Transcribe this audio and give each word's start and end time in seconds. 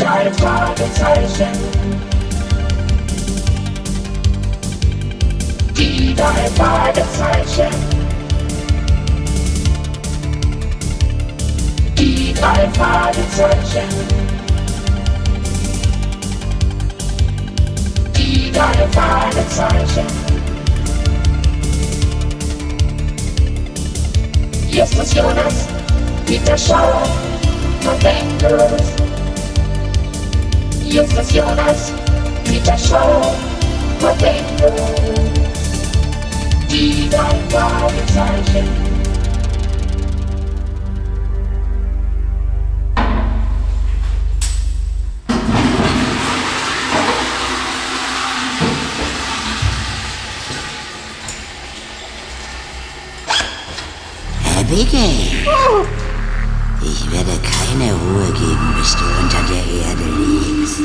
drei 0.00 0.32
Fragezeichen. 0.32 1.52
Die 5.76 6.14
drei 6.14 6.48
Fragezeichen. 6.56 7.74
Die 11.98 12.32
drei 12.32 12.68
Fragezeichen. 12.70 13.88
Die 18.16 18.52
drei 18.52 18.88
Fragezeichen. 18.92 20.06
Justus 24.70 25.14
Jonas, 25.14 25.68
Peter 26.24 26.56
Schauer, 26.56 27.02
November. 27.84 28.70
Justus 28.70 29.09
Jonas, 30.90 31.92
Peter 32.44 32.76
Schauer, 32.76 33.32
November. 34.00 34.72
Die 36.68 37.08
drei 37.08 37.38
Fragezeichen. 37.48 38.68
Abigail. 54.58 55.99
Ich 56.82 57.10
werde 57.12 57.32
keine 57.42 57.92
Ruhe 57.92 58.32
geben, 58.32 58.74
bis 58.78 58.96
du 58.96 59.04
unter 59.20 59.42
der 59.42 59.64
Erde 59.88 60.04
liegst. 60.04 60.80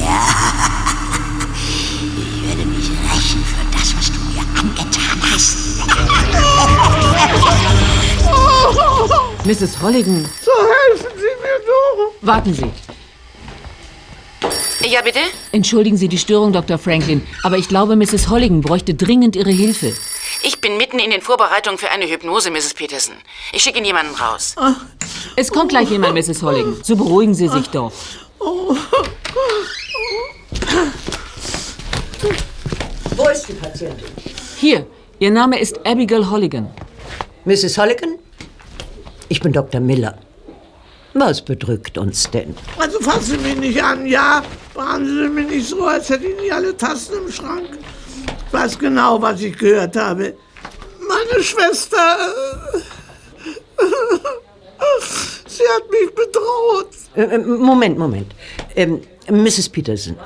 Ja. 0.00 0.20
Ich 2.16 2.48
werde 2.48 2.64
mich 2.68 2.90
rächen 2.90 3.42
für 3.44 3.64
das, 3.76 3.94
was 3.96 4.06
du 4.12 4.18
mir 4.30 4.42
angetan 4.60 5.18
hast. 5.32 5.56
Mrs. 9.46 9.80
Holligan, 9.80 10.26
So 10.44 10.50
helfen 10.52 11.12
Sie 11.16 11.34
mir 11.42 11.58
doch. 11.66 12.12
warten 12.26 12.54
Sie. 12.54 12.70
Ja, 14.88 15.00
bitte? 15.02 15.20
Entschuldigen 15.52 15.96
Sie 15.96 16.08
die 16.08 16.18
Störung, 16.18 16.52
Dr. 16.52 16.76
Franklin, 16.78 17.22
aber 17.42 17.56
ich 17.58 17.68
glaube, 17.68 17.96
Mrs. 17.96 18.28
Holligan 18.28 18.60
bräuchte 18.60 18.94
dringend 18.94 19.34
Ihre 19.36 19.50
Hilfe. 19.50 19.94
Ich 20.42 20.60
bin 20.60 20.76
mitten 20.76 20.98
in 20.98 21.10
den 21.10 21.22
Vorbereitungen 21.22 21.78
für 21.78 21.90
eine 21.90 22.06
Hypnose, 22.06 22.50
Mrs. 22.50 22.74
Peterson. 22.74 23.14
Ich 23.52 23.62
schicke 23.62 23.78
Ihnen 23.78 23.86
jemanden 23.86 24.14
raus. 24.14 24.54
Es 25.36 25.50
kommt 25.50 25.70
gleich 25.70 25.90
jemand, 25.90 26.14
Mrs. 26.14 26.42
Holligan. 26.42 26.76
So 26.82 26.96
beruhigen 26.96 27.34
Sie 27.34 27.48
sich 27.48 27.68
doch. 27.68 27.92
Wo 33.16 33.28
ist 33.28 33.48
die 33.48 33.52
Patientin? 33.54 34.06
Hier, 34.56 34.86
Ihr 35.18 35.30
Name 35.30 35.58
ist 35.60 35.78
Abigail 35.86 36.28
Holligan. 36.28 36.70
Mrs. 37.44 37.78
Holligan? 37.78 38.18
Ich 39.28 39.40
bin 39.40 39.52
Dr. 39.52 39.80
Miller. 39.80 40.18
Was 41.14 41.44
bedrückt 41.44 41.96
uns 41.96 42.28
denn? 42.30 42.56
Also 42.78 42.98
fassen 43.00 43.22
Sie 43.22 43.36
mich 43.38 43.56
nicht 43.56 43.82
an, 43.82 44.04
ja? 44.06 44.42
Behandeln 44.74 45.28
Sie 45.28 45.28
mich 45.28 45.48
nicht 45.48 45.68
so, 45.68 45.84
als 45.84 46.08
hätte 46.08 46.26
ich 46.26 46.40
nicht 46.40 46.52
alle 46.52 46.76
Tassen 46.76 47.14
im 47.24 47.32
Schrank. 47.32 47.78
Ich 48.54 48.60
weiß 48.60 48.78
genau, 48.78 49.20
was 49.20 49.40
ich 49.40 49.58
gehört 49.58 49.96
habe. 49.96 50.36
Meine 51.08 51.42
Schwester. 51.42 52.16
Sie 55.48 55.64
hat 55.74 55.90
mich 55.90 56.14
bedroht. 56.14 56.90
Äh, 57.16 57.34
äh, 57.34 57.38
Moment, 57.38 57.98
Moment. 57.98 58.32
Ähm, 58.76 59.00
Mrs. 59.28 59.68
Peterson, 59.68 60.16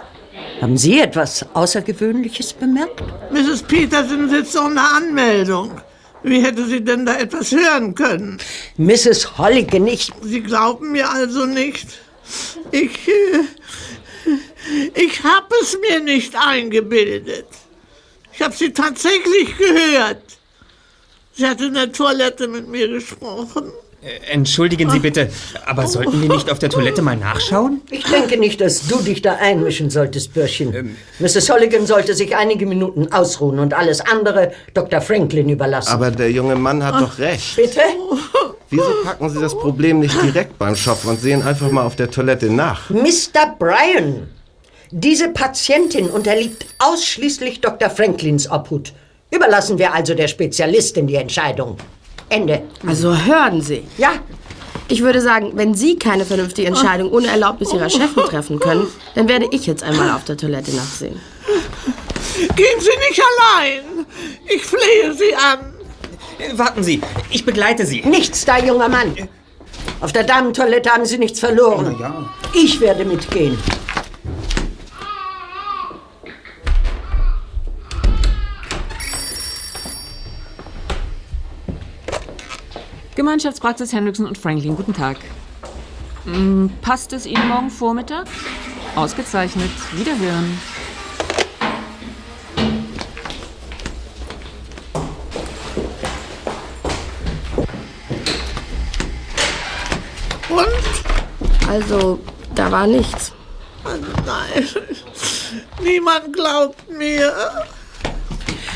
haben 0.61 0.77
Sie 0.77 1.01
etwas 1.01 1.47
Außergewöhnliches 1.55 2.53
bemerkt? 2.53 3.03
Mrs. 3.31 3.63
Peterson 3.63 4.29
sitzt 4.29 4.55
ohne 4.59 4.83
Anmeldung. 4.83 5.81
Wie 6.23 6.43
hätte 6.43 6.67
sie 6.67 6.85
denn 6.85 7.07
da 7.07 7.17
etwas 7.17 7.51
hören 7.51 7.95
können? 7.95 8.37
Mrs. 8.77 9.39
Holligan, 9.39 9.87
ich... 9.87 10.13
Sie 10.21 10.43
glauben 10.43 10.93
mir 10.93 11.11
also 11.11 11.47
nicht. 11.47 11.89
Ich. 12.73 13.09
Äh, 13.09 14.33
ich 14.95 15.25
habe 15.25 15.55
es 15.63 15.79
mir 15.81 16.01
nicht 16.01 16.35
eingebildet. 16.37 17.47
Ich 18.39 18.45
habe 18.45 18.55
sie 18.55 18.73
tatsächlich 18.73 19.59
gehört. 19.59 20.23
Sie 21.33 21.45
hat 21.45 21.61
in 21.61 21.75
der 21.75 21.91
Toilette 21.91 22.47
mit 22.47 22.69
mir 22.69 22.87
gesprochen. 22.87 23.73
Entschuldigen 24.31 24.89
Sie 24.91 25.01
bitte, 25.01 25.29
aber 25.67 25.89
sollten 25.89 26.23
wir 26.23 26.29
nicht 26.29 26.49
auf 26.49 26.61
der 26.61 26.71
Toilette 26.71 27.03
mal 27.03 27.17
nachschauen? 27.17 27.81
Ich 27.91 28.05
denke 28.05 28.37
nicht, 28.39 28.61
dass 28.61 28.87
du 28.87 28.99
dich 29.03 29.23
da 29.23 29.39
einmischen 29.41 29.91
solltest, 29.91 30.35
Bürschchen. 30.35 30.97
Mrs. 31.19 31.51
Holligan 31.51 31.85
sollte 31.85 32.15
sich 32.15 32.37
einige 32.37 32.65
Minuten 32.65 33.13
ausruhen 33.13 33.59
und 33.59 33.75
alles 33.75 34.01
andere 34.01 34.53
Dr. 34.73 35.01
Franklin 35.01 35.49
überlassen. 35.49 35.91
Aber 35.91 36.13
der 36.13 36.31
junge 36.31 36.55
Mann 36.55 36.85
hat 36.85 37.03
doch 37.03 37.19
recht. 37.19 37.57
Bitte? 37.57 37.81
Wieso 38.71 39.03
packen 39.03 39.31
Sie 39.31 39.41
das 39.41 39.59
Problem 39.59 39.99
nicht 39.99 40.15
direkt 40.23 40.57
beim 40.59 40.77
Shop 40.77 41.05
und 41.07 41.21
sehen 41.21 41.43
einfach 41.43 41.73
mal 41.73 41.85
auf 41.85 41.97
der 41.97 42.09
Toilette 42.09 42.47
nach? 42.47 42.89
Mr. 42.91 43.57
Bryan, 43.59 44.29
diese 44.91 45.29
Patientin 45.29 46.09
unterliegt 46.09 46.67
ausschließlich 46.79 47.61
Dr. 47.61 47.91
Franklins 47.91 48.51
Obhut. 48.51 48.93
Überlassen 49.31 49.79
wir 49.79 49.93
also 49.93 50.15
der 50.15 50.29
Spezialistin 50.29 51.07
die 51.07 51.17
Entscheidung. 51.17 51.77
Ende. 52.31 52.63
Also 52.87 53.15
hören 53.17 53.61
Sie. 53.63 53.83
Ja, 53.99 54.13
Ich 54.91 55.03
würde 55.03 55.21
sagen, 55.21 55.53
wenn 55.55 55.75
Sie 55.75 55.99
keine 55.99 56.25
vernünftige 56.25 56.67
Entscheidung 56.69 57.11
ohne 57.13 57.27
Erlaubnis 57.27 57.73
Ihrer 57.75 57.91
Chefin 57.91 58.23
treffen 58.25 58.59
können, 58.59 58.87
dann 59.15 59.29
werde 59.29 59.47
ich 59.51 59.67
jetzt 59.67 59.83
einmal 59.83 60.11
auf 60.13 60.25
der 60.25 60.37
Toilette 60.39 60.75
nachsehen. 60.75 61.21
Gehen 62.57 62.81
Sie 62.81 62.97
nicht 63.09 63.21
allein. 63.21 64.07
Ich 64.47 64.63
flehe 64.65 65.13
Sie 65.13 65.35
an. 65.35 65.75
Warten 66.57 66.83
Sie, 66.83 67.01
ich 67.31 67.45
begleite 67.45 67.85
Sie. 67.85 68.01
nichts 68.03 68.45
da, 68.47 68.59
junger 68.59 68.89
Mann. 68.89 69.15
Auf 70.01 70.13
der 70.13 70.25
Damentoilette 70.25 70.89
haben 70.91 71.05
Sie 71.05 71.19
nichts 71.19 71.41
verloren. 71.41 71.97
Ja. 72.01 72.25
Ich 72.55 72.81
werde 72.81 73.05
mitgehen. 73.05 73.59
Gemeinschaftspraxis 83.19 83.93
Hendrickson 83.93 84.27
und 84.27 84.39
Franklin, 84.39 84.77
guten 84.77 84.95
Tag. 84.95 85.17
Hm, 86.23 86.71
passt 86.83 87.13
es 87.13 87.27
Ihnen 87.27 87.49
morgen 87.49 87.69
Vormittag? 87.69 88.29
Ausgezeichnet. 88.95 89.73
Wiederhören. 89.93 90.57
Und? 100.49 101.69
Also, 101.69 102.21
da 102.55 102.71
war 102.71 102.87
nichts. 102.87 103.33
Nein. 104.25 104.69
Niemand 105.83 106.33
glaubt 106.33 106.89
mir. 106.97 107.35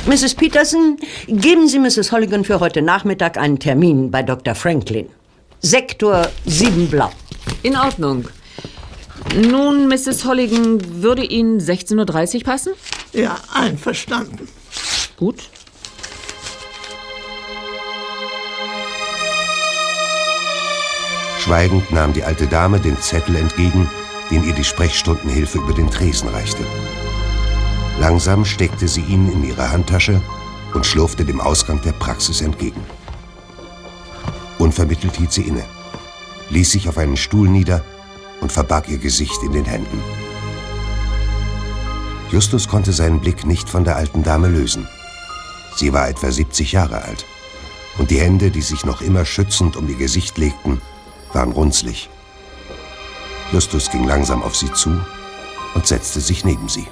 Mrs. 0.07 0.35
Peterson, 0.35 0.97
geben 1.29 1.69
Sie 1.69 1.79
Mrs. 1.79 2.11
Holligan 2.11 2.45
für 2.45 2.59
heute 2.59 2.83
Nachmittag 2.83 3.37
einen 3.39 3.61
Termin 3.61 4.11
bei 4.11 4.25
Dr. 4.25 4.57
Franklin. 4.57 5.09
Sektor 5.61 6.29
7 6.45 6.89
Blau. 6.89 7.13
In 7.63 7.77
Ordnung. 7.77 8.25
Nun, 9.37 9.87
Mrs. 9.87 10.25
Holligan, 10.25 11.03
würde 11.03 11.25
Ihnen 11.25 11.61
16.30 11.61 12.39
Uhr 12.39 12.45
passen? 12.45 12.73
Ja, 13.13 13.37
einverstanden. 13.55 14.49
Gut. 15.17 15.37
Schweigend 21.39 21.93
nahm 21.93 22.13
die 22.13 22.25
alte 22.25 22.49
Dame 22.49 22.81
den 22.81 23.01
Zettel 23.01 23.37
entgegen, 23.37 23.89
den 24.33 24.43
ihr 24.45 24.55
die 24.55 24.65
Sprechstundenhilfe 24.65 25.59
über 25.59 25.75
den 25.75 25.91
Tresen 25.91 26.29
reichte. 26.29 26.65
Langsam 27.99 28.45
steckte 28.45 28.89
sie 28.89 29.03
ihn 29.03 29.31
in 29.31 29.45
ihre 29.45 29.71
Handtasche 29.71 30.21
und 30.75 30.87
schlurfte 30.87 31.25
dem 31.25 31.41
Ausgang 31.41 31.81
der 31.83 31.93
Praxis 31.93 32.41
entgegen. 32.41 32.81
Unvermittelt 34.59 35.17
hielt 35.17 35.33
sie 35.33 35.43
inne, 35.43 35.65
ließ 36.51 36.71
sich 36.73 36.89
auf 36.89 36.99
einen 36.99 37.17
Stuhl 37.17 37.49
nieder 37.49 37.85
und 38.41 38.53
verbarg 38.53 38.89
ihr 38.89 38.99
Gesicht 38.99 39.43
in 39.43 39.53
den 39.53 39.65
Händen. 39.65 40.03
Justus 42.31 42.67
konnte 42.67 42.93
seinen 42.93 43.21
Blick 43.21 43.45
nicht 43.45 43.69
von 43.69 43.85
der 43.85 43.97
alten 43.97 44.23
Dame 44.23 44.49
lösen. 44.49 44.89
Sie 45.77 45.93
war 45.93 46.09
etwa 46.09 46.31
70 46.31 46.73
Jahre 46.73 47.03
alt 47.03 47.27
und 47.99 48.11
die 48.11 48.21
Hände, 48.21 48.51
die 48.51 48.63
sich 48.63 48.85
noch 48.87 49.03
immer 49.03 49.25
schützend 49.25 49.77
um 49.77 49.89
ihr 49.89 49.97
Gesicht 49.97 50.39
legten, 50.39 50.81
waren 51.33 51.53
runzlig. 51.53 52.09
Justus 53.53 53.91
ging 53.91 54.05
langsam 54.05 54.43
auf 54.43 54.57
sie 54.57 54.73
zu 54.73 54.99
und 55.75 55.87
setzte 55.87 56.21
sich 56.21 56.45
neben 56.45 56.69
sie. 56.69 56.87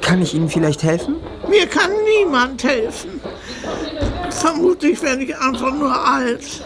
Kann 0.00 0.22
ich 0.22 0.34
Ihnen 0.34 0.48
vielleicht 0.48 0.82
helfen? 0.82 1.16
Mir 1.48 1.66
kann 1.66 1.90
niemand 2.18 2.62
helfen. 2.62 3.20
Vermutlich 4.30 5.02
werde 5.02 5.24
ich 5.24 5.36
einfach 5.36 5.74
nur 5.74 5.92
alt. 5.92 6.64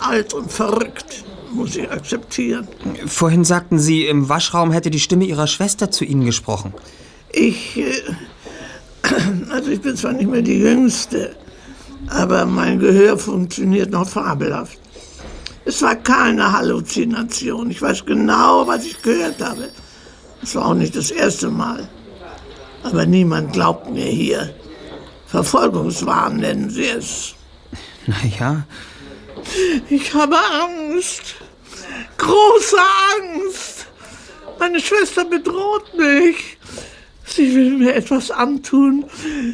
Alt 0.00 0.34
und 0.34 0.50
verrückt, 0.50 1.24
muss 1.52 1.76
ich 1.76 1.90
akzeptieren. 1.90 2.66
Vorhin 3.06 3.44
sagten 3.44 3.78
Sie, 3.78 4.06
im 4.06 4.28
Waschraum 4.28 4.72
hätte 4.72 4.90
die 4.90 5.00
Stimme 5.00 5.24
Ihrer 5.24 5.46
Schwester 5.46 5.90
zu 5.90 6.04
Ihnen 6.04 6.24
gesprochen. 6.24 6.74
Ich, 7.32 7.76
äh, 7.78 7.92
also 9.50 9.70
ich 9.70 9.80
bin 9.80 9.96
zwar 9.96 10.12
nicht 10.12 10.30
mehr 10.30 10.42
die 10.42 10.58
Jüngste, 10.58 11.36
aber 12.08 12.46
mein 12.46 12.78
Gehör 12.78 13.18
funktioniert 13.18 13.90
noch 13.90 14.08
fabelhaft. 14.08 14.78
Es 15.70 15.82
war 15.82 15.94
keine 15.94 16.50
Halluzination. 16.50 17.70
Ich 17.70 17.80
weiß 17.80 18.04
genau, 18.04 18.66
was 18.66 18.84
ich 18.84 19.00
gehört 19.02 19.40
habe. 19.40 19.70
Es 20.42 20.56
war 20.56 20.66
auch 20.66 20.74
nicht 20.74 20.96
das 20.96 21.12
erste 21.12 21.48
Mal. 21.48 21.88
Aber 22.82 23.06
niemand 23.06 23.52
glaubt 23.52 23.88
mir 23.88 24.06
hier. 24.06 24.52
Verfolgungswahn 25.28 26.38
nennen 26.38 26.70
sie 26.70 26.88
es. 26.88 27.36
Naja, 28.08 28.66
Ich 29.88 30.12
habe 30.12 30.36
Angst. 30.36 31.36
Große 32.18 32.76
Angst. 33.14 33.86
Meine 34.58 34.80
Schwester 34.80 35.24
bedroht 35.24 35.94
mich. 35.96 36.58
Sie 37.24 37.54
will 37.54 37.78
mir 37.78 37.94
etwas 37.94 38.32
antun. 38.32 39.04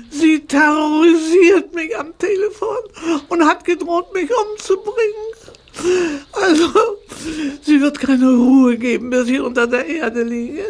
Sie 0.08 0.40
terrorisiert 0.46 1.74
mich 1.74 1.94
am 1.94 2.16
Telefon 2.16 3.18
und 3.28 3.44
hat 3.44 3.66
gedroht, 3.66 4.14
mich 4.14 4.30
umzubringen. 4.30 5.35
Also, 6.32 6.72
sie 7.62 7.80
wird 7.80 7.98
keine 7.98 8.28
Ruhe 8.28 8.78
geben, 8.78 9.10
bis 9.10 9.28
ich 9.28 9.40
unter 9.40 9.66
der 9.66 9.86
Erde 9.86 10.22
liege. 10.22 10.64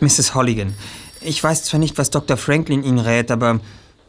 Mrs. 0.00 0.34
Holligan, 0.34 0.74
ich 1.20 1.42
weiß 1.42 1.64
zwar 1.64 1.78
nicht, 1.78 1.98
was 1.98 2.10
Dr. 2.10 2.36
Franklin 2.36 2.82
Ihnen 2.82 2.98
rät, 2.98 3.30
aber 3.30 3.60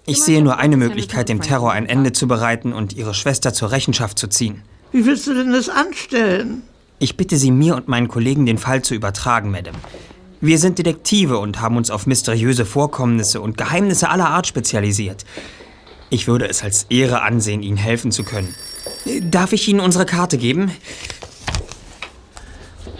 ich 0.05 0.21
sehe 0.21 0.41
nur 0.41 0.57
eine 0.57 0.77
Möglichkeit, 0.77 1.29
dem 1.29 1.41
Terror 1.41 1.71
ein 1.71 1.85
Ende 1.85 2.11
zu 2.11 2.27
bereiten 2.27 2.73
und 2.73 2.93
Ihre 2.93 3.13
Schwester 3.13 3.53
zur 3.53 3.71
Rechenschaft 3.71 4.17
zu 4.17 4.27
ziehen. 4.27 4.63
Wie 4.91 5.05
willst 5.05 5.27
du 5.27 5.33
denn 5.33 5.51
das 5.51 5.69
anstellen? 5.69 6.63
Ich 6.99 7.17
bitte 7.17 7.37
Sie, 7.37 7.51
mir 7.51 7.75
und 7.75 7.87
meinen 7.87 8.07
Kollegen 8.07 8.45
den 8.45 8.57
Fall 8.57 8.81
zu 8.81 8.95
übertragen, 8.95 9.51
Madame. 9.51 9.77
Wir 10.41 10.59
sind 10.59 10.77
Detektive 10.77 11.37
und 11.37 11.61
haben 11.61 11.77
uns 11.77 11.89
auf 11.89 12.05
mysteriöse 12.05 12.65
Vorkommnisse 12.65 13.39
und 13.39 13.57
Geheimnisse 13.57 14.09
aller 14.09 14.29
Art 14.29 14.45
spezialisiert. 14.45 15.25
Ich 16.09 16.27
würde 16.27 16.49
es 16.49 16.63
als 16.63 16.85
Ehre 16.89 17.21
ansehen, 17.21 17.63
Ihnen 17.63 17.77
helfen 17.77 18.11
zu 18.11 18.23
können. 18.23 18.53
Darf 19.21 19.53
ich 19.53 19.67
Ihnen 19.67 19.79
unsere 19.79 20.05
Karte 20.05 20.37
geben? 20.37 20.71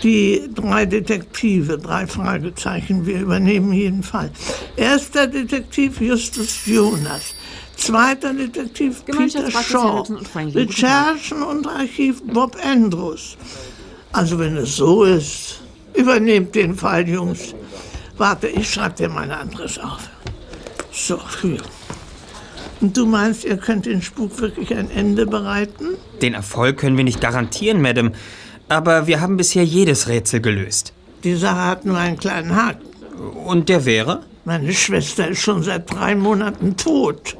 Die 0.01 0.49
drei 0.53 0.85
Detektive, 0.85 1.77
drei 1.77 2.07
Fragezeichen, 2.07 3.05
wir 3.05 3.21
übernehmen 3.21 3.71
jeden 3.71 4.03
Fall. 4.03 4.31
Erster 4.75 5.27
Detektiv 5.27 6.01
Justus 6.01 6.65
Jonas. 6.65 7.35
Zweiter 7.77 8.33
Detektiv 8.33 9.03
Peter 9.05 9.49
Shaw. 9.49 10.03
Recherchen 10.35 11.41
und 11.41 11.67
Archiv 11.67 12.21
Bob 12.23 12.57
Andrews. 12.63 13.37
Also 14.11 14.37
wenn 14.39 14.57
es 14.57 14.75
so 14.75 15.03
ist, 15.03 15.61
übernehmt 15.93 16.53
den 16.53 16.75
Fall, 16.75 17.07
Jungs. 17.07 17.55
Warte, 18.17 18.47
ich 18.47 18.71
schreibe 18.71 18.95
dir 18.95 19.09
meine 19.09 19.37
Adresse 19.37 19.83
auf. 19.83 20.09
So, 20.91 21.19
hier. 21.41 21.61
Und 22.83 22.97
du 22.97 23.05
meinst, 23.05 23.45
ihr 23.45 23.55
könnt 23.55 23.85
den 23.85 24.01
Spuk 24.01 24.41
wirklich 24.41 24.75
ein 24.75 24.91
Ende 24.91 25.25
bereiten? 25.25 25.95
Den 26.21 26.33
Erfolg 26.33 26.75
können 26.77 26.97
wir 26.97 27.05
nicht 27.05 27.21
garantieren, 27.21 27.81
Madame. 27.81 28.11
Aber 28.67 29.07
wir 29.07 29.21
haben 29.21 29.37
bisher 29.37 29.63
jedes 29.63 30.09
Rätsel 30.09 30.41
gelöst. 30.41 30.91
Die 31.23 31.35
Sache 31.35 31.65
hat 31.65 31.85
nur 31.85 31.97
einen 31.97 32.17
kleinen 32.17 32.53
Haken. 32.53 32.83
Und 33.45 33.69
der 33.69 33.85
wäre? 33.85 34.23
Meine 34.43 34.73
Schwester 34.73 35.29
ist 35.29 35.39
schon 35.39 35.63
seit 35.63 35.89
drei 35.89 36.13
Monaten 36.13 36.75
tot. 36.75 37.37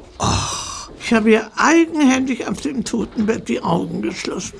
Ich 0.98 1.12
habe 1.12 1.32
ihr 1.32 1.50
eigenhändig 1.56 2.48
auf 2.48 2.62
dem 2.62 2.82
Totenbett 2.82 3.46
die 3.46 3.62
Augen 3.62 4.00
geschlossen. 4.00 4.54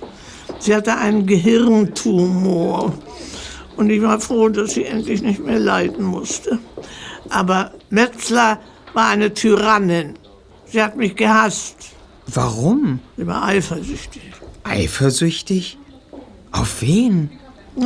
Sie 0.59 0.75
hatte 0.75 0.97
einen 0.97 1.25
Gehirntumor. 1.27 2.93
Und 3.79 3.89
ich 3.89 4.03
war 4.03 4.21
froh, 4.21 4.51
dass 4.51 4.73
sie 4.73 4.85
endlich 4.85 5.23
nicht 5.23 5.43
mehr 5.43 5.59
leiden 5.59 6.05
musste. 6.05 6.59
Aber 7.31 7.73
Metzler 7.89 8.61
war 8.93 9.09
eine 9.09 9.33
Tyrannin. 9.33 10.19
Sie 10.75 10.83
hat 10.83 10.97
mich 10.97 11.15
gehasst. 11.15 11.77
Warum? 12.27 12.99
Sie 13.17 13.25
war 13.29 13.45
eifersüchtig. 13.45 14.23
Eifersüchtig? 14.65 15.79
Auf 16.51 16.83
wen? 16.83 17.31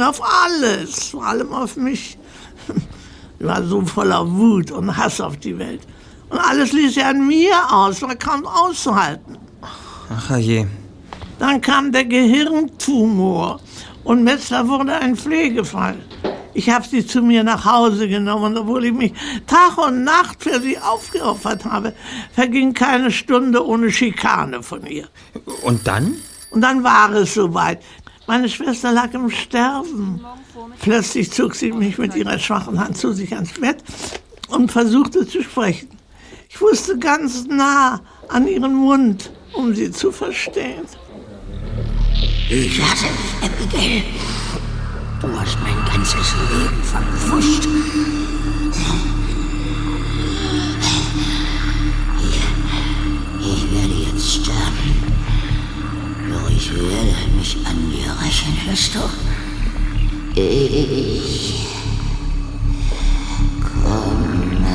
Auf 0.01 0.23
alles, 0.23 1.09
vor 1.09 1.27
allem 1.27 1.53
auf 1.53 1.77
mich. 1.77 2.17
Ich 3.39 3.47
war 3.47 3.63
so 3.63 3.83
voller 3.83 4.27
Wut 4.27 4.71
und 4.71 4.97
Hass 4.97 5.21
auf 5.21 5.37
die 5.37 5.59
Welt. 5.59 5.83
Und 6.31 6.39
alles 6.39 6.73
ließ 6.73 6.95
sie 6.95 7.03
an 7.03 7.27
mir 7.27 7.57
aus, 7.71 8.01
war 8.01 8.17
kaum 8.17 8.47
auszuhalten. 8.47 9.37
Ach 10.09 10.39
je. 10.39 10.65
Dann 11.39 11.61
kam 11.61 11.93
der 11.93 12.07
Gehirntumor 12.07 13.61
und 14.03 14.25
Metzler 14.25 14.67
wurde 14.67 14.95
ein 14.95 15.15
Pflegefall. 15.15 15.97
Ich 16.59 16.69
habe 16.71 16.85
sie 16.85 17.07
zu 17.07 17.23
mir 17.23 17.45
nach 17.45 17.65
Hause 17.65 18.09
genommen, 18.09 18.57
obwohl 18.57 18.87
ich 18.87 18.93
mich 18.93 19.13
Tag 19.47 19.79
und 19.79 20.03
Nacht 20.03 20.43
für 20.43 20.61
sie 20.61 20.77
aufgeopfert 20.77 21.65
habe, 21.65 21.95
verging 22.33 22.75
keine 22.75 23.13
Stunde 23.13 23.65
ohne 23.65 23.93
Schikane 23.93 24.61
von 24.65 24.85
ihr. 24.85 25.07
Und 25.63 25.87
dann? 25.87 26.17
Und 26.51 26.63
dann 26.63 26.83
war 26.83 27.13
es 27.13 27.35
soweit. 27.35 27.81
Meine 28.27 28.49
Schwester 28.49 28.91
lag 28.91 29.15
im 29.15 29.31
Sterben. 29.31 30.21
Plötzlich 30.81 31.31
zog 31.31 31.55
sie 31.55 31.71
mich 31.71 31.97
mit 31.97 32.17
ihrer 32.17 32.41
schwachen 32.41 32.81
Hand 32.81 32.97
zu 32.97 33.13
sich 33.13 33.33
ans 33.37 33.53
Bett 33.53 33.77
und 34.49 34.73
versuchte 34.73 35.29
zu 35.29 35.45
sprechen. 35.45 35.91
Ich 36.49 36.61
wusste 36.61 36.99
ganz 36.99 37.47
nah 37.47 38.01
an 38.31 38.49
ihren 38.49 38.75
Mund, 38.75 39.31
um 39.53 39.77
sie 39.77 39.93
zu 39.93 40.11
verstehen. 40.11 40.87
Ich 42.51 42.83
hasse 42.83 43.05
dich, 43.05 43.49
Abigail. 43.49 44.03
Du 45.21 45.27
hast 45.37 45.59
mein 45.61 45.75
ganzes 45.85 46.33
Leben 46.49 46.81
verpfuscht. 46.85 47.67
Ich, 52.23 52.41
ich 53.41 53.73
werde 53.73 53.95
jetzt 54.13 54.35
sterben. 54.35 54.95
Doch 56.31 56.49
ich 56.51 56.73
werde 56.73 57.37
mich 57.37 57.57
an 57.67 57.91
dir 57.91 58.15
rächen, 58.23 58.57
hörst 58.65 58.95
du? 58.95 59.01
Ich 60.41 61.67
komme 63.61 64.69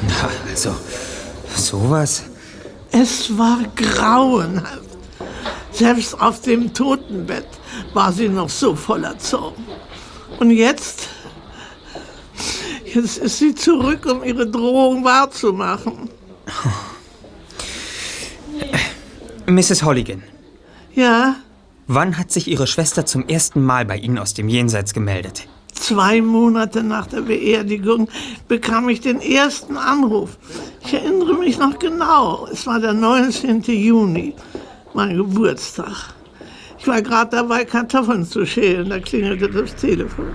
Na, 0.00 0.30
also, 0.48 0.74
sowas? 1.54 2.22
Es 2.90 3.36
war 3.36 3.58
grauenhaft. 3.76 4.88
Selbst 5.72 6.20
auf 6.20 6.40
dem 6.42 6.72
Totenbett 6.72 7.46
war 7.94 8.12
sie 8.12 8.28
noch 8.28 8.48
so 8.48 8.74
voller 8.74 9.18
Zorn. 9.18 9.54
Und 10.40 10.50
jetzt, 10.50 11.08
jetzt 12.84 13.18
ist 13.18 13.38
sie 13.38 13.54
zurück, 13.54 14.06
um 14.06 14.24
ihre 14.24 14.46
Drohung 14.46 15.04
wahrzumachen. 15.04 16.10
Mrs. 19.46 19.82
Holligan, 19.82 20.22
Ja, 20.94 21.36
wann 21.86 22.18
hat 22.18 22.30
sich 22.30 22.48
Ihre 22.48 22.66
Schwester 22.66 23.06
zum 23.06 23.26
ersten 23.28 23.62
Mal 23.64 23.86
bei 23.86 23.96
Ihnen 23.96 24.18
aus 24.18 24.34
dem 24.34 24.48
Jenseits 24.48 24.92
gemeldet? 24.92 25.48
Zwei 25.80 26.20
Monate 26.20 26.82
nach 26.82 27.06
der 27.06 27.22
Beerdigung 27.22 28.08
bekam 28.48 28.88
ich 28.88 29.00
den 29.00 29.20
ersten 29.20 29.76
Anruf. 29.76 30.36
Ich 30.84 30.94
erinnere 30.94 31.34
mich 31.34 31.58
noch 31.58 31.78
genau. 31.78 32.48
Es 32.52 32.66
war 32.66 32.80
der 32.80 32.92
19. 32.92 33.62
Juni, 33.62 34.34
mein 34.94 35.16
Geburtstag. 35.16 36.14
Ich 36.78 36.86
war 36.86 37.02
gerade 37.02 37.36
dabei, 37.36 37.64
Kartoffeln 37.64 38.24
zu 38.24 38.46
schälen. 38.46 38.90
Da 38.90 39.00
klingelte 39.00 39.48
das 39.48 39.74
Telefon. 39.74 40.26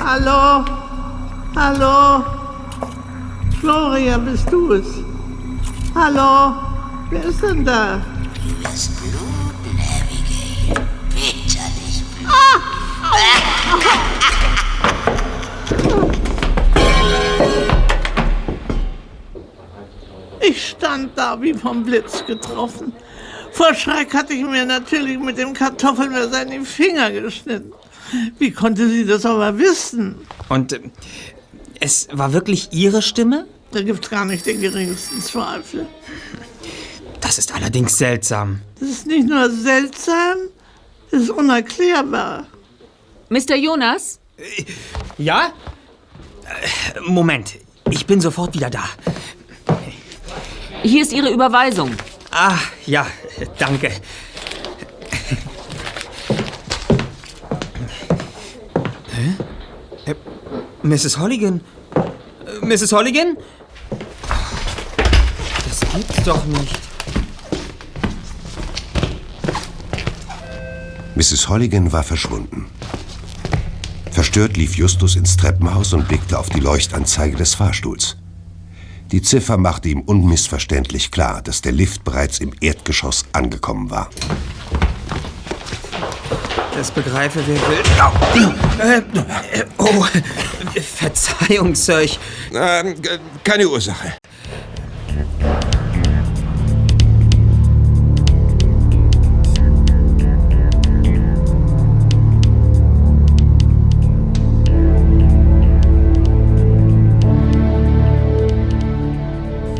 Hallo? 0.00 0.64
Hallo? 1.54 2.37
Gloria, 3.68 4.16
bist 4.16 4.50
du 4.50 4.72
es? 4.72 4.86
Hallo? 5.94 6.56
Wer 7.10 7.22
ist 7.22 7.42
denn 7.42 7.66
da? 7.66 8.00
Du 8.42 8.64
wirst 8.64 8.98
bluten, 8.98 9.78
Abigail. 9.92 10.88
Bitterlich. 11.10 12.02
Ich 20.40 20.68
stand 20.68 21.10
da 21.14 21.38
wie 21.42 21.52
vom 21.52 21.84
Blitz 21.84 22.24
getroffen. 22.24 22.94
Vor 23.52 23.74
Schreck 23.74 24.14
hatte 24.14 24.32
ich 24.32 24.46
mir 24.46 24.64
natürlich 24.64 25.18
mit 25.18 25.36
dem 25.36 25.52
Kartoffelmesser 25.52 26.44
in 26.44 26.52
die 26.52 26.66
Finger 26.66 27.10
geschnitten. 27.10 27.74
Wie 28.38 28.50
konnte 28.50 28.88
sie 28.88 29.04
das 29.04 29.26
aber 29.26 29.58
wissen? 29.58 30.14
Und 30.48 30.72
äh, 30.72 30.80
es 31.80 32.08
war 32.10 32.32
wirklich 32.32 32.70
Ihre 32.72 33.02
Stimme? 33.02 33.44
Da 33.70 33.82
gibt's 33.82 34.08
gar 34.08 34.24
nicht 34.24 34.46
den 34.46 34.60
geringsten 34.60 35.20
Zweifel. 35.20 35.86
Das 37.20 37.38
ist 37.38 37.54
allerdings 37.54 37.98
seltsam. 37.98 38.60
Das 38.80 38.88
ist 38.88 39.06
nicht 39.06 39.28
nur 39.28 39.50
seltsam, 39.50 40.36
es 41.10 41.22
ist 41.22 41.30
unerklärbar. 41.30 42.46
Mr. 43.28 43.56
Jonas? 43.56 44.20
Ja? 45.18 45.52
Moment, 47.06 47.56
ich 47.90 48.06
bin 48.06 48.20
sofort 48.20 48.54
wieder 48.54 48.70
da. 48.70 48.84
Hier 50.82 51.02
ist 51.02 51.12
Ihre 51.12 51.30
Überweisung. 51.30 51.90
Ah, 52.30 52.56
ja, 52.86 53.06
danke. 53.58 53.90
Hä? 59.10 60.10
Äh, 60.10 60.14
Mrs. 60.82 61.18
Holligan? 61.18 61.60
Mrs. 62.62 62.92
Holligan? 62.92 63.36
Gibt's 65.94 66.22
doch 66.24 66.44
nicht. 66.44 66.78
Mrs. 71.14 71.48
Holligan 71.48 71.92
war 71.92 72.04
verschwunden. 72.04 72.66
Verstört 74.12 74.56
lief 74.56 74.76
Justus 74.76 75.16
ins 75.16 75.36
Treppenhaus 75.36 75.92
und 75.92 76.06
blickte 76.08 76.38
auf 76.38 76.48
die 76.48 76.60
Leuchtanzeige 76.60 77.36
des 77.36 77.54
Fahrstuhls. 77.54 78.16
Die 79.10 79.22
Ziffer 79.22 79.56
machte 79.56 79.88
ihm 79.88 80.02
unmissverständlich 80.02 81.10
klar, 81.10 81.40
dass 81.42 81.62
der 81.62 81.72
Lift 81.72 82.04
bereits 82.04 82.40
im 82.40 82.52
Erdgeschoss 82.60 83.24
angekommen 83.32 83.90
war. 83.90 84.10
Das 86.76 86.90
begreife 86.90 87.42
wer 87.46 87.56
will. 87.56 89.02
Äh, 89.52 89.64
oh, 89.78 90.04
Verzeihung, 90.80 91.74
Sir. 91.74 92.02
Ich, 92.02 92.20
Ähm, 92.52 92.88
äh, 93.02 93.18
keine 93.42 93.68
Ursache. 93.68 94.12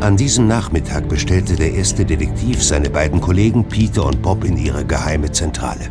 An 0.01 0.15
diesem 0.15 0.47
Nachmittag 0.47 1.09
bestellte 1.09 1.57
der 1.57 1.73
erste 1.73 2.05
Detektiv 2.05 2.63
seine 2.63 2.89
beiden 2.89 3.19
Kollegen 3.19 3.67
Peter 3.67 4.05
und 4.05 4.21
Bob 4.21 4.45
in 4.45 4.55
ihre 4.55 4.85
geheime 4.85 5.29
Zentrale. 5.29 5.89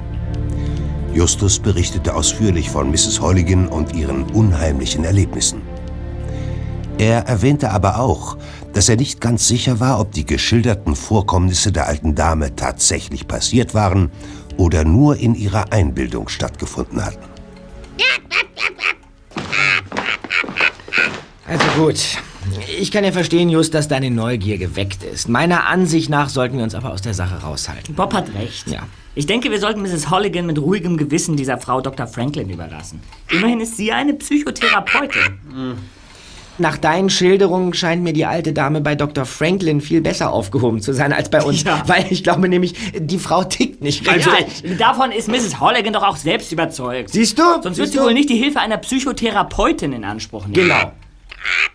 Justus 1.13 1.59
berichtete 1.59 2.15
ausführlich 2.15 2.71
von 2.71 2.91
Mrs. 2.91 3.21
Holligan 3.21 3.69
und 3.69 3.95
ihren 3.95 4.25
unheimlichen 4.31 5.05
Erlebnissen. 5.05 5.61
Er 6.97 7.27
erwähnte 7.27 7.71
aber 7.71 8.01
auch, 8.01 8.39
dass 8.73 8.89
er 8.89 8.97
nicht 8.97 9.21
ganz 9.21 9.47
sicher 9.47 9.79
war, 9.79 10.01
ob 10.01 10.13
die 10.13 10.25
geschilderten 10.25 10.97
Vorkommnisse 10.97 11.71
der 11.71 11.87
alten 11.87 12.15
Dame 12.15 12.57
tatsächlich 12.57 13.29
passiert 13.29 13.75
waren 13.75 14.11
oder 14.57 14.85
nur 14.85 15.19
in 15.19 15.35
ihrer 15.35 15.71
Einbildung 15.71 16.29
stattgefunden 16.29 17.05
hatten. 17.05 17.25
Also 21.47 21.67
gut. 21.77 22.19
Ich 22.81 22.91
kann 22.93 23.05
ja 23.05 23.13
verstehen, 23.13 23.49
Just, 23.51 23.75
dass 23.75 23.89
deine 23.89 24.11
Neugier 24.11 24.57
geweckt 24.59 25.03
ist. 25.03 25.29
Meiner 25.29 25.67
Ansicht 25.67 26.09
nach 26.11 26.29
sollten 26.29 26.57
wir 26.59 26.65
uns 26.65 26.75
aber 26.75 26.93
aus 26.93 27.03
der 27.03 27.15
Sache 27.15 27.43
raushalten. 27.43 27.95
Bob 27.95 28.15
hat 28.15 28.33
recht. 28.35 28.69
Ja. 28.69 28.81
Ich 29.15 29.27
denke, 29.27 29.51
wir 29.51 29.59
sollten 29.59 29.83
Mrs. 29.83 30.11
Holligan 30.11 30.47
mit 30.47 30.59
ruhigem 30.61 30.97
Gewissen 30.97 31.37
dieser 31.37 31.59
Frau 31.59 31.81
Dr. 31.81 32.07
Franklin 32.07 32.49
überlassen. 32.51 33.01
Immerhin 33.31 33.61
ist 33.61 33.77
sie 33.77 33.91
eine 33.93 34.15
Psychotherapeutin. 34.15 35.39
Nach 36.61 36.77
deinen 36.77 37.09
Schilderungen 37.09 37.73
scheint 37.73 38.03
mir 38.03 38.13
die 38.13 38.27
alte 38.27 38.53
Dame 38.53 38.81
bei 38.81 38.95
Dr. 38.97 39.25
Franklin 39.25 39.81
viel 39.81 40.01
besser 40.01 40.33
aufgehoben 40.33 40.81
zu 40.81 40.93
sein 40.93 41.13
als 41.13 41.31
bei 41.31 41.43
uns. 41.43 41.63
Ja. 41.69 41.83
Weil 41.87 42.07
ich 42.11 42.23
glaube 42.25 42.49
nämlich, 42.49 42.75
die 42.99 43.19
Frau 43.19 43.45
tickt 43.45 43.81
nicht 43.83 44.09
Also, 44.09 44.31
richtig. 44.31 44.79
davon 44.79 45.11
ist 45.13 45.29
Mrs. 45.29 45.61
Holligan 45.61 45.93
doch 45.93 46.03
auch 46.05 46.17
selbst 46.17 46.51
überzeugt. 46.53 47.11
Siehst 47.11 47.39
du? 47.39 47.43
Sonst 47.63 47.79
wird 47.79 47.91
sie 47.91 47.99
du? 47.99 48.05
wohl 48.05 48.15
nicht 48.15 48.29
die 48.31 48.37
Hilfe 48.37 48.61
einer 48.61 48.77
Psychotherapeutin 48.79 49.93
in 49.93 50.05
Anspruch 50.05 50.43
nehmen. 50.47 50.55
Genau. 50.55 50.93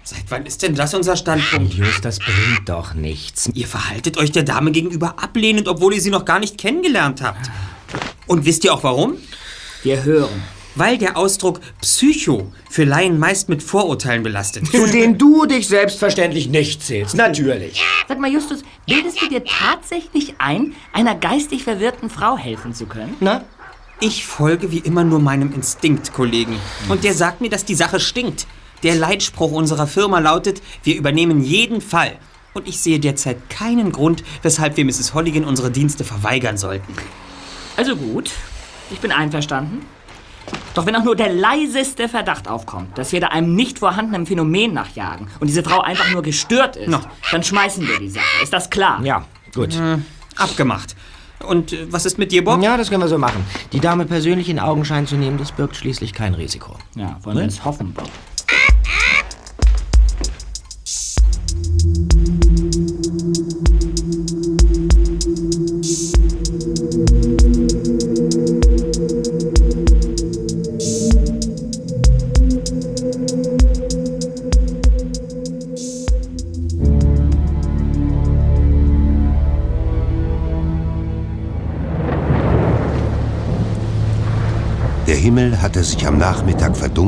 Seit 0.03 0.23
wann 0.29 0.45
ist 0.45 0.61
denn 0.61 0.75
das 0.75 0.93
unser 0.93 1.15
Standpunkt? 1.15 1.73
Just, 1.73 2.03
das 2.03 2.19
bringt 2.19 2.67
doch 2.67 2.93
nichts. 2.93 3.49
Ihr 3.53 3.67
verhaltet 3.67 4.17
euch 4.17 4.31
der 4.31 4.43
Dame 4.43 4.71
gegenüber 4.71 5.15
ablehnend, 5.21 5.67
obwohl 5.67 5.93
ihr 5.93 6.01
sie 6.01 6.09
noch 6.09 6.25
gar 6.25 6.39
nicht 6.39 6.57
kennengelernt 6.57 7.21
habt. 7.21 7.49
Und 8.27 8.45
wisst 8.45 8.63
ihr 8.65 8.73
auch 8.73 8.83
warum? 8.83 9.15
Wir 9.83 10.03
hören. 10.03 10.43
Weil 10.75 10.97
der 10.97 11.17
Ausdruck 11.17 11.61
Psycho 11.81 12.51
für 12.69 12.83
Laien 12.83 13.19
meist 13.19 13.47
mit 13.47 13.61
Vorurteilen 13.61 14.23
belastet 14.23 14.67
Zu 14.67 14.87
denen 14.87 15.17
du 15.17 15.45
dich 15.45 15.67
selbstverständlich 15.67 16.47
nicht 16.47 16.83
zählst. 16.83 17.15
Natürlich. 17.15 17.81
Sag 18.07 18.19
mal, 18.19 18.31
Justus, 18.31 18.63
bildest 18.87 19.21
du 19.21 19.29
dir 19.29 19.43
tatsächlich 19.45 20.35
ein, 20.39 20.73
einer 20.91 21.15
geistig 21.15 21.63
verwirrten 21.63 22.09
Frau 22.09 22.37
helfen 22.37 22.73
zu 22.73 22.87
können? 22.87 23.15
Na? 23.19 23.43
Ich 23.99 24.25
folge 24.25 24.71
wie 24.71 24.79
immer 24.79 25.03
nur 25.03 25.19
meinem 25.19 25.53
Instinkt, 25.53 26.11
Kollegen. 26.11 26.57
Und 26.89 27.03
der 27.03 27.13
sagt 27.13 27.39
mir, 27.39 27.49
dass 27.49 27.63
die 27.63 27.75
Sache 27.75 27.99
stinkt. 27.99 28.47
Der 28.83 28.95
Leitspruch 28.95 29.51
unserer 29.51 29.87
Firma 29.87 30.19
lautet, 30.19 30.61
wir 30.83 30.95
übernehmen 30.95 31.41
jeden 31.41 31.81
Fall. 31.81 32.17
Und 32.53 32.67
ich 32.67 32.79
sehe 32.79 32.99
derzeit 32.99 33.49
keinen 33.49 33.91
Grund, 33.91 34.23
weshalb 34.43 34.77
wir 34.77 34.85
Mrs. 34.85 35.13
Holligan 35.13 35.45
unsere 35.45 35.71
Dienste 35.71 36.03
verweigern 36.03 36.57
sollten. 36.57 36.93
Also 37.77 37.95
gut, 37.95 38.29
ich 38.91 38.99
bin 38.99 39.11
einverstanden. 39.11 39.85
Doch 40.73 40.85
wenn 40.85 40.95
auch 40.95 41.03
nur 41.03 41.15
der 41.15 41.31
leiseste 41.31 42.09
Verdacht 42.09 42.47
aufkommt, 42.47 42.97
dass 42.97 43.11
wir 43.11 43.21
da 43.21 43.27
einem 43.27 43.55
nicht 43.55 43.79
vorhandenen 43.79 44.25
Phänomen 44.25 44.73
nachjagen 44.73 45.27
und 45.39 45.47
diese 45.47 45.63
Frau 45.63 45.81
einfach 45.81 46.11
nur 46.11 46.21
gestört 46.21 46.75
ist, 46.75 46.93
dann 47.31 47.43
schmeißen 47.43 47.87
wir 47.87 47.99
die 47.99 48.09
Sache. 48.09 48.25
Ist 48.43 48.51
das 48.51 48.69
klar? 48.69 49.01
Ja, 49.03 49.25
gut. 49.53 49.79
Abgemacht. 50.35 50.95
Und 51.47 51.73
äh, 51.73 51.91
was 51.91 52.05
ist 52.05 52.17
mit 52.17 52.31
dir, 52.31 52.43
Bob? 52.43 52.61
Ja, 52.63 52.77
das 52.77 52.89
können 52.89 53.03
wir 53.03 53.07
so 53.07 53.17
machen. 53.17 53.45
Die 53.71 53.79
Dame 53.79 54.05
persönlich 54.05 54.49
in 54.49 54.59
Augenschein 54.59 55.05
zu 55.07 55.15
nehmen, 55.15 55.37
das 55.37 55.51
birgt 55.51 55.75
schließlich 55.75 56.13
kein 56.13 56.33
Risiko. 56.33 56.77
Ja, 56.95 57.19
wollen 57.23 57.37
wir 57.37 57.45
es 57.45 57.63
hoffen, 57.65 57.93
Bob. 57.93 58.09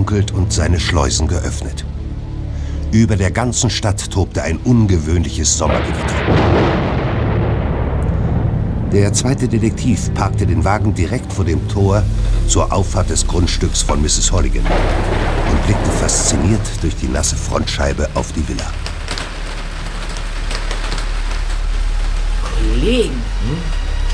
Verdunkelt 0.05 0.31
und 0.31 0.53
seine 0.53 0.79
Schleusen 0.79 1.27
geöffnet. 1.27 1.83
Über 2.91 3.15
der 3.15 3.31
ganzen 3.31 3.69
Stadt 3.69 4.11
tobte 4.11 4.43
ein 4.43 4.57
ungewöhnliches 4.57 5.57
Sommergewitter. 5.57 6.15
Der 8.91 9.11
zweite 9.13 9.47
Detektiv 9.47 10.13
parkte 10.13 10.45
den 10.45 10.63
Wagen 10.63 10.93
direkt 10.93 11.33
vor 11.33 11.43
dem 11.43 11.67
Tor 11.67 12.03
zur 12.47 12.71
Auffahrt 12.71 13.09
des 13.09 13.25
Grundstücks 13.25 13.81
von 13.81 14.01
Mrs. 14.01 14.31
Holligan 14.31 14.63
und 14.63 15.65
blickte 15.65 15.91
fasziniert 15.91 16.61
durch 16.81 16.95
die 16.95 17.07
nasse 17.07 17.35
Frontscheibe 17.35 18.07
auf 18.13 18.31
die 18.31 18.47
Villa. 18.47 18.71
Kollegen, 22.43 23.21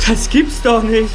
das 0.08 0.30
gibt's 0.30 0.62
doch 0.64 0.84
nicht. 0.84 1.12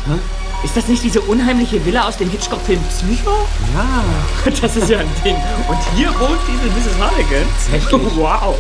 Ist 0.67 0.77
das 0.77 0.89
nicht 0.89 1.05
diese 1.05 1.21
unheimliche 1.21 1.87
Villa 1.87 2.09
aus 2.09 2.17
dem 2.17 2.29
Hitchcock-Film 2.29 2.83
Psycho? 2.89 3.47
Ja. 3.73 4.05
Das 4.61 4.75
ist 4.75 4.91
ja 4.91 4.99
ein 4.99 5.09
Ding. 5.25 5.37
Und 5.69 5.79
hier 5.95 6.09
wohnt 6.19 6.41
diese 6.49 6.67
Mrs. 6.67 6.99
Holligan. 6.99 7.47
Tatsächlich. 7.71 7.93
Wow. 8.17 8.57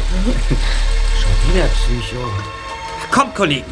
Schon 1.18 1.34
wieder 1.52 1.66
Psycho. 1.66 2.30
Kommt, 3.10 3.34
Kollegen. 3.34 3.66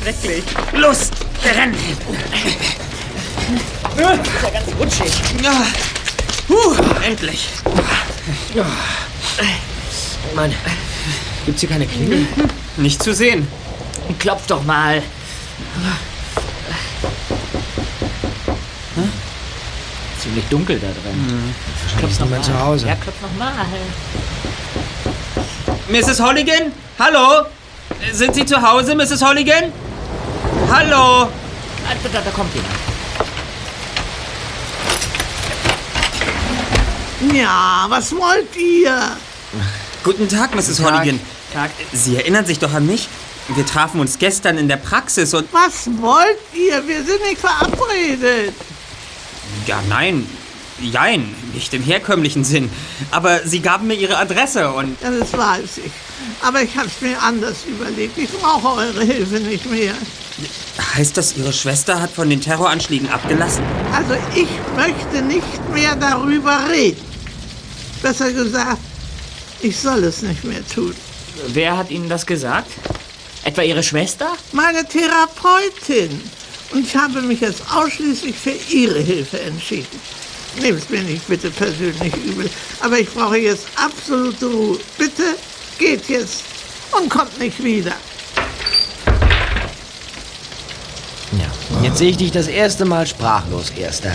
Schrecklich. 0.00 0.44
Los, 0.74 1.10
rennen! 1.44 1.74
ist 1.74 2.00
ja 3.96 4.16
ganz 4.50 4.68
rutschig. 4.78 5.12
Ja. 5.42 5.66
Puh, 6.46 6.76
endlich. 7.04 7.48
Mann, 10.36 10.54
gibt's 11.44 11.60
hier 11.60 11.70
keine 11.70 11.88
Klingel? 11.88 12.24
Nicht 12.76 13.02
zu 13.02 13.12
sehen. 13.12 13.48
Klopf 14.20 14.46
doch 14.46 14.62
mal. 14.62 15.02
ziemlich 20.32 20.48
dunkel 20.48 20.78
da 20.78 20.86
drin. 20.86 21.26
Mhm. 21.26 21.54
Klopf 21.98 22.18
nochmal 22.20 22.42
zu 22.42 22.58
Hause. 22.58 22.86
Ja, 22.86 22.94
klopf 22.94 23.16
nochmal. 23.20 23.52
Mrs. 25.88 26.20
Holligan? 26.20 26.72
Hallo? 26.98 27.46
Sind 28.12 28.34
Sie 28.34 28.46
zu 28.46 28.60
Hause, 28.62 28.94
Mrs. 28.94 29.22
Holligan? 29.22 29.72
Hallo? 30.70 31.24
Ah, 31.24 31.94
da, 32.12 32.20
da 32.20 32.30
kommt 32.30 32.54
jemand. 32.54 32.72
Ja, 37.34 37.86
was 37.88 38.12
wollt 38.12 38.56
ihr? 38.56 39.16
Guten 40.02 40.28
Tag, 40.28 40.54
Mrs. 40.54 40.78
Guten 40.78 40.82
Tag. 40.82 40.94
Holligan. 40.94 41.20
Tag. 41.52 41.70
Sie 41.92 42.16
erinnern 42.16 42.46
sich 42.46 42.58
doch 42.58 42.72
an 42.72 42.86
mich? 42.86 43.08
Wir 43.48 43.66
trafen 43.66 44.00
uns 44.00 44.18
gestern 44.18 44.56
in 44.56 44.68
der 44.68 44.76
Praxis 44.78 45.34
und... 45.34 45.46
Was 45.52 45.88
wollt 46.00 46.38
ihr? 46.54 46.86
Wir 46.86 47.04
sind 47.04 47.22
nicht 47.28 47.40
verabredet. 47.40 48.54
Ja, 49.66 49.82
nein. 49.88 50.26
Jein, 50.80 51.32
nicht 51.54 51.72
im 51.74 51.82
herkömmlichen 51.82 52.44
Sinn. 52.44 52.70
Aber 53.10 53.46
Sie 53.46 53.60
gaben 53.60 53.86
mir 53.86 53.94
Ihre 53.94 54.16
Adresse 54.16 54.70
und... 54.72 55.00
Ja, 55.00 55.10
das 55.10 55.32
weiß 55.32 55.78
ich. 55.84 55.92
Aber 56.40 56.62
ich 56.62 56.76
hab's 56.76 57.00
mir 57.00 57.20
anders 57.22 57.58
überlegt. 57.66 58.18
Ich 58.18 58.30
brauche 58.30 58.80
eure 58.80 59.04
Hilfe 59.04 59.36
nicht 59.40 59.70
mehr. 59.70 59.94
Heißt 60.94 61.16
das, 61.16 61.36
Ihre 61.36 61.52
Schwester 61.52 62.00
hat 62.00 62.10
von 62.10 62.28
den 62.28 62.40
Terroranschlägen 62.40 63.08
abgelassen? 63.10 63.62
Also 63.92 64.14
ich 64.34 64.48
möchte 64.76 65.22
nicht 65.22 65.68
mehr 65.72 65.94
darüber 65.94 66.58
reden. 66.70 67.00
Besser 68.00 68.32
gesagt, 68.32 68.80
ich 69.60 69.78
soll 69.78 70.02
es 70.04 70.22
nicht 70.22 70.42
mehr 70.42 70.66
tun. 70.66 70.94
Wer 71.48 71.76
hat 71.76 71.90
Ihnen 71.90 72.08
das 72.08 72.26
gesagt? 72.26 72.70
Etwa 73.44 73.62
Ihre 73.62 73.82
Schwester? 73.82 74.32
Meine 74.52 74.84
Therapeutin. 74.86 76.20
Und 76.72 76.86
ich 76.86 76.96
habe 76.96 77.20
mich 77.22 77.40
jetzt 77.40 77.62
ausschließlich 77.70 78.34
für 78.36 78.54
ihre 78.70 79.00
Hilfe 79.00 79.40
entschieden. 79.40 80.00
Nehmt 80.60 80.78
es 80.78 80.88
mir 80.90 81.02
nicht 81.02 81.26
bitte 81.28 81.50
persönlich 81.50 82.14
übel, 82.26 82.48
aber 82.80 82.98
ich 82.98 83.08
brauche 83.10 83.38
jetzt 83.38 83.66
absolute 83.76 84.46
Ruhe. 84.46 84.78
Bitte 84.98 85.22
geht 85.78 86.08
jetzt 86.08 86.44
und 86.92 87.08
kommt 87.08 87.38
nicht 87.38 87.62
wieder. 87.62 87.92
Ja, 91.32 91.82
jetzt 91.82 91.98
sehe 91.98 92.10
ich 92.10 92.18
dich 92.18 92.32
das 92.32 92.48
erste 92.48 92.84
Mal 92.84 93.06
sprachlos, 93.06 93.70
Erster. 93.70 94.14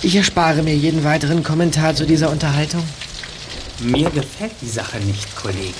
Ich 0.00 0.16
erspare 0.16 0.62
mir 0.62 0.74
jeden 0.74 1.04
weiteren 1.04 1.42
Kommentar 1.42 1.94
zu 1.94 2.06
dieser 2.06 2.30
Unterhaltung. 2.30 2.82
Mir 3.80 4.10
gefällt 4.10 4.52
die 4.60 4.68
Sache 4.68 4.98
nicht, 4.98 5.36
Kollege. 5.36 5.74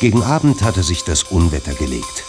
Gegen 0.00 0.22
Abend 0.22 0.62
hatte 0.62 0.84
sich 0.84 1.02
das 1.02 1.24
Unwetter 1.24 1.74
gelegt. 1.74 2.24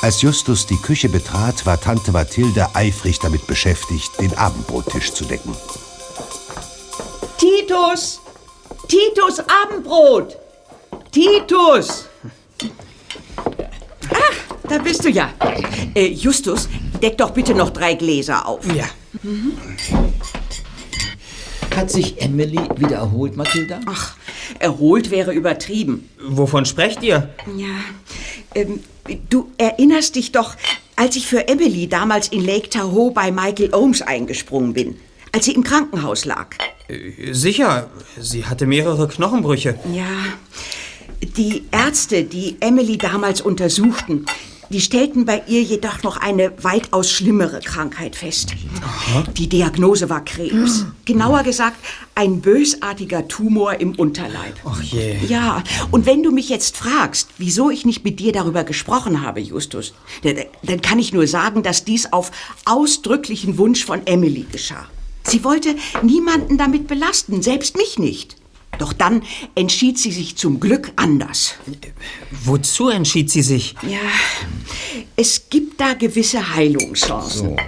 Als 0.00 0.20
Justus 0.20 0.66
die 0.66 0.76
Küche 0.76 1.08
betrat, 1.08 1.64
war 1.64 1.80
Tante 1.80 2.10
Mathilde 2.10 2.74
eifrig 2.74 3.20
damit 3.20 3.46
beschäftigt, 3.46 4.10
den 4.20 4.36
Abendbrottisch 4.36 5.12
zu 5.12 5.24
decken. 5.24 5.54
Titus! 7.38 8.20
Titus, 8.88 9.40
Abendbrot! 9.62 10.36
Titus! 11.12 12.06
Ach, 14.10 14.68
da 14.68 14.78
bist 14.78 15.04
du 15.04 15.10
ja. 15.10 15.30
Äh, 15.94 16.08
Justus, 16.08 16.68
deck 17.00 17.16
doch 17.16 17.30
bitte 17.30 17.54
noch 17.54 17.70
drei 17.70 17.94
Gläser 17.94 18.44
auf. 18.44 18.66
Ja. 18.74 18.86
Mhm. 19.22 19.52
Hat 21.76 21.90
sich 21.90 22.20
Emily 22.20 22.60
wieder 22.76 22.96
erholt, 22.96 23.36
Mathilda? 23.36 23.80
Ach, 23.86 24.14
erholt 24.58 25.10
wäre 25.10 25.32
übertrieben. 25.32 26.08
Wovon 26.22 26.64
sprecht 26.66 27.02
ihr? 27.02 27.30
Ja, 27.56 27.68
ähm, 28.54 28.80
du 29.30 29.50
erinnerst 29.58 30.16
dich 30.16 30.32
doch, 30.32 30.54
als 30.96 31.16
ich 31.16 31.26
für 31.26 31.48
Emily 31.48 31.88
damals 31.88 32.28
in 32.28 32.44
Lake 32.44 32.68
Tahoe 32.68 33.10
bei 33.12 33.32
Michael 33.32 33.74
Ohms 33.74 34.02
eingesprungen 34.02 34.74
bin, 34.74 34.96
als 35.32 35.46
sie 35.46 35.52
im 35.52 35.64
Krankenhaus 35.64 36.24
lag. 36.24 36.48
Äh, 36.88 37.32
Sicher, 37.32 37.90
sie 38.20 38.44
hatte 38.44 38.66
mehrere 38.66 39.08
Knochenbrüche. 39.08 39.78
Ja, 39.92 40.04
die 41.22 41.64
Ärzte, 41.70 42.24
die 42.24 42.56
Emily 42.60 42.98
damals 42.98 43.40
untersuchten, 43.40 44.26
die 44.72 44.80
stellten 44.80 45.24
bei 45.24 45.42
ihr 45.46 45.62
jedoch 45.62 46.02
noch 46.02 46.16
eine 46.16 46.52
weitaus 46.62 47.10
schlimmere 47.10 47.60
Krankheit 47.60 48.16
fest. 48.16 48.54
Die 49.36 49.48
Diagnose 49.48 50.08
war 50.08 50.24
Krebs. 50.24 50.86
Genauer 51.04 51.42
gesagt, 51.42 51.76
ein 52.14 52.40
bösartiger 52.40 53.28
Tumor 53.28 53.74
im 53.74 53.94
Unterleib. 53.94 54.54
Ach 54.64 54.82
je. 54.82 55.16
Ja, 55.28 55.62
und 55.90 56.06
wenn 56.06 56.22
du 56.22 56.32
mich 56.32 56.48
jetzt 56.48 56.76
fragst, 56.76 57.28
wieso 57.38 57.70
ich 57.70 57.84
nicht 57.84 58.04
mit 58.04 58.18
dir 58.18 58.32
darüber 58.32 58.64
gesprochen 58.64 59.22
habe, 59.22 59.40
Justus, 59.40 59.94
dann 60.22 60.36
dann 60.62 60.80
kann 60.80 60.98
ich 60.98 61.12
nur 61.12 61.26
sagen, 61.26 61.62
dass 61.62 61.84
dies 61.84 62.12
auf 62.12 62.30
ausdrücklichen 62.64 63.58
Wunsch 63.58 63.84
von 63.84 64.06
Emily 64.06 64.46
geschah. 64.50 64.86
Sie 65.24 65.44
wollte 65.44 65.76
niemanden 66.02 66.58
damit 66.58 66.88
belasten, 66.88 67.42
selbst 67.42 67.76
mich 67.76 67.98
nicht. 67.98 68.36
Doch 68.82 68.92
dann 68.92 69.22
entschied 69.54 69.96
sie 69.96 70.10
sich 70.10 70.34
zum 70.34 70.58
Glück 70.58 70.90
anders. 70.96 71.54
Wozu 72.44 72.88
entschied 72.88 73.30
sie 73.30 73.42
sich? 73.42 73.76
Ja, 73.82 74.00
es 75.14 75.50
gibt 75.50 75.80
da 75.80 75.94
gewisse 75.94 76.56
Heilungschancen. 76.56 77.58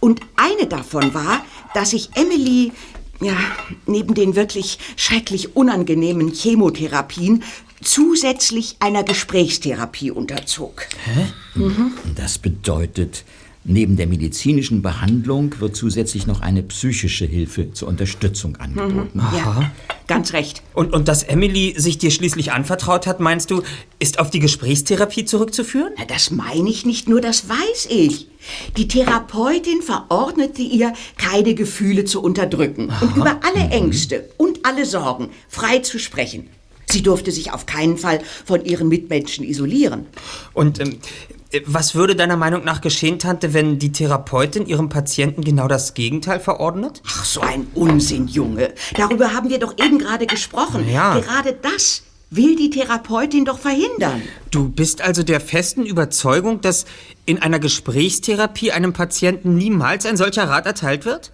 Und 0.00 0.22
eine 0.36 0.66
davon 0.66 1.12
war, 1.12 1.44
dass 1.74 1.92
ich 1.92 2.08
Emily, 2.14 2.72
ja, 3.20 3.36
neben 3.84 4.14
den 4.14 4.36
wirklich 4.36 4.78
schrecklich 4.96 5.54
unangenehmen 5.54 6.32
Chemotherapien 6.32 7.44
zusätzlich 7.82 8.76
einer 8.80 9.02
Gesprächstherapie 9.02 10.12
unterzog. 10.12 10.86
Hä? 11.04 11.26
Mhm. 11.56 11.92
Das 12.14 12.38
bedeutet, 12.38 13.24
neben 13.64 13.96
der 13.96 14.06
medizinischen 14.06 14.82
Behandlung 14.82 15.58
wird 15.58 15.74
zusätzlich 15.74 16.26
noch 16.26 16.40
eine 16.40 16.62
psychische 16.62 17.24
Hilfe 17.24 17.72
zur 17.72 17.88
Unterstützung 17.88 18.56
angeboten. 18.56 19.18
Mhm. 19.18 19.36
Ja, 19.36 19.72
ganz 20.06 20.34
recht. 20.34 20.62
Und, 20.74 20.92
und 20.92 21.08
dass 21.08 21.22
Emily 21.22 21.74
sich 21.76 21.98
dir 21.98 22.10
schließlich 22.10 22.52
anvertraut 22.52 23.06
hat, 23.06 23.20
meinst 23.20 23.50
du, 23.50 23.62
ist 23.98 24.18
auf 24.18 24.30
die 24.30 24.40
Gesprächstherapie 24.40 25.24
zurückzuführen? 25.24 25.92
Na, 25.96 26.04
das 26.04 26.30
meine 26.30 26.68
ich 26.68 26.84
nicht 26.84 27.08
nur, 27.08 27.20
das 27.20 27.48
weiß 27.48 27.88
ich. 27.88 28.28
Die 28.76 28.86
Therapeutin 28.86 29.80
verordnete 29.80 30.60
ihr, 30.60 30.92
keine 31.16 31.54
Gefühle 31.54 32.04
zu 32.04 32.22
unterdrücken 32.22 32.92
und 33.00 33.16
über 33.16 33.40
alle 33.42 33.70
Ängste 33.70 34.28
und 34.36 34.66
alle 34.66 34.84
Sorgen 34.84 35.30
frei 35.48 35.78
zu 35.78 35.98
sprechen. 35.98 36.48
Sie 36.90 37.02
durfte 37.02 37.32
sich 37.32 37.52
auf 37.52 37.64
keinen 37.64 37.96
Fall 37.96 38.20
von 38.44 38.64
ihren 38.64 38.88
Mitmenschen 38.88 39.44
isolieren. 39.44 40.06
Und 40.52 40.80
ähm, 40.80 40.90
äh, 40.90 41.43
was 41.66 41.94
würde 41.94 42.16
deiner 42.16 42.36
Meinung 42.36 42.64
nach 42.64 42.80
geschehen, 42.80 43.18
Tante, 43.18 43.54
wenn 43.54 43.78
die 43.78 43.92
Therapeutin 43.92 44.66
ihrem 44.66 44.88
Patienten 44.88 45.42
genau 45.42 45.68
das 45.68 45.94
Gegenteil 45.94 46.40
verordnet? 46.40 47.02
Ach, 47.06 47.24
so 47.24 47.40
ein 47.40 47.66
Unsinn, 47.74 48.28
Junge. 48.28 48.72
Darüber 48.96 49.32
haben 49.32 49.50
wir 49.50 49.58
doch 49.58 49.74
eben 49.78 49.98
gerade 49.98 50.26
gesprochen. 50.26 50.88
Ja. 50.88 51.18
Gerade 51.18 51.56
das 51.60 52.02
will 52.30 52.56
die 52.56 52.70
Therapeutin 52.70 53.44
doch 53.44 53.58
verhindern. 53.58 54.22
Du 54.50 54.68
bist 54.68 55.00
also 55.02 55.22
der 55.22 55.40
festen 55.40 55.86
Überzeugung, 55.86 56.60
dass 56.60 56.84
in 57.26 57.40
einer 57.40 57.58
Gesprächstherapie 57.58 58.72
einem 58.72 58.92
Patienten 58.92 59.54
niemals 59.54 60.06
ein 60.06 60.16
solcher 60.16 60.48
Rat 60.48 60.66
erteilt 60.66 61.04
wird? 61.04 61.32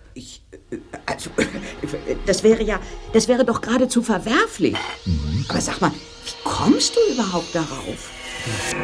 Also, 1.06 1.30
das 2.26 2.42
wäre 2.42 2.62
ja, 2.62 2.78
das 3.12 3.28
wäre 3.28 3.44
doch 3.44 3.60
geradezu 3.60 4.02
verwerflich. 4.02 4.76
Aber 5.48 5.60
sag 5.60 5.80
mal, 5.80 5.90
wie 5.90 6.48
kommst 6.48 6.94
du 6.96 7.14
überhaupt 7.14 7.54
darauf? 7.54 8.19
Sim. 8.42 8.80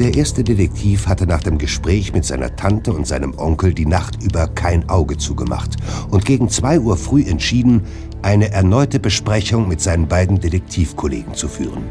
Der 0.00 0.14
erste 0.14 0.42
Detektiv 0.42 1.08
hatte 1.08 1.26
nach 1.26 1.42
dem 1.42 1.58
Gespräch 1.58 2.14
mit 2.14 2.24
seiner 2.24 2.56
Tante 2.56 2.90
und 2.94 3.06
seinem 3.06 3.36
Onkel 3.36 3.74
die 3.74 3.84
Nacht 3.84 4.22
über 4.22 4.46
kein 4.46 4.88
Auge 4.88 5.18
zugemacht 5.18 5.76
und 6.10 6.24
gegen 6.24 6.48
zwei 6.48 6.80
Uhr 6.80 6.96
früh 6.96 7.22
entschieden, 7.24 7.82
eine 8.22 8.50
erneute 8.50 8.98
Besprechung 8.98 9.68
mit 9.68 9.82
seinen 9.82 10.08
beiden 10.08 10.40
Detektivkollegen 10.40 11.34
zu 11.34 11.48
führen. 11.48 11.84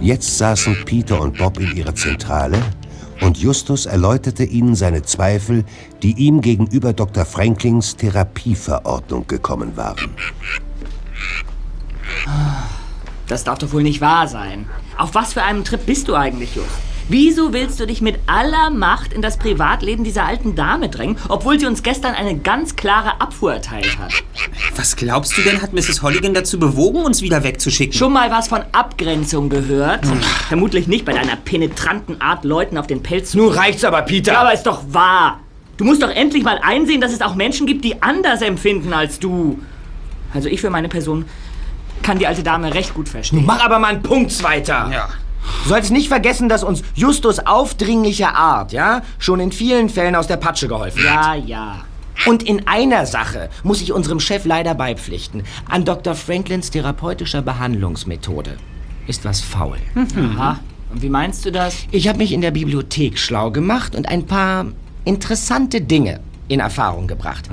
Jetzt 0.00 0.38
saßen 0.38 0.78
Peter 0.86 1.20
und 1.20 1.36
Bob 1.36 1.60
in 1.60 1.76
ihrer 1.76 1.94
Zentrale 1.94 2.58
und 3.20 3.36
Justus 3.36 3.84
erläuterte 3.84 4.44
ihnen 4.44 4.76
seine 4.76 5.02
Zweifel, 5.02 5.62
die 6.02 6.12
ihm 6.12 6.40
gegenüber 6.40 6.94
Dr. 6.94 7.26
Franklins 7.26 7.96
Therapieverordnung 7.96 9.26
gekommen 9.26 9.76
waren. 9.76 10.08
Das 13.28 13.44
darf 13.44 13.58
doch 13.58 13.72
wohl 13.72 13.82
nicht 13.82 14.00
wahr 14.00 14.26
sein. 14.26 14.66
Auf 14.96 15.14
was 15.14 15.34
für 15.34 15.42
einem 15.42 15.64
Trip 15.64 15.84
bist 15.84 16.08
du 16.08 16.14
eigentlich, 16.14 16.56
Just? 16.56 16.68
Wieso 17.10 17.54
willst 17.54 17.80
du 17.80 17.86
dich 17.86 18.02
mit 18.02 18.18
aller 18.26 18.68
Macht 18.68 19.14
in 19.14 19.22
das 19.22 19.38
Privatleben 19.38 20.04
dieser 20.04 20.26
alten 20.26 20.54
Dame 20.54 20.90
drängen, 20.90 21.16
obwohl 21.30 21.58
sie 21.58 21.64
uns 21.64 21.82
gestern 21.82 22.14
eine 22.14 22.36
ganz 22.36 22.76
klare 22.76 23.18
Abfuhr 23.20 23.54
erteilt 23.54 23.98
hat? 23.98 24.12
Was 24.76 24.94
glaubst 24.94 25.36
du 25.38 25.42
denn, 25.42 25.62
hat 25.62 25.72
Mrs. 25.72 26.02
Holligan 26.02 26.34
dazu 26.34 26.58
bewogen, 26.58 27.02
uns 27.02 27.22
wieder 27.22 27.44
wegzuschicken? 27.44 27.94
Schon 27.94 28.12
mal 28.12 28.30
was 28.30 28.48
von 28.48 28.60
Abgrenzung 28.72 29.48
gehört? 29.48 30.04
Vermutlich 30.48 30.86
nicht 30.86 31.06
bei 31.06 31.12
deiner 31.12 31.36
penetranten 31.36 32.20
Art, 32.20 32.44
Leuten 32.44 32.76
auf 32.76 32.86
den 32.86 33.02
Pelz 33.02 33.30
zu 33.30 33.38
Nun 33.38 33.52
reicht's 33.52 33.84
aber, 33.84 34.02
Peter. 34.02 34.32
Ja, 34.32 34.40
aber 34.40 34.52
ist 34.52 34.64
doch 34.64 34.82
wahr. 34.92 35.40
Du 35.78 35.84
musst 35.84 36.02
doch 36.02 36.10
endlich 36.10 36.44
mal 36.44 36.60
einsehen, 36.62 37.00
dass 37.00 37.12
es 37.12 37.22
auch 37.22 37.36
Menschen 37.36 37.66
gibt, 37.66 37.86
die 37.86 38.02
anders 38.02 38.42
empfinden 38.42 38.92
als 38.92 39.18
du. 39.18 39.58
Also 40.34 40.48
ich 40.50 40.60
für 40.60 40.68
meine 40.68 40.90
Person 40.90 41.24
kann 42.02 42.18
die 42.18 42.26
alte 42.26 42.42
Dame 42.42 42.72
recht 42.74 42.94
gut 42.94 43.08
verstehen. 43.08 43.38
Nun 43.40 43.46
mach 43.46 43.64
aber 43.64 43.78
mal 43.78 43.88
einen 43.88 44.02
Punkt 44.02 44.42
weiter. 44.42 44.90
Ja. 44.92 45.08
Du 45.64 45.70
solltest 45.70 45.92
nicht 45.92 46.08
vergessen, 46.08 46.48
dass 46.48 46.62
uns 46.62 46.82
Justus 46.94 47.38
aufdringlicher 47.38 48.34
Art, 48.34 48.72
ja, 48.72 49.02
schon 49.18 49.40
in 49.40 49.50
vielen 49.52 49.88
Fällen 49.88 50.14
aus 50.14 50.26
der 50.26 50.36
Patsche 50.36 50.68
geholfen 50.68 51.02
Ja, 51.04 51.32
hat. 51.32 51.46
ja. 51.46 51.76
Und 52.26 52.42
in 52.42 52.66
einer 52.66 53.06
Sache 53.06 53.48
muss 53.62 53.80
ich 53.80 53.92
unserem 53.92 54.18
Chef 54.20 54.44
leider 54.44 54.74
beipflichten. 54.74 55.44
An 55.68 55.84
Dr. 55.84 56.14
Franklins 56.16 56.70
therapeutischer 56.70 57.42
Behandlungsmethode 57.42 58.56
ist 59.06 59.24
was 59.24 59.40
faul. 59.40 59.78
Aha. 59.96 60.58
Und 60.92 61.00
wie 61.02 61.08
meinst 61.10 61.44
du 61.46 61.52
das? 61.52 61.76
Ich 61.92 62.08
habe 62.08 62.18
mich 62.18 62.32
in 62.32 62.40
der 62.40 62.50
Bibliothek 62.50 63.18
schlau 63.18 63.50
gemacht 63.50 63.94
und 63.94 64.08
ein 64.08 64.26
paar 64.26 64.66
interessante 65.04 65.80
Dinge 65.80 66.20
in 66.48 66.60
Erfahrung 66.60 67.06
gebracht. 67.06 67.48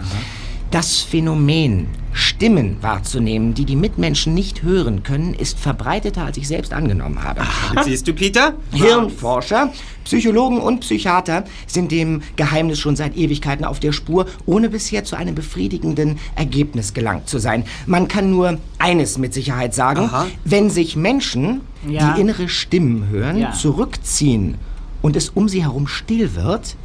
Das 0.76 1.00
Phänomen, 1.00 1.88
Stimmen 2.12 2.76
wahrzunehmen, 2.82 3.54
die 3.54 3.64
die 3.64 3.78
Mitmenschen 3.78 4.34
nicht 4.34 4.62
hören 4.62 5.04
können, 5.04 5.34
ist 5.34 5.58
verbreiteter, 5.58 6.26
als 6.26 6.36
ich 6.36 6.50
selbst 6.50 6.74
angenommen 6.74 7.24
habe. 7.24 7.44
Siehst 7.86 8.06
du, 8.10 8.14
Peter? 8.14 8.56
Hirnforscher, 8.74 9.72
Psychologen 10.04 10.60
und 10.60 10.82
Psychiater 10.82 11.46
sind 11.66 11.94
dem 11.94 12.24
Geheimnis 12.36 12.78
schon 12.80 12.98
seit 12.98 13.16
Ewigkeiten 13.16 13.64
auf 13.64 13.80
der 13.80 13.94
Spur, 13.94 14.26
ohne 14.46 14.68
bisher 14.68 15.06
zu 15.06 15.16
einem 15.16 15.34
befriedigenden 15.34 16.20
Ergebnis 16.36 16.94
gelangt 16.94 17.30
zu 17.30 17.40
sein. 17.40 17.64
Man 17.86 18.10
kann 18.10 18.30
nur 18.30 18.58
eines 18.78 19.18
mit 19.18 19.34
Sicherheit 19.34 19.74
sagen. 19.74 20.02
Aha. 20.02 20.28
Wenn 20.44 20.70
sich 20.70 20.98
Menschen, 20.98 21.62
Ja. 21.88 22.16
die 22.16 22.20
innere 22.20 22.50
Stimmen 22.50 23.08
hören, 23.08 23.38
Ja. 23.38 23.54
zurückziehen 23.54 24.56
und 25.02 25.16
es 25.16 25.30
um 25.30 25.48
sie 25.48 25.64
herum 25.64 25.88
still 25.88 26.36
wird, 26.36 26.76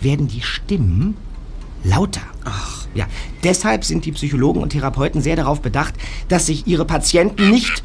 werden 0.00 0.28
die 0.28 0.42
Stimmen 0.42 1.16
lauter. 1.82 2.20
Ach. 2.44 2.81
Ja, 2.94 3.06
deshalb 3.42 3.84
sind 3.84 4.04
die 4.04 4.12
Psychologen 4.12 4.62
und 4.62 4.70
Therapeuten 4.70 5.20
sehr 5.20 5.36
darauf 5.36 5.60
bedacht, 5.60 5.94
dass 6.28 6.46
sich 6.46 6.66
ihre 6.66 6.84
Patienten 6.84 7.50
nicht 7.50 7.82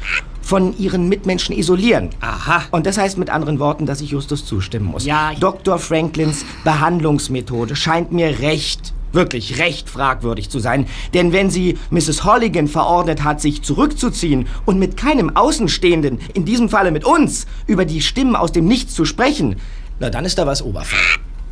von 0.48 0.76
ihren 0.78 1.08
Mitmenschen 1.08 1.54
isolieren. 1.54 2.08
Aha. 2.20 2.62
Und 2.70 2.86
das 2.86 2.96
heißt 2.96 3.18
mit 3.18 3.28
anderen 3.28 3.58
Worten, 3.58 3.84
dass 3.84 4.00
ich 4.00 4.10
Justus 4.10 4.46
zustimmen 4.46 4.86
muss. 4.86 5.04
Ja, 5.04 5.32
Dr. 5.38 5.78
Franklins 5.78 6.44
Behandlungsmethode 6.64 7.76
scheint 7.76 8.12
mir 8.12 8.40
recht, 8.40 8.94
wirklich 9.12 9.58
recht 9.58 9.90
fragwürdig 9.90 10.48
zu 10.48 10.58
sein. 10.58 10.86
Denn 11.12 11.32
wenn 11.32 11.50
sie 11.50 11.76
Mrs. 11.90 12.24
Holligan 12.24 12.66
verordnet 12.66 13.24
hat, 13.24 13.42
sich 13.42 13.62
zurückzuziehen 13.62 14.46
und 14.64 14.78
mit 14.78 14.96
keinem 14.96 15.36
Außenstehenden, 15.36 16.18
in 16.32 16.46
diesem 16.46 16.70
Falle 16.70 16.92
mit 16.92 17.04
uns, 17.04 17.46
über 17.66 17.84
die 17.84 18.00
Stimmen 18.00 18.34
aus 18.34 18.50
dem 18.50 18.66
Nichts 18.66 18.94
zu 18.94 19.04
sprechen, 19.04 19.56
na 20.00 20.08
dann 20.08 20.24
ist 20.24 20.38
da 20.38 20.46
was 20.46 20.62
Oberfall. 20.62 20.98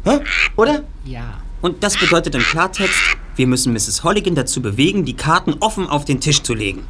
Hä? 0.05 0.21
Oder? 0.57 0.85
Ja. 1.05 1.41
Und 1.67 1.83
das 1.83 1.99
bedeutet 1.99 2.33
im 2.37 2.43
Klartext, 2.43 2.95
wir 3.35 3.49
müssen 3.49 3.73
Mrs. 3.73 4.05
Holligan 4.05 4.37
dazu 4.37 4.63
bewegen, 4.63 5.05
die 5.05 5.15
Karten 5.15 5.55
offen 5.59 5.89
auf 5.89 6.05
den 6.05 6.21
Tisch 6.21 6.41
zu 6.45 6.55
legen. 6.55 6.85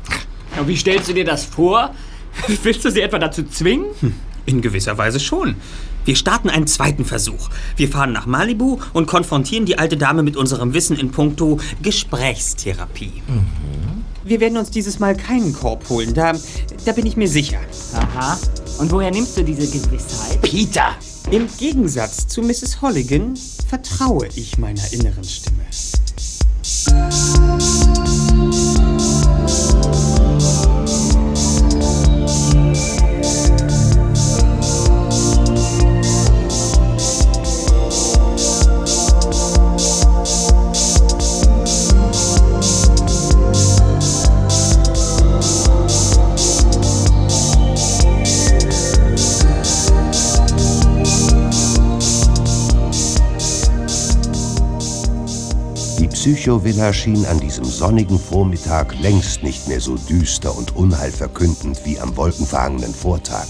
Und 0.60 0.68
wie 0.68 0.76
stellst 0.76 1.08
du 1.08 1.14
dir 1.14 1.24
das 1.24 1.46
vor? 1.46 1.94
Willst 2.62 2.84
du 2.84 2.90
sie 2.90 3.00
etwa 3.00 3.18
dazu 3.18 3.42
zwingen? 3.44 3.86
In 4.44 4.60
gewisser 4.60 4.98
Weise 4.98 5.18
schon. 5.18 5.56
Wir 6.04 6.14
starten 6.14 6.50
einen 6.50 6.66
zweiten 6.66 7.06
Versuch. 7.06 7.48
Wir 7.78 7.88
fahren 7.88 8.12
nach 8.12 8.26
Malibu 8.26 8.78
und 8.92 9.06
konfrontieren 9.06 9.64
die 9.64 9.78
alte 9.78 9.96
Dame 9.96 10.22
mit 10.22 10.36
unserem 10.36 10.74
Wissen 10.74 10.98
in 10.98 11.10
puncto 11.10 11.58
Gesprächstherapie. 11.80 13.22
Wir 14.24 14.40
werden 14.40 14.58
uns 14.58 14.70
dieses 14.70 14.98
Mal 14.98 15.16
keinen 15.16 15.54
Korb 15.54 15.88
holen, 15.88 16.12
da, 16.12 16.34
da 16.84 16.92
bin 16.92 17.06
ich 17.06 17.16
mir 17.16 17.28
sicher. 17.28 17.60
Aha. 17.94 18.38
Und 18.78 18.92
woher 18.92 19.10
nimmst 19.10 19.38
du 19.38 19.42
diese 19.42 19.66
Gewissheit? 19.66 20.42
Peter! 20.42 20.94
Im 21.32 21.48
Gegensatz 21.58 22.28
zu 22.28 22.40
Mrs. 22.40 22.80
Holligan 22.82 23.36
vertraue 23.68 24.28
ich 24.36 24.58
meiner 24.58 24.92
inneren 24.92 25.24
Stimme. 25.24 25.66
Psychovilla 56.26 56.92
schien 56.92 57.24
an 57.26 57.38
diesem 57.38 57.64
sonnigen 57.64 58.18
Vormittag 58.18 58.98
längst 58.98 59.44
nicht 59.44 59.68
mehr 59.68 59.80
so 59.80 59.94
düster 59.94 60.58
und 60.58 60.74
unheilverkündend 60.74 61.84
wie 61.84 62.00
am 62.00 62.16
wolkenverhangenen 62.16 62.92
Vortag. 62.92 63.46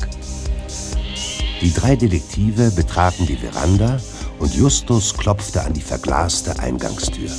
Die 1.62 1.72
drei 1.72 1.96
Detektive 1.96 2.70
betraten 2.72 3.24
die 3.24 3.36
Veranda 3.36 3.98
und 4.40 4.54
Justus 4.54 5.16
klopfte 5.16 5.62
an 5.62 5.72
die 5.72 5.80
verglaste 5.80 6.58
Eingangstür. 6.58 7.30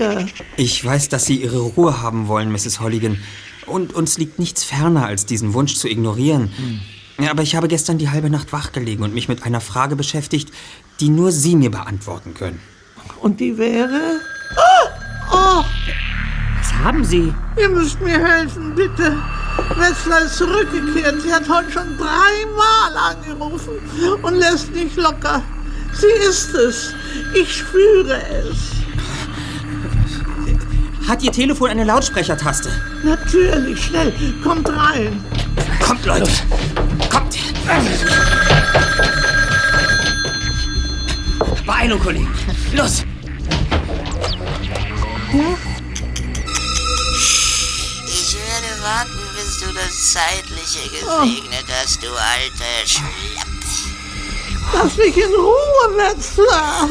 Ihr? 0.00 0.26
Ich 0.56 0.84
weiß, 0.84 1.08
dass 1.10 1.26
Sie 1.26 1.36
Ihre 1.42 1.60
Ruhe 1.60 2.00
haben 2.02 2.26
wollen, 2.28 2.50
Mrs. 2.50 2.80
Holligan. 2.80 3.18
Und 3.66 3.92
uns 3.94 4.18
liegt 4.18 4.38
nichts 4.38 4.64
ferner, 4.64 5.06
als 5.06 5.26
diesen 5.26 5.54
Wunsch 5.54 5.74
zu 5.76 5.88
ignorieren. 5.88 6.50
Ja, 7.20 7.30
aber 7.30 7.42
ich 7.42 7.54
habe 7.54 7.68
gestern 7.68 7.98
die 7.98 8.08
halbe 8.10 8.30
Nacht 8.30 8.52
wachgelegen 8.52 9.04
und 9.04 9.14
mich 9.14 9.28
mit 9.28 9.42
einer 9.44 9.60
Frage 9.60 9.94
beschäftigt, 9.94 10.50
die 10.98 11.08
nur 11.10 11.30
Sie 11.30 11.54
mir 11.54 11.70
beantworten 11.70 12.34
können. 12.34 12.60
Und 13.20 13.38
die 13.38 13.56
wäre? 13.58 14.20
Oh, 14.56 14.88
oh, 15.32 15.64
Was 16.58 16.72
haben 16.82 17.04
Sie? 17.04 17.32
ihr 17.60 17.68
müsst 17.68 18.00
mir 18.00 18.18
helfen, 18.26 18.74
bitte. 18.74 19.16
Wetzler 19.76 20.24
ist 20.24 20.36
zurückgekehrt. 20.38 21.20
Sie 21.20 21.32
hat 21.32 21.48
heute 21.48 21.70
schon 21.70 21.96
dreimal 21.98 22.96
angerufen 23.14 23.74
und 24.22 24.34
lässt 24.36 24.72
nicht 24.74 24.96
locker. 24.96 25.42
Sie 25.92 26.26
ist 26.28 26.54
es. 26.54 26.94
Ich 27.34 27.58
spüre 27.58 28.20
es. 28.48 28.79
Hat 31.10 31.24
Ihr 31.24 31.32
Telefon 31.32 31.70
eine 31.70 31.82
Lautsprechertaste? 31.82 32.70
Natürlich, 33.02 33.84
schnell. 33.84 34.12
Kommt 34.44 34.68
rein. 34.68 35.20
Kommt, 35.84 36.06
Leute! 36.06 36.30
Kommt! 37.10 37.36
Beeilung, 41.66 41.98
Kollegen! 41.98 42.32
Los! 42.74 43.04
Ich 48.06 48.36
werde 48.36 48.80
warten, 48.80 49.18
bis 49.34 49.58
du 49.58 49.66
das 49.74 50.12
Zeitliche 50.12 50.88
gesegnet 50.90 51.64
hast, 51.82 52.00
du 52.04 52.06
alte 52.06 52.86
Schlappe. 52.86 53.49
Lass 54.72 54.96
mich 54.96 55.16
in 55.16 55.34
Ruhe, 55.34 55.96
Wetzler. 55.96 56.88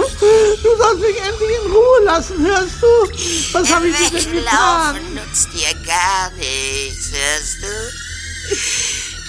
Du 0.63 0.77
sollst 0.77 0.99
mich 0.99 1.17
endlich 1.21 1.57
in 1.63 1.71
Ruhe 1.71 2.03
lassen, 2.03 2.45
hörst 2.45 2.81
du? 2.81 3.53
Was 3.53 3.73
habe 3.73 3.87
ich 3.87 3.95
dir 3.95 4.19
denn 4.19 4.31
getan? 4.33 5.13
Nutzt 5.13 5.49
dir 5.53 5.73
gar 5.85 6.29
nichts, 6.31 7.11
hörst 7.11 7.57
du? 7.61 7.73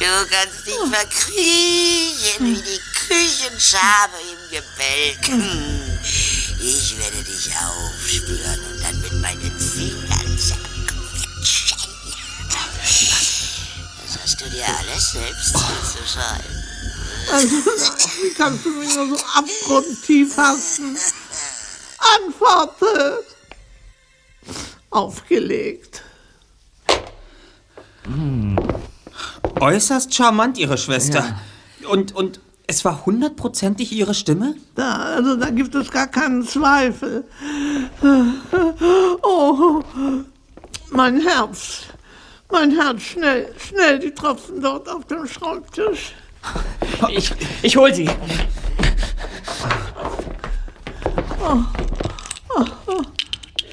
Du 0.01 0.07
kannst 0.31 0.67
dich 0.67 0.81
verkriechen 0.91 2.47
wie 2.47 2.63
die 2.63 2.81
Küchenschabe 3.07 4.17
im 4.33 4.51
Gebälk. 4.51 5.27
Hm. 5.27 5.99
Ich 6.63 6.99
werde 6.99 7.23
dich 7.23 7.51
aufspüren 7.57 8.61
und 8.71 8.83
dann 8.83 9.01
mit 9.01 9.13
meinen 9.21 9.59
Fingern 9.59 10.39
zerquetschen. 10.39 11.79
Das 14.07 14.23
hast 14.23 14.41
du 14.41 14.51
dir 14.51 14.67
alles 14.67 15.13
selbst 15.13 15.53
zuzuschreiben. 15.53 16.60
Also, 17.33 17.57
wie 17.57 18.35
kannst 18.35 18.65
du 18.65 18.71
mich 18.71 18.95
nur 18.95 19.09
so 19.09 19.25
abgrundtief 19.35 20.37
hassen? 20.37 20.97
Antworte! 22.17 23.25
aufgelegt. 24.91 26.03
Äußerst 29.61 30.15
charmant, 30.15 30.59
Ihre 30.59 30.79
Schwester. 30.79 31.39
Und, 31.89 32.15
und 32.15 32.41
es 32.67 32.85
war 32.85 33.07
hundertprozentig 33.07 33.93
Ihre 33.93 34.15
Stimme? 34.15 34.57
Da, 34.75 34.97
also 34.97 35.37
da 35.37 35.51
gibt 35.51 35.75
es 35.75 35.91
gar 35.91 36.07
keinen 36.07 36.47
Zweifel. 36.47 37.25
Oh, 39.23 39.83
mein 40.91 41.21
Herz. 41.21 41.83
Mein 42.51 42.73
Herz, 42.73 43.03
schnell, 43.03 43.55
schnell, 43.59 43.99
die 44.01 44.13
Tropfen 44.13 44.61
dort 44.61 44.89
auf 44.89 45.05
dem 45.07 45.27
Schreibtisch. 45.27 46.15
Ich, 47.09 47.33
ich 47.63 47.77
hol 47.77 47.93
sie. 47.95 48.09
Oh, 51.41 51.57
oh, 52.57 52.65
oh. 52.87 53.03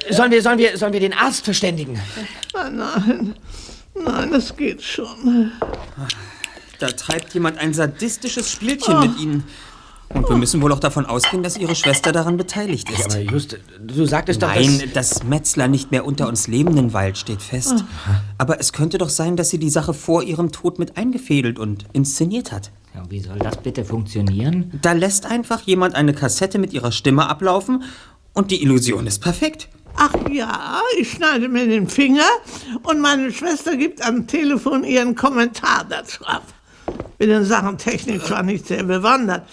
Sollen 0.10 0.32
wir, 0.32 0.42
sollen, 0.42 0.58
wir, 0.58 0.78
sollen 0.78 0.94
wir 0.94 1.00
den 1.00 1.14
Arzt 1.14 1.46
verständigen? 1.46 2.00
Nein, 2.54 2.76
nein, 2.78 3.36
nein, 3.94 4.34
es 4.34 4.56
geht 4.56 4.82
schon. 4.82 5.52
Da 6.80 6.88
treibt 6.88 7.34
jemand 7.34 7.58
ein 7.58 7.74
sadistisches 7.74 8.52
Spielchen 8.52 9.00
mit 9.00 9.20
Ihnen. 9.20 9.44
Und 10.14 10.30
wir 10.30 10.38
müssen 10.38 10.62
wohl 10.62 10.72
auch 10.72 10.80
davon 10.80 11.06
ausgehen, 11.06 11.44
dass 11.44 11.58
Ihre 11.58 11.76
Schwester 11.76 12.12
daran 12.12 12.38
beteiligt 12.38 12.90
ist. 12.90 13.14
Ja, 13.14 13.20
aber 13.20 13.32
just, 13.32 13.58
du 13.82 14.06
sagtest 14.06 14.42
doch, 14.42 14.48
Nein, 14.48 14.90
dass... 14.94 15.10
dass 15.10 15.24
Metzler 15.24 15.68
nicht 15.68 15.92
mehr 15.92 16.06
unter 16.06 16.28
uns 16.28 16.48
Lebenden 16.48 16.94
weilt, 16.94 17.18
steht 17.18 17.42
fest. 17.42 17.84
Aber 18.38 18.60
es 18.60 18.72
könnte 18.72 18.98
doch 18.98 19.10
sein, 19.10 19.36
dass 19.36 19.50
sie 19.50 19.58
die 19.60 19.70
Sache 19.70 19.94
vor 19.94 20.24
ihrem 20.24 20.52
Tod 20.52 20.80
mit 20.80 20.98
eingefädelt 20.98 21.60
und 21.60 21.86
inszeniert 21.94 22.52
hat. 22.52 22.72
Ja, 22.96 23.04
wie 23.10 23.20
soll 23.20 23.38
das 23.38 23.58
bitte 23.58 23.84
funktionieren? 23.86 24.72
Da 24.82 24.94
lässt 24.94 25.26
einfach 25.26 25.62
jemand 25.62 25.96
eine 25.96 26.14
Kassette 26.14 26.58
mit 26.58 26.74
ihrer 26.74 26.92
Stimme 26.92 27.28
ablaufen 27.28 27.84
und 28.34 28.50
die 28.50 28.64
Illusion 28.64 29.08
ist 29.08 29.20
perfekt. 29.20 29.68
Ach 29.98 30.14
ja, 30.32 30.80
ich 31.00 31.12
schneide 31.12 31.50
mir 31.50 31.68
den 31.68 31.88
Finger 31.88 32.26
und 32.84 33.02
meine 33.02 33.32
Schwester 33.32 33.76
gibt 33.76 34.02
am 34.04 34.26
Telefon 34.28 34.84
ihren 34.84 35.16
Kommentar 35.16 35.86
dazu 35.90 36.24
ab. 36.24 36.44
Bin 37.18 37.30
in 37.30 37.44
Sachen 37.46 37.78
Technik 37.78 38.24
zwar 38.24 38.44
nicht 38.44 38.68
sehr 38.68 38.84
bewandert, 38.84 39.44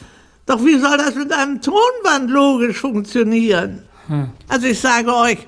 doch 0.47 0.65
wie 0.65 0.79
soll 0.79 0.97
das 0.99 1.15
mit 1.15 1.33
einem 1.33 1.61
Tonband 1.61 2.31
logisch 2.31 2.79
funktionieren? 2.79 3.83
Also 4.49 4.67
ich 4.67 4.81
sage 4.81 5.15
euch, 5.15 5.39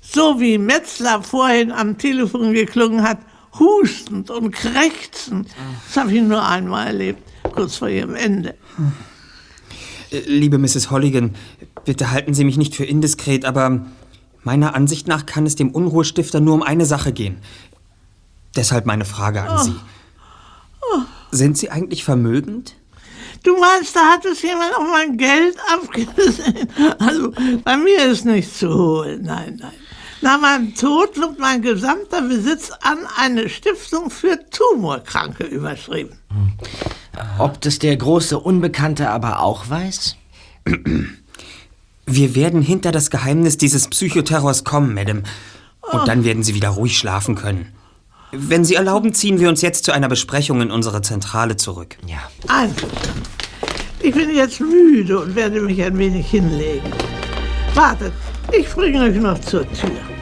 so 0.00 0.40
wie 0.40 0.58
Metzler 0.58 1.22
vorhin 1.22 1.70
am 1.70 1.96
Telefon 1.96 2.52
geklungen 2.52 3.02
hat, 3.02 3.18
hustend 3.58 4.30
und 4.30 4.50
krächzend, 4.50 5.48
das 5.86 5.96
habe 5.96 6.12
ich 6.12 6.22
nur 6.22 6.44
einmal 6.44 6.88
erlebt, 6.88 7.22
kurz 7.52 7.76
vor 7.76 7.88
ihrem 7.88 8.16
Ende. 8.16 8.56
Äh, 10.10 10.20
Liebe 10.26 10.58
Mrs. 10.58 10.90
Holligan, 10.90 11.34
bitte 11.84 12.10
halten 12.10 12.34
Sie 12.34 12.44
mich 12.44 12.56
nicht 12.56 12.74
für 12.74 12.84
indiskret, 12.84 13.44
aber 13.44 13.86
meiner 14.42 14.74
Ansicht 14.74 15.06
nach 15.06 15.24
kann 15.24 15.46
es 15.46 15.54
dem 15.54 15.70
Unruhestifter 15.70 16.40
nur 16.40 16.54
um 16.54 16.62
eine 16.62 16.84
Sache 16.84 17.12
gehen. 17.12 17.38
Deshalb 18.56 18.86
meine 18.86 19.04
Frage 19.04 19.42
an 19.42 19.62
Sie. 19.62 19.74
Sind 21.30 21.58
Sie 21.58 21.70
eigentlich 21.70 22.04
vermögend? 22.04 22.76
Du 23.44 23.58
meinst, 23.58 23.94
da 23.94 24.00
hat 24.12 24.24
es 24.24 24.40
jemand 24.42 24.74
auf 24.74 24.88
mein 24.90 25.16
Geld 25.16 25.56
abgesehen? 25.72 26.68
Also, 26.98 27.30
bei 27.62 27.76
mir 27.76 28.06
ist 28.06 28.24
nichts 28.24 28.58
zu 28.58 28.68
holen, 28.74 29.22
nein, 29.22 29.58
nein. 29.60 29.72
Nach 30.22 30.40
meinem 30.40 30.74
Tod 30.74 31.16
wird 31.18 31.38
mein 31.38 31.60
gesamter 31.60 32.22
Besitz 32.22 32.70
an 32.80 32.98
eine 33.18 33.50
Stiftung 33.50 34.08
für 34.08 34.38
Tumorkranke 34.50 35.44
überschrieben. 35.44 36.18
Ob 37.38 37.60
das 37.60 37.78
der 37.78 37.96
große 37.96 38.38
Unbekannte 38.38 39.10
aber 39.10 39.40
auch 39.40 39.68
weiß? 39.68 40.16
Wir 42.06 42.34
werden 42.34 42.62
hinter 42.62 42.90
das 42.90 43.10
Geheimnis 43.10 43.58
dieses 43.58 43.88
Psychoterrors 43.88 44.64
kommen, 44.64 44.94
Madame. 44.94 45.22
Und 45.92 46.08
dann 46.08 46.24
werden 46.24 46.42
Sie 46.42 46.54
wieder 46.54 46.70
ruhig 46.70 46.96
schlafen 46.96 47.34
können. 47.34 47.74
Wenn 48.36 48.64
Sie 48.64 48.74
erlauben, 48.74 49.14
ziehen 49.14 49.38
wir 49.38 49.48
uns 49.48 49.62
jetzt 49.62 49.84
zu 49.84 49.92
einer 49.92 50.08
Besprechung 50.08 50.60
in 50.60 50.70
unsere 50.70 51.02
Zentrale 51.02 51.56
zurück. 51.56 51.96
Ja. 52.06 52.18
Einverstanden. 52.48 53.22
Ich 54.00 54.14
bin 54.14 54.34
jetzt 54.34 54.60
müde 54.60 55.20
und 55.20 55.34
werde 55.34 55.60
mich 55.60 55.82
ein 55.82 55.96
wenig 55.98 56.30
hinlegen. 56.30 56.92
Wartet, 57.74 58.12
ich 58.52 58.68
bringe 58.68 59.02
euch 59.02 59.16
noch 59.16 59.40
zur 59.40 59.62
Tür. 59.72 60.13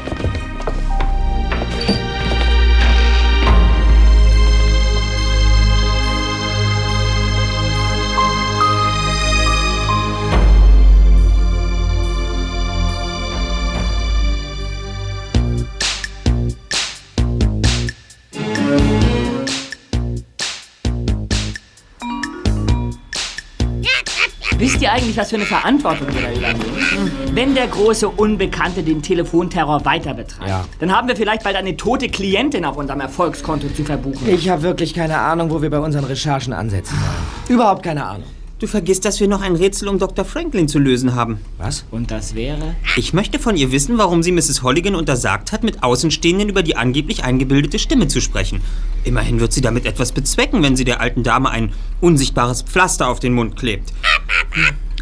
Wisst 24.82 24.90
ihr 24.90 24.98
eigentlich, 24.98 25.16
was 25.16 25.30
für 25.30 25.36
eine 25.36 25.44
Verantwortung 25.44 26.08
wir 26.12 26.22
da 26.22 26.32
übernehmen? 26.32 27.12
Wenn 27.36 27.54
der 27.54 27.68
große 27.68 28.08
Unbekannte 28.08 28.82
den 28.82 29.00
Telefonterror 29.00 29.84
weiter 29.84 30.12
betreibt, 30.12 30.48
Ja. 30.50 30.64
dann 30.80 30.90
haben 30.92 31.06
wir 31.06 31.14
vielleicht 31.14 31.44
bald 31.44 31.54
eine 31.54 31.76
tote 31.76 32.08
Klientin 32.08 32.64
auf 32.64 32.76
unserem 32.76 32.98
Erfolgskonto 32.98 33.68
zu 33.68 33.84
verbuchen. 33.84 34.28
Ich 34.28 34.48
habe 34.48 34.62
wirklich 34.62 34.92
keine 34.92 35.18
Ahnung, 35.18 35.50
wo 35.50 35.62
wir 35.62 35.70
bei 35.70 35.78
unseren 35.78 36.02
Recherchen 36.02 36.52
ansetzen 36.52 36.98
sollen. 36.98 37.56
Überhaupt 37.60 37.84
keine 37.84 38.04
Ahnung. 38.04 38.26
Du 38.62 38.68
vergisst, 38.68 39.04
dass 39.04 39.18
wir 39.18 39.26
noch 39.26 39.40
ein 39.42 39.56
Rätsel 39.56 39.88
um 39.88 39.98
Dr. 39.98 40.24
Franklin 40.24 40.68
zu 40.68 40.78
lösen 40.78 41.16
haben. 41.16 41.40
Was? 41.58 41.84
Und 41.90 42.12
das 42.12 42.36
wäre? 42.36 42.76
Ich 42.94 43.12
möchte 43.12 43.40
von 43.40 43.56
ihr 43.56 43.72
wissen, 43.72 43.98
warum 43.98 44.22
sie 44.22 44.30
Mrs. 44.30 44.62
Holligan 44.62 44.94
untersagt 44.94 45.50
hat, 45.50 45.64
mit 45.64 45.82
Außenstehenden 45.82 46.48
über 46.48 46.62
die 46.62 46.76
angeblich 46.76 47.24
eingebildete 47.24 47.80
Stimme 47.80 48.06
zu 48.06 48.20
sprechen. 48.20 48.60
Immerhin 49.02 49.40
wird 49.40 49.52
sie 49.52 49.62
damit 49.62 49.84
etwas 49.84 50.12
bezwecken, 50.12 50.62
wenn 50.62 50.76
sie 50.76 50.84
der 50.84 51.00
alten 51.00 51.24
Dame 51.24 51.50
ein 51.50 51.72
unsichtbares 52.00 52.62
Pflaster 52.62 53.08
auf 53.08 53.18
den 53.18 53.32
Mund 53.32 53.56
klebt. 53.56 53.92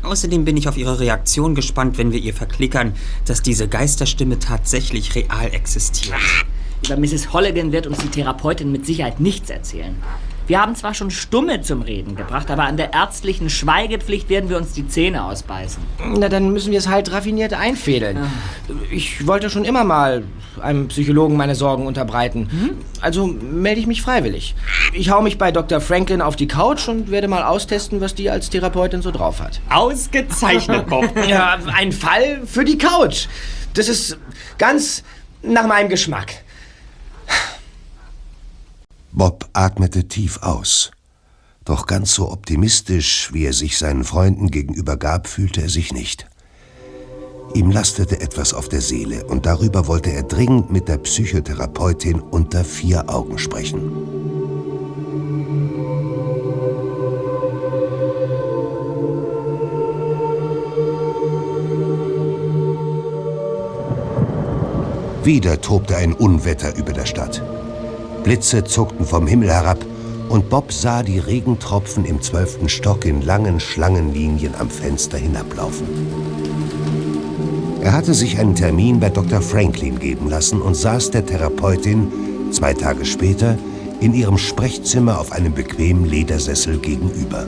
Außerdem 0.02 0.46
bin 0.46 0.56
ich 0.56 0.66
auf 0.66 0.78
ihre 0.78 0.98
Reaktion 0.98 1.54
gespannt, 1.54 1.98
wenn 1.98 2.12
wir 2.12 2.20
ihr 2.20 2.32
verklickern, 2.32 2.94
dass 3.26 3.42
diese 3.42 3.68
Geisterstimme 3.68 4.38
tatsächlich 4.38 5.14
real 5.14 5.52
existiert. 5.52 6.16
Über 6.86 6.96
Mrs. 6.96 7.34
Holligan 7.34 7.72
wird 7.72 7.86
uns 7.86 7.98
die 7.98 8.08
Therapeutin 8.08 8.72
mit 8.72 8.86
Sicherheit 8.86 9.20
nichts 9.20 9.50
erzählen. 9.50 9.96
Wir 10.50 10.60
haben 10.60 10.74
zwar 10.74 10.94
schon 10.94 11.12
Stumme 11.12 11.60
zum 11.60 11.82
Reden 11.82 12.16
gebracht, 12.16 12.50
aber 12.50 12.64
an 12.64 12.76
der 12.76 12.92
ärztlichen 12.92 13.50
Schweigepflicht 13.50 14.28
werden 14.28 14.50
wir 14.50 14.56
uns 14.56 14.72
die 14.72 14.88
Zähne 14.88 15.22
ausbeißen. 15.22 15.80
Na, 16.16 16.28
dann 16.28 16.50
müssen 16.52 16.72
wir 16.72 16.78
es 16.80 16.88
halt 16.88 17.12
raffiniert 17.12 17.54
einfädeln. 17.54 18.18
Ich 18.90 19.28
wollte 19.28 19.48
schon 19.48 19.64
immer 19.64 19.84
mal 19.84 20.24
einem 20.60 20.88
Psychologen 20.88 21.36
meine 21.36 21.54
Sorgen 21.54 21.86
unterbreiten. 21.86 22.50
Also 23.00 23.28
melde 23.28 23.78
ich 23.78 23.86
mich 23.86 24.02
freiwillig. 24.02 24.56
Ich 24.92 25.10
hau 25.10 25.22
mich 25.22 25.38
bei 25.38 25.52
Dr. 25.52 25.80
Franklin 25.80 26.20
auf 26.20 26.34
die 26.34 26.48
Couch 26.48 26.88
und 26.88 27.12
werde 27.12 27.28
mal 27.28 27.44
austesten, 27.44 28.00
was 28.00 28.16
die 28.16 28.28
als 28.28 28.50
Therapeutin 28.50 29.02
so 29.02 29.12
drauf 29.12 29.40
hat. 29.40 29.60
Ausgezeichnet, 29.70 30.88
Bob. 30.88 31.08
ja, 31.28 31.58
ein 31.72 31.92
Fall 31.92 32.40
für 32.44 32.64
die 32.64 32.76
Couch. 32.76 33.28
Das 33.74 33.88
ist 33.88 34.18
ganz 34.58 35.04
nach 35.42 35.68
meinem 35.68 35.88
Geschmack. 35.88 36.42
Bob 39.12 39.48
atmete 39.52 40.06
tief 40.06 40.42
aus. 40.42 40.92
Doch 41.64 41.86
ganz 41.86 42.14
so 42.14 42.30
optimistisch, 42.30 43.30
wie 43.32 43.44
er 43.44 43.52
sich 43.52 43.76
seinen 43.76 44.04
Freunden 44.04 44.50
gegenüber 44.50 44.96
gab, 44.96 45.26
fühlte 45.26 45.62
er 45.62 45.68
sich 45.68 45.92
nicht. 45.92 46.26
Ihm 47.54 47.70
lastete 47.70 48.20
etwas 48.20 48.54
auf 48.54 48.68
der 48.68 48.80
Seele 48.80 49.24
und 49.24 49.44
darüber 49.46 49.88
wollte 49.88 50.12
er 50.12 50.22
dringend 50.22 50.70
mit 50.70 50.88
der 50.88 50.98
Psychotherapeutin 50.98 52.20
unter 52.20 52.64
vier 52.64 53.10
Augen 53.10 53.38
sprechen. 53.38 53.90
Wieder 65.24 65.60
tobte 65.60 65.96
ein 65.96 66.14
Unwetter 66.14 66.76
über 66.76 66.92
der 66.92 67.04
Stadt. 67.04 67.42
Blitze 68.22 68.64
zuckten 68.64 69.06
vom 69.06 69.26
Himmel 69.26 69.50
herab 69.50 69.84
und 70.28 70.48
Bob 70.48 70.72
sah 70.72 71.02
die 71.02 71.18
Regentropfen 71.18 72.04
im 72.04 72.20
zwölften 72.22 72.68
Stock 72.68 73.04
in 73.04 73.22
langen 73.22 73.60
Schlangenlinien 73.60 74.54
am 74.58 74.70
Fenster 74.70 75.18
hinablaufen. 75.18 75.86
Er 77.82 77.92
hatte 77.92 78.12
sich 78.14 78.38
einen 78.38 78.54
Termin 78.54 79.00
bei 79.00 79.08
Dr. 79.08 79.40
Franklin 79.40 79.98
geben 79.98 80.28
lassen 80.28 80.60
und 80.60 80.74
saß 80.74 81.10
der 81.10 81.24
Therapeutin 81.24 82.12
zwei 82.52 82.74
Tage 82.74 83.04
später 83.06 83.56
in 84.00 84.14
ihrem 84.14 84.38
Sprechzimmer 84.38 85.18
auf 85.18 85.32
einem 85.32 85.54
bequemen 85.54 86.04
Ledersessel 86.04 86.78
gegenüber. 86.78 87.46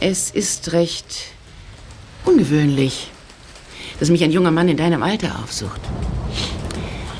Es 0.00 0.30
ist 0.30 0.72
recht 0.72 1.26
ungewöhnlich, 2.24 3.11
dass 3.98 4.10
mich 4.10 4.24
ein 4.24 4.32
junger 4.32 4.50
Mann 4.50 4.68
in 4.68 4.76
deinem 4.76 5.02
Alter 5.02 5.38
aufsucht. 5.42 5.80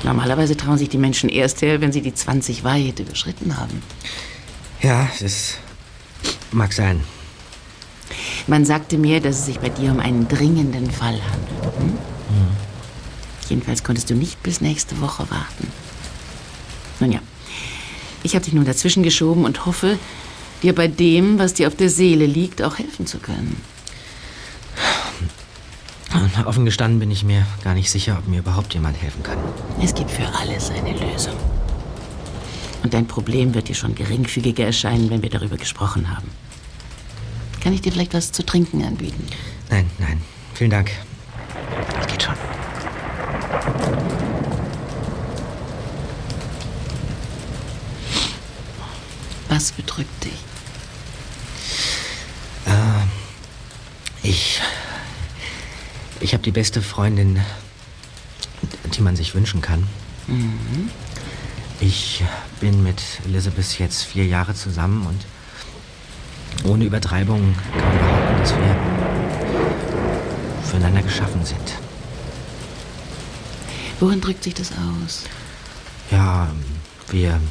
Normalerweise 0.03 0.57
trauen 0.57 0.77
sich 0.77 0.89
die 0.89 0.97
Menschen 0.97 1.29
erst 1.29 1.61
her, 1.61 1.79
wenn 1.81 1.91
sie 1.91 2.01
die 2.01 2.13
20 2.13 2.63
weit 2.63 2.99
überschritten 2.99 3.57
haben. 3.57 3.81
Ja, 4.81 5.09
das 5.21 5.57
mag 6.51 6.73
sein. 6.73 7.01
Man 8.47 8.65
sagte 8.65 8.97
mir, 8.97 9.21
dass 9.21 9.39
es 9.39 9.45
sich 9.45 9.59
bei 9.59 9.69
dir 9.69 9.91
um 9.91 9.99
einen 9.99 10.27
dringenden 10.27 10.91
Fall 10.91 11.19
handelt. 11.31 11.75
Hm? 11.77 11.97
Jedenfalls 13.49 13.83
konntest 13.83 14.09
du 14.09 14.15
nicht 14.15 14.41
bis 14.43 14.61
nächste 14.61 14.99
Woche 14.99 15.29
warten. 15.29 15.71
Nun 16.99 17.11
ja, 17.11 17.19
ich 18.23 18.35
habe 18.35 18.43
dich 18.43 18.53
nun 18.53 18.65
dazwischen 18.65 19.03
geschoben 19.03 19.45
und 19.45 19.65
hoffe, 19.65 19.97
dir 20.63 20.73
bei 20.73 20.87
dem, 20.87 21.39
was 21.39 21.53
dir 21.53 21.67
auf 21.67 21.75
der 21.75 21.89
Seele 21.89 22.25
liegt, 22.25 22.61
auch 22.61 22.77
helfen 22.77 23.05
zu 23.05 23.19
können. 23.19 23.61
Offen 26.45 26.65
gestanden 26.65 26.99
bin 26.99 27.11
ich 27.11 27.23
mir 27.23 27.45
gar 27.63 27.73
nicht 27.73 27.89
sicher, 27.89 28.17
ob 28.19 28.27
mir 28.27 28.39
überhaupt 28.39 28.73
jemand 28.73 29.01
helfen 29.01 29.23
kann. 29.23 29.37
Es 29.81 29.93
gibt 29.93 30.11
für 30.11 30.27
alles 30.39 30.69
eine 30.69 30.91
Lösung. 30.91 31.35
Und 32.83 32.93
dein 32.93 33.07
Problem 33.07 33.53
wird 33.53 33.69
dir 33.69 33.75
schon 33.75 33.95
geringfügiger 33.95 34.65
erscheinen, 34.65 35.09
wenn 35.09 35.21
wir 35.21 35.29
darüber 35.29 35.57
gesprochen 35.57 36.09
haben. 36.15 36.29
Kann 37.61 37.73
ich 37.73 37.81
dir 37.81 37.93
vielleicht 37.93 38.13
was 38.13 38.31
zu 38.31 38.45
trinken 38.45 38.83
anbieten? 38.83 39.25
Nein, 39.69 39.89
nein. 39.97 40.21
Vielen 40.53 40.69
Dank. 40.69 40.91
Das 41.95 42.07
geht 42.07 42.23
schon. 42.23 42.35
Was 49.47 49.71
bedrückt 49.71 50.23
dich? 50.25 50.33
Äh, 52.65 54.27
ich. 54.27 54.59
Ich 56.23 56.31
habe 56.33 56.41
die 56.41 56.51
beste 56.51 56.81
Freundin, 56.81 57.41
die 58.95 59.01
man 59.01 59.17
sich 59.17 59.35
wünschen 59.35 59.59
kann. 59.59 59.85
Mhm. 60.27 60.89
Ich 61.81 62.23
bin 62.61 62.81
mit 62.81 63.01
Elizabeth 63.25 63.77
jetzt 63.77 64.03
vier 64.03 64.25
Jahre 64.25 64.55
zusammen 64.55 65.05
und 65.05 65.25
ohne 66.65 66.85
Übertreibung 66.85 67.53
kann 67.73 67.83
man 67.89 67.97
behaupten, 67.97 68.37
dass 68.39 68.55
wir 68.55 68.77
füreinander 70.63 71.01
geschaffen 71.01 71.43
sind. 71.43 71.73
Worin 73.99 74.21
drückt 74.21 74.45
sich 74.45 74.53
das 74.53 74.71
aus? 74.71 75.23
Ja, 76.09 76.49
wir, 77.09 77.41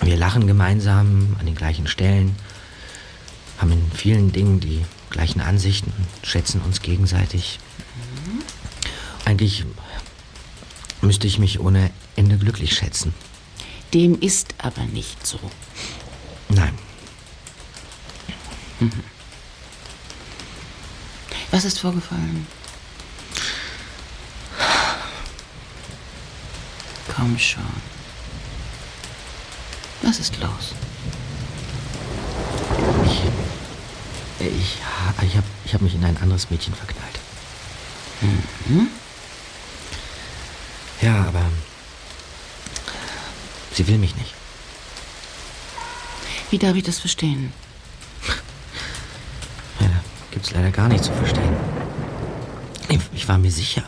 wir 0.00 0.16
lachen 0.16 0.48
gemeinsam 0.48 1.36
an 1.38 1.46
den 1.46 1.54
gleichen 1.54 1.86
Stellen, 1.86 2.34
haben 3.58 3.70
in 3.70 3.92
vielen 3.92 4.32
Dingen 4.32 4.58
die 4.58 4.84
gleichen 5.10 5.40
Ansichten 5.40 5.92
und 5.96 6.26
schätzen 6.26 6.60
uns 6.62 6.80
gegenseitig. 6.80 7.58
Eigentlich 9.24 9.64
müsste 11.02 11.26
ich 11.26 11.38
mich 11.38 11.60
ohne 11.60 11.90
Ende 12.16 12.38
glücklich 12.38 12.74
schätzen. 12.74 13.14
Dem 13.92 14.20
ist 14.20 14.54
aber 14.58 14.84
nicht 14.84 15.26
so. 15.26 15.38
Nein. 16.48 16.78
Mhm. 18.78 18.92
Was 21.50 21.64
ist 21.64 21.80
vorgefallen? 21.80 22.46
Komm 27.14 27.38
schon. 27.38 27.62
Was 30.02 30.18
ist 30.18 30.38
los? 30.40 30.74
Ich, 33.04 33.22
ich, 34.40 34.78
ich 35.22 35.36
habe 35.36 35.46
ich 35.64 35.74
hab 35.74 35.82
mich 35.82 35.94
in 35.94 36.04
ein 36.04 36.16
anderes 36.16 36.50
Mädchen 36.50 36.74
verknallt. 36.74 37.18
Mhm. 38.20 38.88
Ja, 41.00 41.24
aber 41.26 41.44
sie 43.72 43.86
will 43.86 43.98
mich 43.98 44.16
nicht. 44.16 44.34
Wie 46.50 46.58
darf 46.58 46.76
ich 46.76 46.82
das 46.82 46.98
verstehen? 46.98 47.52
Ja, 49.78 49.86
da 49.86 50.00
gibt's 50.30 50.50
leider 50.50 50.70
gar 50.70 50.88
nicht 50.88 51.04
zu 51.04 51.12
verstehen. 51.12 51.56
Ich, 52.88 53.00
ich 53.14 53.28
war 53.28 53.38
mir 53.38 53.52
sicher. 53.52 53.84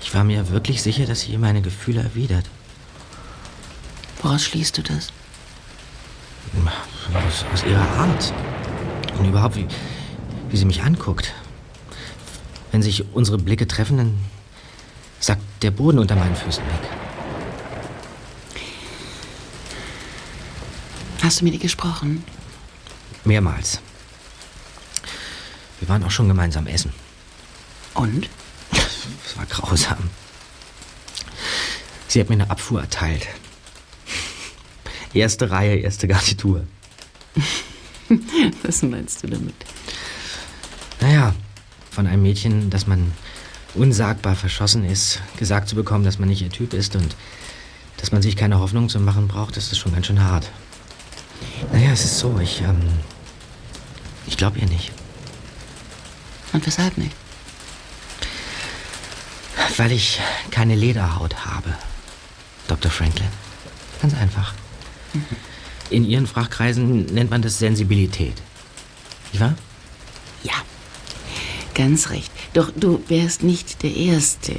Ich 0.00 0.14
war 0.14 0.24
mir 0.24 0.48
wirklich 0.50 0.82
sicher, 0.82 1.06
dass 1.06 1.20
sie 1.20 1.36
meine 1.36 1.62
Gefühle 1.62 2.02
erwidert. 2.02 2.46
Woraus 4.22 4.44
schließt 4.44 4.78
du 4.78 4.82
das? 4.82 5.12
Aus, 7.14 7.44
aus 7.52 7.64
ihrer 7.64 7.88
Art. 7.98 8.32
Und 9.20 9.28
überhaupt, 9.28 9.54
wie, 9.56 9.66
wie 10.48 10.56
sie 10.56 10.64
mich 10.64 10.82
anguckt. 10.82 11.34
Wenn 12.72 12.80
sich 12.80 13.04
unsere 13.12 13.36
Blicke 13.36 13.68
treffen, 13.68 13.98
dann 13.98 14.18
sackt 15.20 15.42
der 15.62 15.70
Boden 15.70 15.98
unter 15.98 16.16
meinen 16.16 16.34
Füßen 16.34 16.64
weg. 16.64 16.88
Hast 21.22 21.40
du 21.40 21.44
mit 21.44 21.52
ihr 21.52 21.60
gesprochen? 21.60 22.24
Mehrmals. 23.26 23.80
Wir 25.80 25.88
waren 25.90 26.02
auch 26.02 26.10
schon 26.10 26.28
gemeinsam 26.28 26.66
essen. 26.66 26.94
Und? 27.92 28.30
Es 28.72 29.36
war 29.36 29.44
grausam. 29.44 29.98
Sie 32.08 32.20
hat 32.20 32.30
mir 32.30 32.36
eine 32.36 32.50
Abfuhr 32.50 32.80
erteilt. 32.80 33.28
Erste 35.12 35.50
Reihe, 35.50 35.76
erste 35.76 36.08
Garnitur. 36.08 36.64
Was 38.62 38.82
meinst 38.82 39.22
du 39.22 39.28
damit? 39.28 39.54
Naja, 41.00 41.34
von 41.90 42.06
einem 42.06 42.22
Mädchen, 42.22 42.70
das 42.70 42.86
man 42.86 43.12
unsagbar 43.74 44.34
verschossen 44.34 44.84
ist, 44.84 45.20
gesagt 45.36 45.68
zu 45.68 45.76
bekommen, 45.76 46.04
dass 46.04 46.18
man 46.18 46.28
nicht 46.28 46.42
ihr 46.42 46.50
Typ 46.50 46.74
ist 46.74 46.96
und 46.96 47.16
dass 47.98 48.12
man 48.12 48.22
sich 48.22 48.36
keine 48.36 48.58
Hoffnung 48.58 48.88
zu 48.88 48.98
machen 48.98 49.28
braucht, 49.28 49.56
das 49.56 49.70
ist 49.70 49.78
schon 49.78 49.92
ganz 49.92 50.06
schön 50.06 50.22
hart. 50.22 50.50
Naja, 51.72 51.92
es 51.92 52.04
ist 52.04 52.18
so, 52.18 52.38
ich, 52.40 52.62
ähm, 52.62 52.80
ich 54.26 54.36
glaube 54.36 54.58
ihr 54.58 54.66
nicht. 54.66 54.92
Und 56.52 56.66
weshalb 56.66 56.98
nicht? 56.98 57.12
Weil 59.76 59.92
ich 59.92 60.20
keine 60.50 60.74
Lederhaut 60.74 61.46
habe, 61.46 61.74
Dr. 62.66 62.90
Franklin. 62.90 63.28
Ganz 64.02 64.14
einfach. 64.14 64.52
In 65.90 66.08
Ihren 66.08 66.26
Fachkreisen 66.26 67.06
nennt 67.06 67.30
man 67.30 67.42
das 67.42 67.58
Sensibilität. 67.58 68.34
Nicht 69.32 69.40
wahr? 69.40 69.54
Ja, 70.44 70.54
ganz 71.74 72.10
recht. 72.10 72.30
Doch 72.54 72.70
du 72.74 73.02
wärst 73.08 73.42
nicht 73.42 73.82
der 73.82 73.94
Erste, 73.94 74.54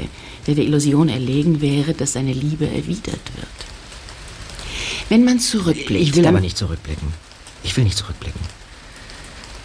der 0.45 0.55
der 0.55 0.65
Illusion 0.65 1.09
erlegen 1.09 1.61
wäre, 1.61 1.93
dass 1.93 2.13
seine 2.13 2.33
Liebe 2.33 2.67
erwidert 2.67 3.31
wird. 3.35 3.47
Wenn 5.09 5.25
man 5.25 5.39
zurückblickt. 5.39 6.01
Ich 6.01 6.15
will 6.15 6.27
aber 6.27 6.39
nicht 6.39 6.57
zurückblicken. 6.57 7.07
Ich 7.63 7.75
will 7.75 7.83
nicht 7.83 7.97
zurückblicken. 7.97 8.41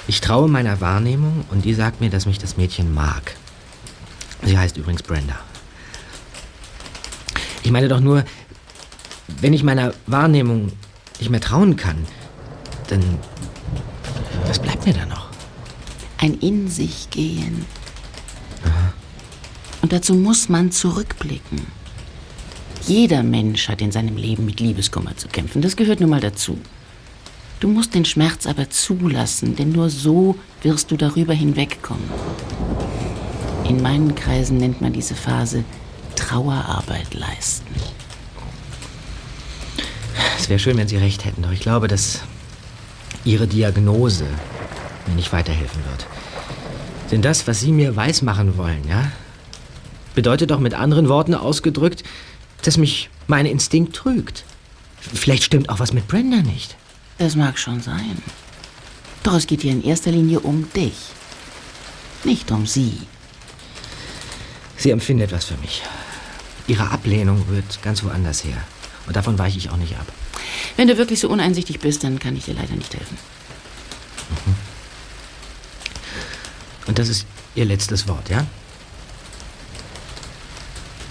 Ich 0.08 0.20
traue 0.20 0.48
meiner 0.48 0.80
Wahrnehmung 0.80 1.44
und 1.50 1.64
die 1.64 1.74
sagt 1.74 2.00
mir, 2.00 2.10
dass 2.10 2.26
mich 2.26 2.38
das 2.38 2.56
Mädchen 2.56 2.94
mag. 2.94 3.34
Sie 4.44 4.56
heißt 4.56 4.76
übrigens 4.76 5.02
Brenda. 5.02 5.38
Ich 7.64 7.72
meine 7.72 7.88
doch 7.88 8.00
nur, 8.00 8.24
wenn 9.40 9.52
ich 9.52 9.64
meiner 9.64 9.94
Wahrnehmung 10.06 10.72
nicht 11.20 11.30
mehr 11.30 11.40
trauen 11.40 11.76
kann, 11.76 12.06
dann. 12.88 13.02
Was 14.46 14.58
bleibt 14.58 14.86
mir 14.86 14.94
da 14.94 15.06
noch? 15.06 15.26
ein 16.18 16.34
in 16.40 16.68
sich 16.68 17.10
gehen. 17.10 17.64
Und 19.82 19.92
dazu 19.92 20.14
muss 20.14 20.48
man 20.48 20.72
zurückblicken. 20.72 21.66
Jeder 22.86 23.22
Mensch 23.22 23.68
hat 23.68 23.80
in 23.80 23.92
seinem 23.92 24.16
Leben 24.16 24.44
mit 24.44 24.60
Liebeskummer 24.60 25.16
zu 25.16 25.28
kämpfen. 25.28 25.62
Das 25.62 25.76
gehört 25.76 26.00
nun 26.00 26.10
mal 26.10 26.20
dazu. 26.20 26.58
Du 27.60 27.68
musst 27.68 27.94
den 27.94 28.04
Schmerz 28.04 28.46
aber 28.46 28.70
zulassen, 28.70 29.56
denn 29.56 29.72
nur 29.72 29.90
so 29.90 30.36
wirst 30.62 30.90
du 30.90 30.96
darüber 30.96 31.32
hinwegkommen. 31.32 32.04
In 33.64 33.82
meinen 33.82 34.14
Kreisen 34.14 34.58
nennt 34.58 34.80
man 34.80 34.92
diese 34.92 35.14
Phase 35.14 35.64
Trauerarbeit 36.14 37.14
leisten. 37.14 37.74
Es 40.38 40.48
wäre 40.48 40.58
schön, 40.58 40.76
wenn 40.76 40.88
Sie 40.88 40.96
recht 40.96 41.24
hätten, 41.24 41.42
doch 41.42 41.52
ich 41.52 41.60
glaube, 41.60 41.88
dass 41.88 42.20
Ihre 43.24 43.46
Diagnose 43.46 44.26
mir 45.06 45.14
nicht 45.14 45.32
weiterhelfen 45.32 45.84
wird. 45.90 46.06
Denn 47.10 47.22
das, 47.22 47.46
was 47.46 47.60
Sie 47.60 47.72
mir 47.72 47.96
weismachen 47.96 48.56
wollen, 48.56 48.82
ja, 48.88 49.10
bedeutet 50.14 50.50
doch 50.50 50.60
mit 50.60 50.74
anderen 50.74 51.08
Worten 51.08 51.34
ausgedrückt, 51.34 52.02
dass 52.62 52.78
mich 52.78 53.10
mein 53.26 53.46
Instinkt 53.46 53.94
trügt. 53.94 54.44
Vielleicht 55.00 55.44
stimmt 55.44 55.68
auch 55.68 55.78
was 55.78 55.92
mit 55.92 56.08
Brenda 56.08 56.38
nicht. 56.38 56.76
Das 57.18 57.36
mag 57.36 57.58
schon 57.58 57.80
sein. 57.80 58.20
Doch 59.22 59.34
es 59.34 59.46
geht 59.46 59.62
hier 59.62 59.72
in 59.72 59.84
erster 59.84 60.10
Linie 60.10 60.40
um 60.40 60.70
dich. 60.72 60.94
Nicht 62.24 62.50
um 62.50 62.66
sie. 62.66 62.98
Sie 64.76 64.90
empfindet 64.90 65.32
was 65.32 65.46
für 65.46 65.56
mich. 65.58 65.82
Ihre 66.66 66.90
Ablehnung 66.90 67.44
rührt 67.48 67.80
ganz 67.82 68.02
woanders 68.02 68.44
her. 68.44 68.58
Und 69.06 69.16
davon 69.16 69.38
weiche 69.38 69.58
ich 69.58 69.70
auch 69.70 69.76
nicht 69.76 69.96
ab. 69.96 70.06
Wenn 70.76 70.88
du 70.88 70.98
wirklich 70.98 71.20
so 71.20 71.28
uneinsichtig 71.28 71.80
bist, 71.80 72.04
dann 72.04 72.18
kann 72.18 72.36
ich 72.36 72.44
dir 72.44 72.54
leider 72.54 72.74
nicht 72.74 72.92
helfen. 72.94 73.16
Und 76.86 76.98
das 76.98 77.08
ist 77.08 77.26
Ihr 77.54 77.64
letztes 77.64 78.06
Wort, 78.06 78.28
ja? 78.28 78.46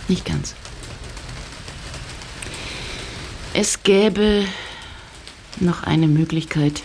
Nicht 0.08 0.26
ganz. 0.26 0.54
Es 3.54 3.82
gäbe 3.82 4.46
noch 5.60 5.84
eine 5.84 6.08
Möglichkeit, 6.08 6.84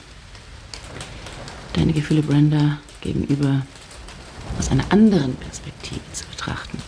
deine 1.74 1.92
Gefühle 1.92 2.22
Brenda 2.22 2.78
gegenüber 3.00 3.66
aus 4.58 4.70
einer 4.70 4.90
anderen 4.90 5.34
Perspektive 5.36 6.00
zu 6.12 6.24
betrachten. 6.26 6.78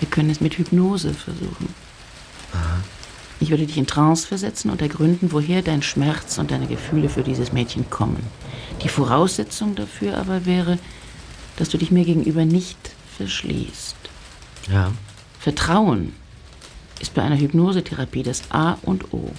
Wir 0.00 0.08
können 0.08 0.30
es 0.30 0.40
mit 0.40 0.58
Hypnose 0.58 1.14
versuchen. 1.14 1.74
Ich 3.50 3.52
würde 3.52 3.66
dich 3.66 3.78
in 3.78 3.88
Trance 3.88 4.28
versetzen 4.28 4.70
und 4.70 4.80
ergründen, 4.80 5.32
woher 5.32 5.60
dein 5.60 5.82
Schmerz 5.82 6.38
und 6.38 6.52
deine 6.52 6.68
Gefühle 6.68 7.08
für 7.08 7.24
dieses 7.24 7.52
Mädchen 7.52 7.90
kommen. 7.90 8.24
Die 8.84 8.88
Voraussetzung 8.88 9.74
dafür 9.74 10.18
aber 10.18 10.46
wäre, 10.46 10.78
dass 11.56 11.68
du 11.68 11.76
dich 11.76 11.90
mir 11.90 12.04
gegenüber 12.04 12.44
nicht 12.44 12.78
verschließt. 13.16 13.96
Ja. 14.70 14.92
Vertrauen 15.40 16.12
ist 17.00 17.12
bei 17.14 17.22
einer 17.22 17.40
Hypnosetherapie 17.40 18.22
das 18.22 18.42
A 18.50 18.76
und 18.82 19.12
O. 19.12 19.32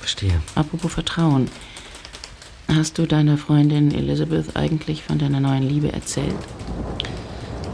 Verstehe. 0.00 0.42
Apropos 0.56 0.92
Vertrauen. 0.92 1.48
Hast 2.66 2.98
du 2.98 3.06
deiner 3.06 3.38
Freundin 3.38 3.94
Elizabeth 3.94 4.56
eigentlich 4.56 5.04
von 5.04 5.18
deiner 5.18 5.38
neuen 5.38 5.62
Liebe 5.62 5.92
erzählt? 5.92 6.34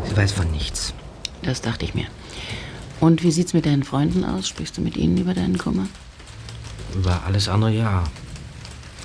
Sie 0.05 0.15
weiß 0.15 0.31
von 0.31 0.51
nichts. 0.51 0.93
Das 1.43 1.63
dachte 1.63 1.87
ich 1.87 1.95
mir. 1.95 2.05
Und 3.01 3.23
wie 3.23 3.31
sieht's 3.31 3.53
mit 3.53 3.67
deinen 3.67 3.85
Freunden 3.85 4.25
aus? 4.25 4.49
Sprichst 4.49 4.77
du 4.77 4.81
mit 4.81 4.97
ihnen 4.97 5.17
über 5.19 5.35
deinen 5.35 5.59
Kummer? 5.59 5.87
Über 6.95 7.23
alles 7.25 7.49
andere 7.49 7.73
ja. 7.73 8.05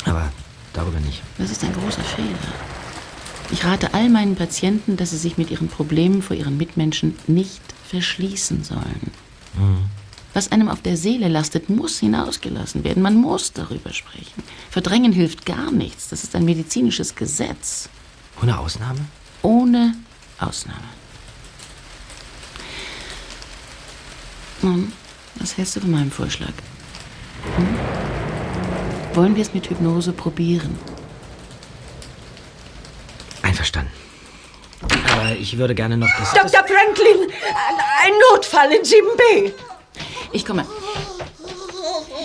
Aber 0.06 0.32
darüber 0.74 1.00
nicht. 1.00 1.22
Das 1.38 1.52
ist 1.52 1.64
ein 1.64 1.74
großer 1.74 2.02
Fehler. 2.02 2.28
Ich 3.52 3.64
rate 3.66 3.94
all 3.94 4.10
meinen 4.10 4.36
Patienten, 4.36 4.98
dass 4.98 5.12
sie 5.12 5.18
sich 5.18 5.38
mit 5.38 5.52
ihren 5.52 5.68
Problemen 5.68 6.22
vor 6.22 6.36
ihren 6.36 6.58
Mitmenschen 6.58 7.16
nicht 7.28 7.62
verschließen 7.88 8.64
sollen. 8.64 9.12
Mhm. 9.56 9.86
Was 10.34 10.52
einem 10.52 10.70
auf 10.70 10.82
der 10.82 10.98
Seele 10.98 11.28
lastet, 11.28 11.70
muss 11.70 12.00
hinausgelassen 12.00 12.84
werden. 12.84 13.04
Man 13.04 13.16
muss 13.16 13.54
darüber 13.54 13.94
sprechen. 13.94 14.42
Verdrängen 14.72 15.12
hilft 15.12 15.46
gar 15.46 15.72
nichts. 15.72 16.10
Das 16.10 16.24
ist 16.24 16.36
ein 16.36 16.46
medizinisches 16.46 17.14
Gesetz. 17.14 17.90
Ohne 18.42 18.58
Ausnahme? 18.58 19.02
Ohne 19.44 19.94
Ausnahme. 20.40 20.82
Nun, 24.64 24.94
was 25.36 25.58
hältst 25.58 25.76
du 25.76 25.82
von 25.82 25.92
meinem 25.92 26.10
Vorschlag? 26.10 26.54
Hm? 27.58 27.68
Wollen 29.14 29.36
wir 29.36 29.42
es 29.42 29.54
mit 29.54 29.70
Hypnose 29.70 30.14
probieren? 30.14 30.80
Einverstanden. 33.42 33.92
Aber 34.82 35.36
ich 35.38 35.58
würde 35.58 35.76
gerne 35.76 35.98
noch 35.98 36.08
das... 36.18 36.32
Dr. 36.32 36.66
Franklin, 36.66 37.30
ein 38.04 38.14
Notfall 38.32 38.72
in 38.72 38.84
7b. 38.84 39.52
Ich 40.32 40.46
komme. 40.46 40.66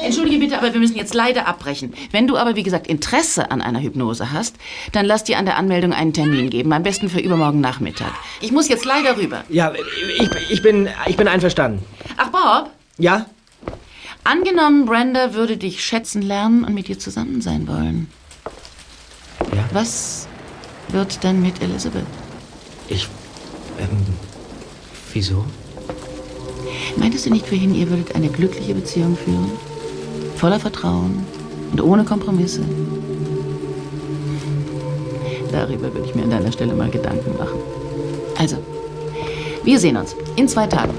Entschuldige 0.05 0.39
bitte, 0.39 0.59
aber 0.59 0.73
wir 0.73 0.81
müssen 0.81 0.97
jetzt 0.97 1.15
leider 1.15 1.47
abbrechen. 1.49 1.93
Wenn 2.13 2.29
du 2.29 2.37
aber, 2.37 2.55
wie 2.55 2.63
gesagt, 2.63 2.87
Interesse 2.87 3.51
an 3.51 3.61
einer 3.61 3.81
Hypnose 3.81 4.33
hast, 4.33 4.57
dann 4.93 5.05
lass 5.05 5.25
dir 5.25 5.39
an 5.39 5.45
der 5.45 5.57
Anmeldung 5.57 5.93
einen 5.93 6.13
Termin 6.13 6.51
geben. 6.51 6.73
Am 6.73 6.85
besten 6.85 7.09
für 7.09 7.19
übermorgen 7.19 7.61
Nachmittag. 7.61 8.13
Ich 8.41 8.53
muss 8.53 8.69
jetzt 8.69 8.85
leider 8.85 9.17
rüber. 9.17 9.45
Ja, 9.49 9.73
ich, 9.75 10.51
ich, 10.51 10.63
bin, 10.63 10.89
ich 11.07 11.17
bin 11.17 11.27
einverstanden. 11.27 11.85
Ach, 12.19 12.31
Bob? 12.31 12.71
Ja? 12.99 13.27
Angenommen, 14.25 14.87
Brenda 14.87 15.35
würde 15.35 15.57
dich 15.57 15.85
schätzen 15.85 16.21
lernen 16.21 16.65
und 16.65 16.75
mit 16.75 16.89
dir 16.89 16.99
zusammen 16.99 17.41
sein 17.41 17.67
wollen. 17.69 18.11
Ja? 19.55 19.65
Was 19.73 20.27
wird 20.89 21.23
dann 21.23 21.41
mit 21.41 21.63
Elizabeth? 21.63 22.05
Ich. 22.89 23.09
Ähm. 23.79 24.05
Wieso? 25.13 25.45
Meintest 26.97 27.27
du 27.27 27.31
nicht 27.31 27.47
vorhin, 27.47 27.75
ihr 27.75 27.89
würdet 27.89 28.15
eine 28.17 28.29
glückliche 28.29 28.75
Beziehung 28.75 29.17
führen? 29.17 29.53
Voller 30.37 30.59
Vertrauen 30.59 31.25
und 31.71 31.81
ohne 31.81 32.05
Kompromisse? 32.05 32.63
Darüber 35.53 35.95
würde 35.95 36.07
ich 36.07 36.15
mir 36.15 36.25
an 36.25 36.31
deiner 36.31 36.53
Stelle 36.53 36.75
mal 36.75 36.91
Gedanken 36.91 37.37
machen. 37.39 37.61
Also, 38.37 38.57
wir 39.63 39.79
sehen 39.79 39.97
uns 39.97 40.17
in 40.37 40.49
zwei 40.49 40.67
Tagen. 40.67 40.95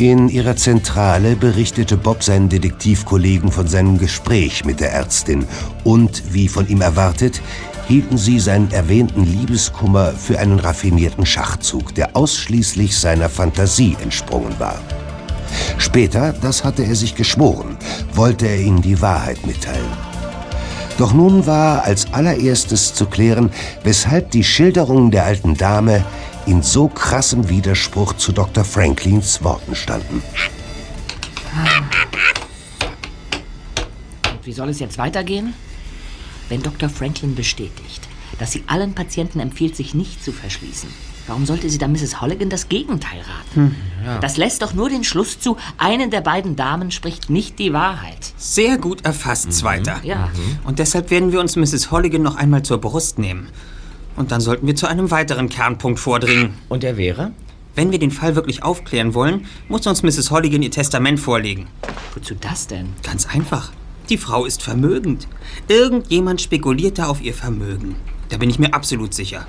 In 0.00 0.30
ihrer 0.30 0.56
Zentrale 0.56 1.36
berichtete 1.36 1.98
Bob 1.98 2.22
seinen 2.22 2.48
Detektivkollegen 2.48 3.52
von 3.52 3.68
seinem 3.68 3.98
Gespräch 3.98 4.64
mit 4.64 4.80
der 4.80 4.94
Ärztin 4.94 5.44
und, 5.84 6.32
wie 6.32 6.48
von 6.48 6.66
ihm 6.68 6.80
erwartet, 6.80 7.42
hielten 7.86 8.16
sie 8.16 8.40
seinen 8.40 8.70
erwähnten 8.70 9.26
Liebeskummer 9.26 10.12
für 10.12 10.38
einen 10.38 10.58
raffinierten 10.58 11.26
Schachzug, 11.26 11.94
der 11.96 12.16
ausschließlich 12.16 12.96
seiner 12.96 13.28
Fantasie 13.28 13.94
entsprungen 14.02 14.58
war. 14.58 14.80
Später, 15.76 16.32
das 16.32 16.64
hatte 16.64 16.82
er 16.82 16.94
sich 16.94 17.14
geschworen, 17.14 17.76
wollte 18.14 18.48
er 18.48 18.58
ihnen 18.58 18.80
die 18.80 19.02
Wahrheit 19.02 19.46
mitteilen. 19.46 19.84
Doch 20.96 21.12
nun 21.12 21.46
war 21.46 21.84
als 21.84 22.10
allererstes 22.14 22.94
zu 22.94 23.04
klären, 23.04 23.50
weshalb 23.84 24.30
die 24.30 24.44
Schilderungen 24.44 25.10
der 25.10 25.26
alten 25.26 25.58
Dame 25.58 26.06
in 26.46 26.62
so 26.62 26.88
krassem 26.88 27.48
Widerspruch 27.48 28.14
zu 28.14 28.32
Dr. 28.32 28.64
Franklins 28.64 29.42
Worten 29.42 29.74
standen. 29.76 30.22
Und 34.30 34.46
wie 34.46 34.52
soll 34.52 34.68
es 34.68 34.80
jetzt 34.80 34.98
weitergehen? 34.98 35.54
Wenn 36.48 36.62
Dr. 36.62 36.88
Franklin 36.88 37.34
bestätigt, 37.34 38.08
dass 38.38 38.52
sie 38.52 38.64
allen 38.66 38.94
Patienten 38.94 39.40
empfiehlt, 39.40 39.76
sich 39.76 39.94
nicht 39.94 40.24
zu 40.24 40.32
verschließen, 40.32 40.88
warum 41.26 41.46
sollte 41.46 41.70
sie 41.70 41.78
dann 41.78 41.92
Mrs. 41.92 42.20
Holligan 42.20 42.48
das 42.50 42.68
Gegenteil 42.68 43.20
raten? 43.20 43.76
Hm, 44.04 44.20
Das 44.20 44.36
lässt 44.36 44.62
doch 44.62 44.72
nur 44.74 44.88
den 44.88 45.04
Schluss 45.04 45.38
zu, 45.38 45.56
eine 45.78 46.08
der 46.08 46.22
beiden 46.22 46.56
Damen 46.56 46.90
spricht 46.90 47.30
nicht 47.30 47.58
die 47.58 47.72
Wahrheit. 47.72 48.32
Sehr 48.36 48.78
gut 48.78 49.04
erfasst, 49.04 49.52
Zweiter. 49.52 50.00
Ja. 50.02 50.30
Und 50.64 50.78
deshalb 50.80 51.10
werden 51.10 51.30
wir 51.32 51.40
uns 51.40 51.54
Mrs. 51.54 51.90
Holligan 51.92 52.22
noch 52.22 52.36
einmal 52.36 52.62
zur 52.62 52.78
Brust 52.80 53.18
nehmen. 53.18 53.48
Und 54.20 54.32
dann 54.32 54.42
sollten 54.42 54.66
wir 54.66 54.76
zu 54.76 54.86
einem 54.86 55.10
weiteren 55.10 55.48
Kernpunkt 55.48 55.98
vordringen. 55.98 56.52
Und 56.68 56.82
der 56.82 56.98
wäre? 56.98 57.32
Wenn 57.74 57.90
wir 57.90 57.98
den 57.98 58.10
Fall 58.10 58.36
wirklich 58.36 58.62
aufklären 58.62 59.14
wollen, 59.14 59.46
muss 59.70 59.86
uns 59.86 60.02
Mrs. 60.02 60.30
Holligan 60.30 60.60
ihr 60.60 60.70
Testament 60.70 61.18
vorlegen. 61.18 61.68
Wozu 62.14 62.34
das 62.38 62.66
denn? 62.66 62.90
Ganz 63.02 63.24
einfach. 63.24 63.72
Die 64.10 64.18
Frau 64.18 64.44
ist 64.44 64.62
vermögend. 64.62 65.26
Irgendjemand 65.68 66.42
spekuliert 66.42 66.98
da 66.98 67.06
auf 67.06 67.22
ihr 67.22 67.32
Vermögen. 67.32 67.96
Da 68.28 68.36
bin 68.36 68.50
ich 68.50 68.58
mir 68.58 68.74
absolut 68.74 69.14
sicher. 69.14 69.46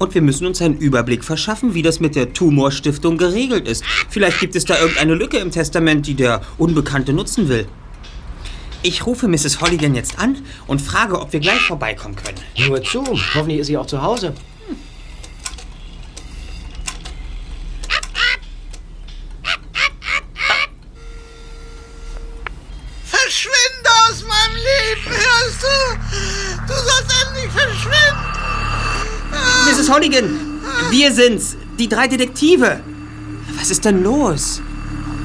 Und 0.00 0.12
wir 0.12 0.22
müssen 0.22 0.44
uns 0.44 0.60
einen 0.60 0.78
Überblick 0.78 1.22
verschaffen, 1.22 1.74
wie 1.74 1.82
das 1.82 2.00
mit 2.00 2.16
der 2.16 2.32
Tumorstiftung 2.32 3.16
geregelt 3.16 3.68
ist. 3.68 3.84
Vielleicht 4.08 4.40
gibt 4.40 4.56
es 4.56 4.64
da 4.64 4.76
irgendeine 4.76 5.14
Lücke 5.14 5.36
im 5.36 5.52
Testament, 5.52 6.08
die 6.08 6.14
der 6.14 6.40
Unbekannte 6.58 7.12
nutzen 7.12 7.48
will. 7.48 7.68
Ich 8.82 9.04
rufe 9.04 9.28
Mrs. 9.28 9.60
Holligan 9.60 9.94
jetzt 9.94 10.18
an 10.18 10.38
und 10.66 10.80
frage, 10.80 11.20
ob 11.20 11.32
wir 11.32 11.40
gleich 11.40 11.60
vorbeikommen 11.60 12.16
können. 12.16 12.38
Nur 12.68 12.82
zu. 12.82 13.04
Hoffentlich 13.34 13.58
ist 13.60 13.66
sie 13.66 13.76
auch 13.76 13.86
zu 13.86 14.00
Hause. 14.00 14.34
Verschwinde 23.04 23.90
aus 24.08 24.22
meinem 24.22 24.56
Leben, 24.56 25.10
hörst 25.10 25.62
du? 25.62 26.66
Du 26.66 26.72
sollst 26.72 27.12
endlich 27.26 27.52
verschwinden. 27.52 28.30
Mrs. 29.66 29.90
Holligan, 29.90 30.60
wir 30.90 31.12
sind's. 31.12 31.56
Die 31.78 31.88
drei 31.88 32.08
Detektive. 32.08 32.80
Was 33.58 33.70
ist 33.70 33.84
denn 33.84 34.02
los? 34.02 34.62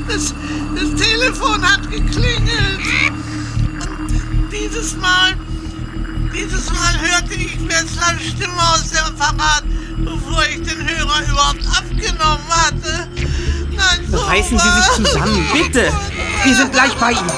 Das, 0.07 0.33
das 0.75 1.01
Telefon 1.01 1.61
hat 1.61 1.89
geklingelt. 1.89 2.79
Dieses 4.75 4.97
Mal, 4.97 5.33
dieses 6.33 6.69
Mal 6.69 6.99
hörte 6.99 7.33
ich 7.33 7.57
Wesslers 7.65 8.21
Stimme 8.27 8.61
aus 8.73 8.89
dem 8.89 9.05
Apparat, 9.05 9.63
bevor 9.99 10.43
ich 10.49 10.63
den 10.63 10.85
Hörer 10.85 11.21
überhaupt 11.29 11.65
abgenommen 11.77 12.45
hatte. 12.49 13.07
Nein, 13.71 14.07
so 14.11 14.17
Reißen 14.17 14.59
Sie 14.59 14.69
sich 14.69 15.09
zusammen, 15.09 15.47
bitte. 15.53 15.93
Wir 16.43 16.55
sind 16.55 16.73
gleich 16.73 16.93
bei 16.95 17.11
Ihnen. 17.11 17.31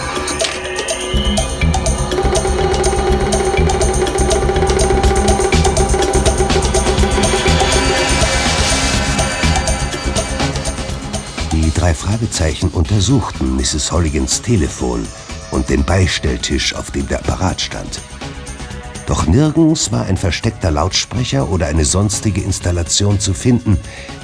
Die 11.51 11.71
drei 11.71 11.93
Fragezeichen 11.93 12.69
untersuchten 12.69 13.55
Mrs. 13.55 13.91
Holligans 13.91 14.41
Telefon 14.41 15.05
und 15.57 15.69
den 15.69 15.83
Beistelltisch, 15.83 16.75
auf 16.75 16.91
dem 16.91 17.07
der 17.07 17.17
Apparat 17.19 17.59
stand. 17.59 17.99
Doch 19.07 19.25
nirgends 19.25 19.91
war 19.91 20.05
ein 20.05 20.15
versteckter 20.15 20.69
Lautsprecher 20.69 21.49
oder 21.49 21.65
eine 21.65 21.83
sonstige 21.83 22.41
Installation 22.41 23.19
zu 23.19 23.33
finden, 23.33 23.79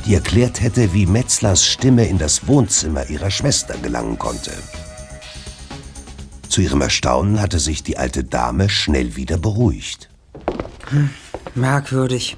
die 0.05 0.13
erklärt 0.13 0.61
hätte, 0.61 0.93
wie 0.93 1.07
Metzlers 1.07 1.65
Stimme 1.65 2.05
in 2.05 2.19
das 2.19 2.47
Wohnzimmer 2.47 3.09
ihrer 3.09 3.31
Schwester 3.31 3.75
gelangen 3.81 4.19
konnte. 4.19 4.51
Zu 6.49 6.61
ihrem 6.61 6.81
Erstaunen 6.81 7.41
hatte 7.41 7.57
sich 7.57 7.81
die 7.81 7.97
alte 7.97 8.23
Dame 8.23 8.69
schnell 8.69 9.15
wieder 9.15 9.39
beruhigt. 9.39 10.09
Merkwürdig. 11.55 12.37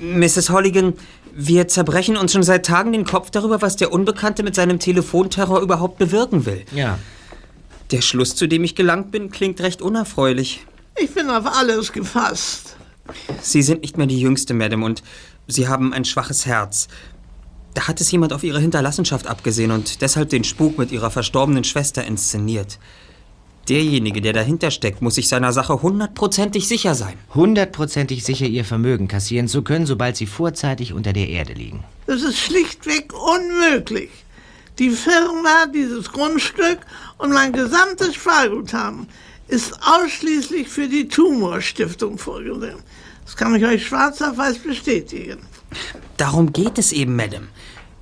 Mrs. 0.00 0.50
Holligan, 0.50 0.94
wir 1.32 1.68
zerbrechen 1.68 2.16
uns 2.16 2.32
schon 2.32 2.42
seit 2.42 2.66
Tagen 2.66 2.92
den 2.92 3.04
Kopf 3.04 3.30
darüber, 3.30 3.62
was 3.62 3.76
der 3.76 3.92
Unbekannte 3.92 4.42
mit 4.42 4.56
seinem 4.56 4.80
Telefonterror 4.80 5.60
überhaupt 5.60 5.98
bewirken 5.98 6.44
will. 6.44 6.64
Ja. 6.72 6.98
Der 7.90 8.02
Schluss, 8.02 8.36
zu 8.36 8.46
dem 8.46 8.62
ich 8.62 8.74
gelangt 8.74 9.10
bin, 9.10 9.30
klingt 9.30 9.60
recht 9.60 9.82
unerfreulich. 9.82 10.64
Ich 10.96 11.12
bin 11.12 11.28
auf 11.28 11.46
alles 11.46 11.92
gefasst. 11.92 12.76
Sie 13.40 13.62
sind 13.62 13.82
nicht 13.82 13.96
mehr 13.96 14.06
die 14.06 14.20
Jüngste, 14.20 14.54
Madame, 14.54 14.84
und 14.84 15.02
Sie 15.48 15.66
haben 15.66 15.92
ein 15.92 16.04
schwaches 16.04 16.46
Herz. 16.46 16.86
Da 17.74 17.88
hat 17.88 18.00
es 18.00 18.10
jemand 18.10 18.32
auf 18.32 18.44
Ihre 18.44 18.60
Hinterlassenschaft 18.60 19.26
abgesehen 19.26 19.70
und 19.70 20.02
deshalb 20.02 20.28
den 20.30 20.44
Spuk 20.44 20.78
mit 20.78 20.92
Ihrer 20.92 21.10
verstorbenen 21.10 21.64
Schwester 21.64 22.04
inszeniert. 22.04 22.78
Derjenige, 23.68 24.20
der 24.20 24.32
dahinter 24.32 24.70
steckt, 24.70 25.02
muss 25.02 25.16
sich 25.16 25.28
seiner 25.28 25.52
Sache 25.52 25.82
hundertprozentig 25.82 26.66
sicher 26.66 26.94
sein. 26.94 27.14
Hundertprozentig 27.34 28.24
sicher, 28.24 28.46
ihr 28.46 28.64
Vermögen 28.64 29.06
kassieren 29.06 29.48
zu 29.48 29.62
können, 29.62 29.86
sobald 29.86 30.16
sie 30.16 30.26
vorzeitig 30.26 30.92
unter 30.92 31.12
der 31.12 31.28
Erde 31.28 31.52
liegen. 31.52 31.84
Das 32.06 32.22
ist 32.22 32.38
schlichtweg 32.38 33.12
unmöglich. 33.12 34.10
Die 34.80 34.88
Firma, 34.88 35.66
dieses 35.66 36.10
Grundstück 36.10 36.78
und 37.18 37.32
mein 37.32 37.52
gesamtes 37.52 38.14
Sparguthaben 38.14 39.06
ist 39.46 39.78
ausschließlich 39.82 40.68
für 40.68 40.88
die 40.88 41.06
Tumorstiftung 41.06 42.16
vorgesehen. 42.16 42.78
Das 43.26 43.36
kann 43.36 43.54
ich 43.54 43.64
euch 43.64 43.86
schwarz 43.86 44.22
auf 44.22 44.38
weiß 44.38 44.60
bestätigen. 44.60 45.40
Darum 46.16 46.50
geht 46.50 46.78
es 46.78 46.92
eben, 46.92 47.14
Madame. 47.14 47.48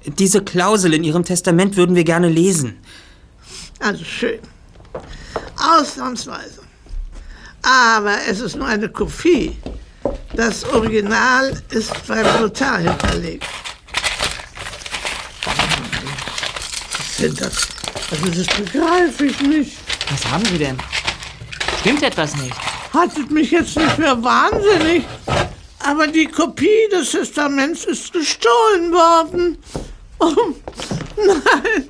Diese 0.06 0.40
Klausel 0.44 0.94
in 0.94 1.02
Ihrem 1.02 1.24
Testament 1.24 1.76
würden 1.76 1.96
wir 1.96 2.04
gerne 2.04 2.28
lesen. 2.28 2.78
Also 3.80 4.04
schön. 4.04 4.38
Ausnahmsweise. 5.56 6.60
Aber 7.60 8.18
es 8.30 8.38
ist 8.38 8.54
nur 8.54 8.68
eine 8.68 8.88
Kopie. 8.88 9.56
Das 10.32 10.64
Original 10.72 11.60
ist 11.70 12.06
beim 12.06 12.40
Notar 12.40 12.78
hinterlegt. 12.78 13.44
Was 17.18 17.26
sind 17.26 17.40
das? 17.40 17.68
Also 18.12 18.26
das 18.26 18.46
begreife 18.56 19.26
ich 19.26 19.40
nicht. 19.40 19.76
Was 20.08 20.24
haben 20.30 20.44
Sie 20.44 20.56
denn? 20.56 20.78
Stimmt 21.80 22.04
etwas 22.04 22.36
nicht? 22.36 22.54
Haltet 22.94 23.32
mich 23.32 23.50
jetzt 23.50 23.76
nicht 23.76 23.90
für 23.90 24.22
wahnsinnig, 24.22 25.04
aber 25.80 26.06
die 26.06 26.26
Kopie 26.26 26.88
des 26.92 27.10
Testaments 27.10 27.86
ist 27.86 28.12
gestohlen 28.12 28.92
worden. 28.92 29.58
Oh, 30.20 30.32
nein, 31.16 31.88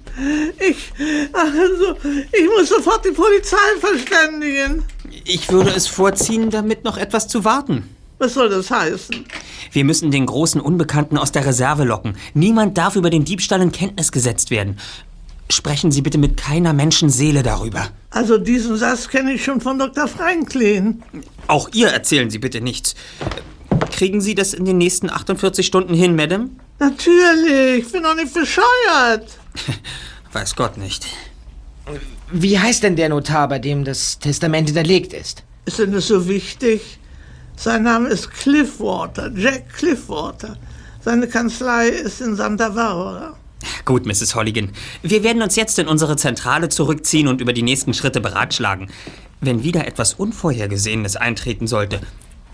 ich, 0.67 0.93
also, 1.35 1.97
ich 2.33 2.47
muss 2.47 2.71
sofort 2.71 3.05
die 3.05 3.11
Polizei 3.11 3.57
verständigen. 3.81 4.83
Ich 5.27 5.51
würde 5.51 5.71
es 5.71 5.87
vorziehen, 5.87 6.49
damit 6.49 6.85
noch 6.85 6.97
etwas 6.97 7.29
zu 7.29 7.45
warten. 7.45 7.95
Was 8.19 8.35
soll 8.35 8.49
das 8.49 8.71
heißen? 8.71 9.27
Wir 9.71 9.85
müssen 9.85 10.11
den 10.11 10.27
großen 10.27 10.61
Unbekannten 10.61 11.17
aus 11.19 11.31
der 11.31 11.47
Reserve 11.47 11.85
locken. 11.85 12.17
Niemand 12.35 12.77
darf 12.77 12.97
über 12.97 13.11
den 13.11 13.25
Diebstahl 13.25 13.63
in 13.63 13.71
Kenntnis 13.71 14.11
gesetzt 14.11 14.51
werden. 14.51 14.79
Sprechen 15.51 15.91
Sie 15.91 16.03
bitte 16.03 16.19
mit 16.19 16.37
keiner 16.37 16.73
Menschenseele 16.73 17.43
darüber. 17.43 17.89
Also 18.11 18.39
diesen 18.39 18.77
Satz 18.77 19.09
kenne 19.09 19.33
ich 19.33 19.45
schon 19.45 19.61
von 19.61 19.79
Dr. 19.79 20.07
Franklin. 20.07 21.03
Auch 21.47 21.71
ihr 21.73 21.89
erzählen 21.89 22.29
Sie 22.31 22.39
bitte 22.39 22.61
nichts. 22.61 22.95
Kriegen 23.91 24.21
Sie 24.21 24.35
das 24.35 24.55
in 24.55 24.65
den 24.65 24.79
nächsten 24.79 25.09
48 25.09 25.67
Stunden 25.67 25.95
hin, 25.95 26.17
Madame? 26.17 26.51
Natürlich, 26.79 27.87
ich 27.87 27.93
bin 27.93 28.03
doch 28.03 28.15
nicht 28.15 28.33
bescheuert. 28.35 29.27
Weiß 30.33 30.55
Gott 30.55 30.77
nicht. 30.77 31.07
Wie 32.31 32.59
heißt 32.59 32.83
denn 32.83 32.97
der 32.97 33.09
Notar, 33.09 33.49
bei 33.49 33.59
dem 33.59 33.85
das 33.85 34.19
Testament 34.19 34.69
hinterlegt 34.69 35.13
ist? 35.13 35.45
Ist 35.65 35.79
denn 35.79 35.93
das 35.93 36.09
so 36.09 36.29
wichtig? 36.29 36.99
Sein 37.57 37.83
Name 37.83 38.09
ist 38.11 38.31
Cliffwater, 38.31 39.33
Jack 39.35 39.69
Cliffwater. 39.71 40.57
Seine 41.05 41.27
Kanzlei 41.27 41.89
ist 41.89 42.21
in 42.21 42.37
Santa 42.37 42.69
Barbara. 42.69 43.37
Gut, 43.85 44.07
Mrs. 44.07 44.35
Holligan. 44.35 44.71
Wir 45.03 45.23
werden 45.23 45.43
uns 45.43 45.57
jetzt 45.57 45.79
in 45.79 45.89
unsere 45.89 46.17
Zentrale 46.17 46.69
zurückziehen 46.69 47.29
und 47.29 47.41
über 47.41 47.53
die 47.53 47.63
nächsten 47.63 47.95
Schritte 47.95 48.21
beratschlagen. 48.21 48.91
Wenn 49.41 49.63
wieder 49.63 49.87
etwas 49.87 50.15
Unvorhergesehenes 50.15 51.17
eintreten 51.17 51.67
sollte, 51.67 52.01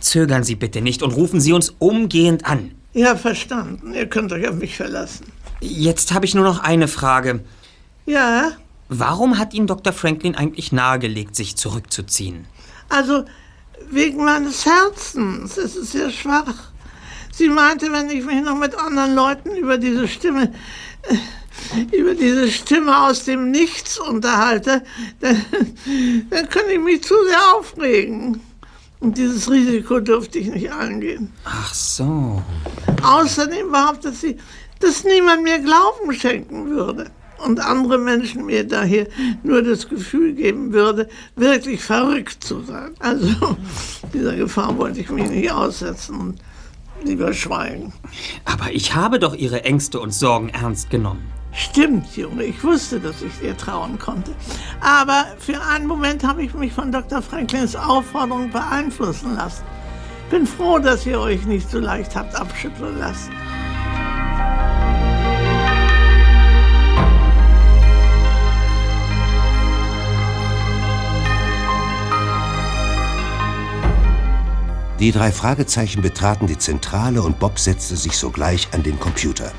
zögern 0.00 0.44
Sie 0.44 0.54
bitte 0.54 0.80
nicht 0.80 1.02
und 1.02 1.12
rufen 1.12 1.40
Sie 1.40 1.52
uns 1.52 1.74
umgehend 1.78 2.44
an. 2.46 2.72
Ja, 2.92 3.16
verstanden. 3.16 3.94
Ihr 3.94 4.06
könnt 4.06 4.32
euch 4.32 4.46
auf 4.48 4.56
mich 4.56 4.76
verlassen. 4.76 5.26
Jetzt 5.60 6.12
habe 6.12 6.26
ich 6.26 6.34
nur 6.34 6.44
noch 6.44 6.60
eine 6.60 6.88
Frage. 6.88 7.44
Ja, 8.06 8.52
Warum 8.90 9.38
hat 9.38 9.54
Ihnen 9.54 9.66
Dr. 9.66 9.94
Franklin 9.94 10.34
eigentlich 10.34 10.70
nahegelegt, 10.70 11.34
sich 11.34 11.56
zurückzuziehen? 11.56 12.44
also 12.90 13.24
wegen 13.90 14.22
meines 14.24 14.66
Herzens. 14.66 15.56
Es 15.56 15.74
ist 15.74 15.92
sehr 15.92 16.10
schwach. 16.10 16.70
Sie 17.32 17.48
meinte, 17.48 17.90
wenn 17.90 18.08
ich 18.10 18.24
mich 18.24 18.42
noch 18.42 18.56
mit 18.56 18.74
anderen 18.76 19.14
Leuten 19.14 19.56
über 19.56 19.78
diese 19.78 20.06
Stimme, 20.06 20.52
über 21.92 22.14
diese 22.14 22.50
Stimme 22.50 23.06
aus 23.06 23.24
dem 23.24 23.50
Nichts 23.50 23.98
unterhalte, 23.98 24.82
dann, 25.20 25.44
dann 26.30 26.48
könnte 26.48 26.72
ich 26.72 26.80
mich 26.80 27.02
zu 27.02 27.14
sehr 27.26 27.54
aufregen. 27.56 28.40
Und 29.00 29.18
dieses 29.18 29.50
Risiko 29.50 30.00
durfte 30.00 30.38
ich 30.38 30.48
nicht 30.48 30.72
eingehen. 30.72 31.32
Ach 31.44 31.74
so. 31.74 32.42
Außerdem 33.02 33.70
behauptet 33.70 34.14
sie, 34.14 34.38
dass 34.80 35.04
niemand 35.04 35.42
mir 35.42 35.58
Glauben 35.58 36.12
schenken 36.14 36.70
würde 36.70 37.10
und 37.44 37.60
andere 37.60 37.98
Menschen 37.98 38.46
mir 38.46 38.66
daher 38.66 39.06
nur 39.42 39.62
das 39.62 39.88
Gefühl 39.88 40.32
geben 40.32 40.72
würde, 40.72 41.08
wirklich 41.36 41.82
verrückt 41.82 42.42
zu 42.44 42.62
sein. 42.62 42.94
Also 42.98 43.56
dieser 44.12 44.36
Gefahr 44.36 44.76
wollte 44.78 45.00
ich 45.00 45.10
mich 45.10 45.28
nicht 45.28 45.52
aussetzen 45.52 46.38
lieber 47.04 47.32
schweigen. 47.32 47.92
Aber 48.44 48.72
ich 48.72 48.94
habe 48.94 49.18
doch 49.18 49.34
Ihre 49.34 49.64
Ängste 49.64 50.00
und 50.00 50.12
Sorgen 50.12 50.48
ernst 50.48 50.90
genommen. 50.90 51.32
Stimmt, 51.52 52.16
Junge, 52.16 52.44
ich 52.44 52.64
wusste, 52.64 52.98
dass 52.98 53.22
ich 53.22 53.32
dir 53.38 53.56
trauen 53.56 53.98
konnte. 53.98 54.32
Aber 54.80 55.26
für 55.38 55.62
einen 55.62 55.86
Moment 55.86 56.24
habe 56.24 56.42
ich 56.42 56.52
mich 56.54 56.72
von 56.72 56.90
Dr. 56.90 57.22
Franklins 57.22 57.76
Aufforderung 57.76 58.50
beeinflussen 58.50 59.36
lassen. 59.36 59.64
Bin 60.30 60.46
froh, 60.46 60.80
dass 60.80 61.06
ihr 61.06 61.20
euch 61.20 61.44
nicht 61.46 61.70
so 61.70 61.78
leicht 61.78 62.16
habt 62.16 62.34
abschütteln 62.34 62.98
lassen. 62.98 63.30
Die 75.04 75.12
drei 75.12 75.32
Fragezeichen 75.32 76.00
betraten 76.00 76.46
die 76.46 76.56
Zentrale 76.56 77.20
und 77.20 77.38
Bob 77.38 77.58
setzte 77.58 77.94
sich 77.94 78.16
sogleich 78.16 78.68
an 78.72 78.82
den 78.82 78.98
Computer. 78.98 79.52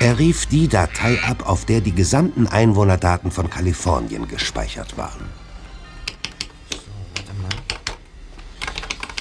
Er 0.00 0.18
rief 0.18 0.46
die 0.46 0.66
Datei 0.66 1.22
ab, 1.24 1.46
auf 1.46 1.66
der 1.66 1.82
die 1.82 1.92
gesamten 1.92 2.46
Einwohnerdaten 2.46 3.30
von 3.30 3.50
Kalifornien 3.50 4.28
gespeichert 4.28 4.96
waren. 4.96 5.28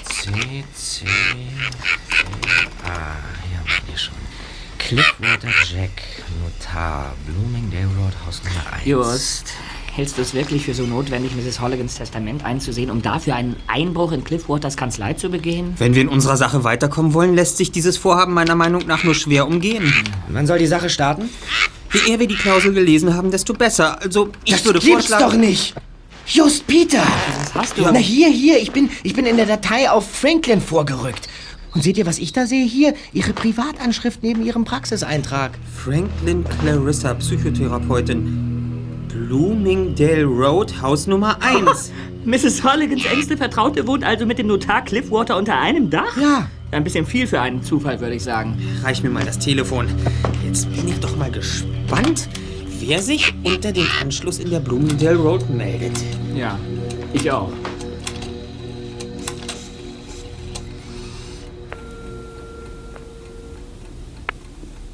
C, 0.06 0.64
C, 0.74 1.06
C, 1.06 1.06
A. 2.86 3.18
Hier 3.44 3.58
haben 3.60 3.88
wir 3.88 3.98
schon. 3.98 4.16
Cliffwater 4.78 5.50
Jack, 5.70 6.02
Notar, 6.42 7.14
Bloomingdale 7.26 7.90
Road, 7.98 8.14
Haus 8.26 8.42
Nummer 8.46 8.72
1. 8.72 8.86
Just, 8.86 9.54
hältst 10.00 10.18
du 10.18 10.22
es 10.22 10.34
wirklich 10.34 10.64
für 10.64 10.74
so 10.74 10.84
notwendig, 10.84 11.34
Mrs. 11.36 11.60
Holligans 11.60 11.96
Testament 11.96 12.46
einzusehen, 12.46 12.90
um 12.90 13.02
dafür 13.02 13.36
einen 13.36 13.58
Einbruch 13.68 14.14
in 14.14 14.24
Cliffwaters 14.24 14.78
Kanzlei 14.78 15.14
zu 15.14 15.30
begehen? 15.30 15.74
Wenn 15.78 15.94
wir 15.94 16.02
in 16.02 16.08
unserer 16.08 16.38
Sache 16.38 16.64
weiterkommen 16.64 17.14
wollen, 17.14 17.36
lässt 17.36 17.58
sich 17.58 17.74
dieses 17.74 17.98
Vorhaben 17.98 18.34
meiner 18.34 18.56
Meinung 18.56 18.88
nach 18.88 19.04
nur 19.04 19.14
schwer 19.14 19.46
umgehen. 19.46 19.94
Wann 20.30 20.48
soll 20.48 20.58
die 20.58 20.68
Sache 20.68 20.90
starten? 20.90 21.30
Je 21.92 22.14
eher 22.14 22.20
wir 22.22 22.28
die 22.28 22.38
Klausel 22.38 22.74
gelesen 22.74 23.14
haben, 23.14 23.30
desto 23.30 23.54
besser. 23.54 24.02
Also, 24.02 24.30
ich 24.46 24.54
das 24.54 24.64
würde 24.64 24.80
gibt's 24.80 25.08
vorschlagen... 25.08 25.32
doch 25.32 25.38
nicht! 25.38 25.76
Just 26.28 26.66
Peter! 26.66 27.04
Was 27.36 27.56
hast 27.56 27.78
du? 27.78 27.82
Na 27.82 28.00
hier, 28.00 28.30
hier, 28.30 28.58
ich 28.62 28.72
bin, 28.72 28.90
ich 29.04 29.14
bin 29.14 29.26
in 29.26 29.36
der 29.36 29.48
Datei 29.48 29.90
auf 29.90 30.10
Franklin 30.10 30.62
vorgerückt. 30.62 31.28
Und 31.74 31.84
seht 31.84 31.98
ihr, 31.98 32.06
was 32.06 32.20
ich 32.20 32.32
da 32.32 32.46
sehe? 32.46 32.66
Hier, 32.66 32.94
Ihre 33.12 33.34
Privatanschrift 33.34 34.24
neben 34.24 34.46
Ihrem 34.46 34.64
Praxiseintrag. 34.64 35.52
Franklin 35.76 36.46
Clarissa, 36.62 37.16
Psychotherapeutin. 37.16 38.59
Bloomingdale 39.28 40.24
Road, 40.24 40.82
Haus 40.82 41.06
Nummer 41.06 41.38
1. 41.42 41.92
Mrs. 42.26 42.64
Holligans 42.64 43.06
engste 43.06 43.36
Vertraute 43.36 43.86
wohnt 43.86 44.04
also 44.04 44.26
mit 44.26 44.40
dem 44.40 44.48
Notar 44.48 44.84
Cliffwater 44.84 45.36
unter 45.36 45.60
einem 45.60 45.90
Dach? 45.90 46.16
Ja. 46.16 46.50
Ein 46.72 46.86
bisschen 46.86 47.06
viel 47.06 47.28
für 47.28 47.42
einen 47.42 47.62
Zufall, 47.62 48.00
würde 48.00 48.16
ich 48.16 48.24
sagen. 48.24 48.58
Reich 48.82 49.04
mir 49.04 49.10
mal 49.10 49.26
das 49.26 49.38
Telefon. 49.38 49.90
Jetzt 50.46 50.72
bin 50.74 50.88
ich 50.88 51.00
doch 51.02 51.18
mal 51.18 51.32
gespannt, 51.32 52.30
wer 52.80 53.02
sich 53.02 53.34
unter 53.44 53.74
dem 53.74 53.88
Anschluss 54.02 54.40
in 54.40 54.52
der 54.52 54.62
Bloomingdale 54.62 55.18
Road 55.18 55.50
meldet. 55.50 55.98
Ja, 56.34 56.58
ich 57.12 57.30
auch. 57.30 57.52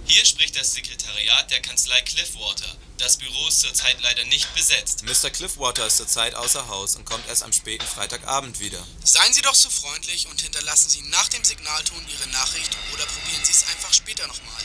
Hier 0.06 0.26
spricht 0.26 0.60
das 0.60 0.74
Sekretariat 0.74 1.52
der 1.52 1.60
Kanzlei 1.60 2.00
Cliffwater. 2.06 2.76
Das 2.98 3.18
Büro 3.18 3.48
ist 3.48 3.60
zurzeit 3.60 3.98
leider 4.02 4.24
nicht 4.26 4.54
besetzt. 4.56 5.04
Mr. 5.04 5.30
Cliffwater 5.30 5.86
ist 5.86 5.98
zurzeit 5.98 6.34
außer 6.36 6.68
Haus 6.70 6.96
und 6.96 7.06
kommt 7.06 7.28
erst 7.28 7.44
am 7.44 7.52
späten 7.52 7.86
Freitagabend 7.86 8.60
wieder. 8.60 8.82
Seien 9.04 9.34
Sie 9.34 9.42
doch 9.42 9.54
so 9.54 9.70
freundlich 9.70 10.28
und 10.28 10.40
hinterlassen 10.40 10.90
Sie 10.90 11.02
nach 11.04 11.28
dem 11.28 11.44
Signalton 11.44 12.06
Ihre 12.08 12.30
Nachricht 12.30 12.76
oder 12.94 13.06
probieren 13.06 13.44
Sie 13.44 13.52
es 13.52 13.66
einfach 13.68 13.94
später 13.94 14.26
nochmal. 14.28 14.62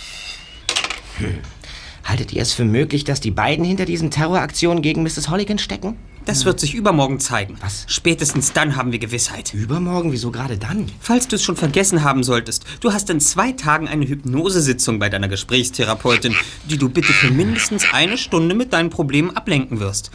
Hm. 1.17 1.43
Haltet 2.05 2.33
ihr 2.33 2.43
es 2.43 2.53
für 2.53 2.65
möglich, 2.65 3.05
dass 3.05 3.21
die 3.21 3.31
beiden 3.31 3.65
hinter 3.65 3.85
diesen 3.85 4.11
Terroraktionen 4.11 4.83
gegen 4.83 5.03
Mrs. 5.03 5.29
Holligan 5.29 5.59
stecken? 5.59 5.97
Das 6.27 6.45
wird 6.45 6.61
sich 6.61 6.75
übermorgen 6.75 7.19
zeigen. 7.19 7.57
Was? 7.61 7.85
Spätestens 7.89 8.53
dann 8.53 8.77
haben 8.77 8.93
wir 8.93 8.99
Gewissheit. 8.99 9.55
Übermorgen? 9.55 10.13
Wieso 10.13 10.31
gerade 10.31 10.59
dann? 10.59 10.87
Falls 11.01 11.27
du 11.29 11.37
es 11.37 11.43
schon 11.43 11.57
vergessen 11.57 12.05
haben 12.05 12.23
solltest, 12.23 12.65
du 12.81 12.93
hast 12.93 13.09
in 13.11 13.21
zwei 13.21 13.53
Tagen 13.53 13.89
eine 13.89 14.07
Hypnosesitzung 14.07 14.99
bei 14.99 15.09
deiner 15.09 15.29
Gesprächstherapeutin, 15.29 16.37
die 16.69 16.77
du 16.77 16.89
bitte 16.89 17.13
für 17.13 17.31
mindestens 17.31 17.87
eine 17.93 18.19
Stunde 18.19 18.55
mit 18.55 18.73
deinen 18.73 18.91
Problemen 18.91 19.37
ablenken 19.37 19.81
wirst. 19.81 20.11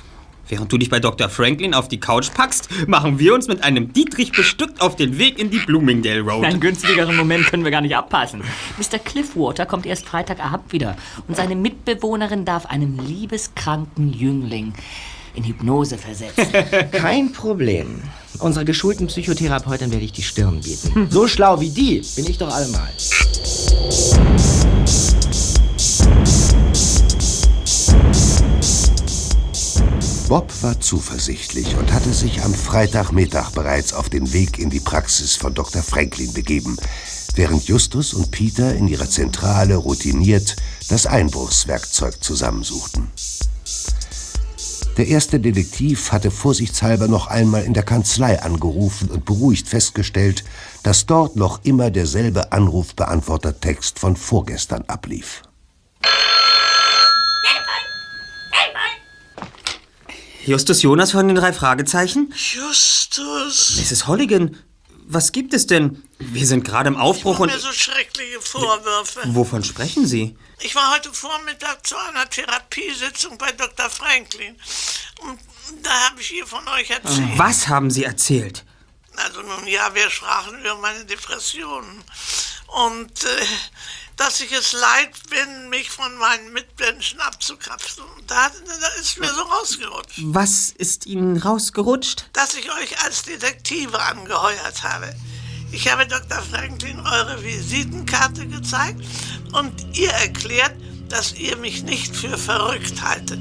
Während 0.47 0.71
du 0.71 0.77
dich 0.77 0.89
bei 0.89 0.99
Dr. 0.99 1.27
Franklin 1.29 1.73
auf 1.73 1.87
die 1.87 1.99
Couch 1.99 2.31
packst, 2.33 2.69
machen 2.87 3.17
wir 3.17 3.33
uns 3.33 3.47
mit 3.47 3.63
einem 3.63 3.93
Dietrich 3.93 4.31
bestückt 4.31 4.81
auf 4.81 4.95
den 4.95 5.17
Weg 5.17 5.39
in 5.39 5.49
die 5.49 5.59
Bloomingdale 5.59 6.21
Road. 6.21 6.45
Einen 6.45 6.59
günstigeren 6.59 7.15
Moment 7.15 7.47
können 7.47 7.63
wir 7.63 7.71
gar 7.71 7.81
nicht 7.81 7.95
abpassen. 7.95 8.43
Mr. 8.77 8.99
Cliffwater 8.99 9.65
kommt 9.65 9.85
erst 9.85 10.05
Freitagabend 10.05 10.71
wieder 10.71 10.95
und 11.27 11.35
seine 11.35 11.55
Mitbewohnerin 11.55 12.45
darf 12.45 12.67
einen 12.67 12.99
liebeskranken 12.99 14.13
Jüngling 14.13 14.73
in 15.33 15.43
Hypnose 15.43 15.97
versetzen. 15.97 16.47
Kein 16.91 17.31
Problem. 17.31 18.01
Unserer 18.39 18.65
geschulten 18.65 19.07
Psychotherapeutin 19.07 19.91
werde 19.91 20.05
ich 20.05 20.11
die 20.11 20.23
Stirn 20.23 20.61
bieten. 20.61 21.07
So 21.09 21.27
schlau 21.27 21.59
wie 21.59 21.69
die 21.69 22.03
bin 22.15 22.29
ich 22.29 22.37
doch 22.37 22.53
allemal. 22.53 22.89
Bob 30.35 30.51
war 30.63 30.81
zuversichtlich 30.81 31.77
und 31.77 31.93
hatte 31.93 32.11
sich 32.11 32.43
am 32.43 32.53
Freitagmittag 32.53 33.51
bereits 33.51 33.93
auf 33.93 34.09
den 34.09 34.33
Weg 34.33 34.59
in 34.59 34.69
die 34.69 34.81
Praxis 34.81 35.37
von 35.37 35.53
Dr. 35.53 35.81
Franklin 35.81 36.33
begeben, 36.33 36.75
während 37.35 37.69
Justus 37.69 38.13
und 38.13 38.31
Peter 38.31 38.75
in 38.75 38.89
ihrer 38.89 39.09
Zentrale 39.09 39.77
routiniert 39.77 40.57
das 40.89 41.05
Einbruchswerkzeug 41.05 42.21
zusammensuchten. 42.21 43.07
Der 44.97 45.07
erste 45.07 45.39
Detektiv 45.39 46.11
hatte 46.11 46.31
vorsichtshalber 46.31 47.07
noch 47.07 47.27
einmal 47.27 47.63
in 47.63 47.73
der 47.73 47.83
Kanzlei 47.83 48.41
angerufen 48.41 49.09
und 49.11 49.23
beruhigt 49.23 49.69
festgestellt, 49.69 50.43
dass 50.83 51.05
dort 51.05 51.37
noch 51.37 51.63
immer 51.63 51.91
derselbe 51.91 52.51
Anrufbeantwortertext 52.51 53.99
von 53.99 54.17
vorgestern 54.17 54.83
ablief. 54.87 55.43
Justus 60.45 60.83
Jonas 60.83 61.11
von 61.11 61.27
den 61.27 61.35
drei 61.35 61.53
Fragezeichen? 61.53 62.31
Justus. 62.35 63.77
Mrs. 63.77 64.05
Holligan, 64.07 64.57
was 65.07 65.31
gibt 65.31 65.53
es 65.53 65.65
denn? 65.65 66.03
Wir 66.19 66.45
sind 66.45 66.63
gerade 66.63 66.87
im 66.87 66.97
Aufbruch 66.97 67.39
und. 67.39 67.51
mir 67.51 67.59
so 67.59 67.71
schreckliche 67.71 68.39
Vorwürfe. 68.41 69.21
Wovon 69.25 69.63
sprechen 69.63 70.05
Sie? 70.05 70.37
Ich 70.59 70.75
war 70.75 70.93
heute 70.93 71.11
Vormittag 71.11 71.85
zu 71.85 71.95
einer 71.97 72.29
Therapiesitzung 72.29 73.37
bei 73.37 73.51
Dr. 73.53 73.89
Franklin. 73.89 74.55
Und 75.21 75.39
da 75.83 75.89
habe 76.09 76.21
ich 76.21 76.33
ihr 76.33 76.45
von 76.45 76.67
euch 76.69 76.89
erzählt. 76.91 77.37
Was 77.37 77.67
haben 77.67 77.89
Sie 77.89 78.03
erzählt? 78.03 78.63
Also 79.15 79.41
nun 79.41 79.67
ja, 79.67 79.93
wir 79.95 80.09
sprachen 80.09 80.59
über 80.59 80.75
meine 80.75 81.05
Depressionen. 81.05 82.03
Und 82.67 83.23
äh, 83.23 83.45
dass 84.17 84.39
ich 84.41 84.51
es 84.51 84.73
leid 84.73 85.11
bin, 85.29 85.69
mich 85.69 85.89
von 85.89 86.15
meinen 86.17 86.53
Mitmenschen 86.53 87.19
abzukapseln. 87.19 88.07
Und 88.17 88.29
da, 88.29 88.49
da 88.49 88.87
ist 89.01 89.19
mir 89.19 89.27
so 89.27 89.41
rausgerutscht. 89.41 90.19
Was 90.23 90.69
ist 90.69 91.05
Ihnen 91.05 91.37
rausgerutscht? 91.37 92.29
Dass 92.33 92.55
ich 92.55 92.71
euch 92.71 93.03
als 93.03 93.23
Detektive 93.23 94.01
angeheuert 94.01 94.83
habe. 94.83 95.13
Ich 95.71 95.91
habe 95.91 96.07
Dr. 96.07 96.41
Franklin 96.41 96.99
eure 96.99 97.43
Visitenkarte 97.43 98.47
gezeigt 98.47 99.01
und 99.51 99.97
ihr 99.97 100.11
erklärt, 100.11 100.75
dass 101.09 101.33
ihr 101.33 101.57
mich 101.57 101.83
nicht 101.83 102.15
für 102.15 102.37
verrückt 102.37 103.01
haltet 103.01 103.39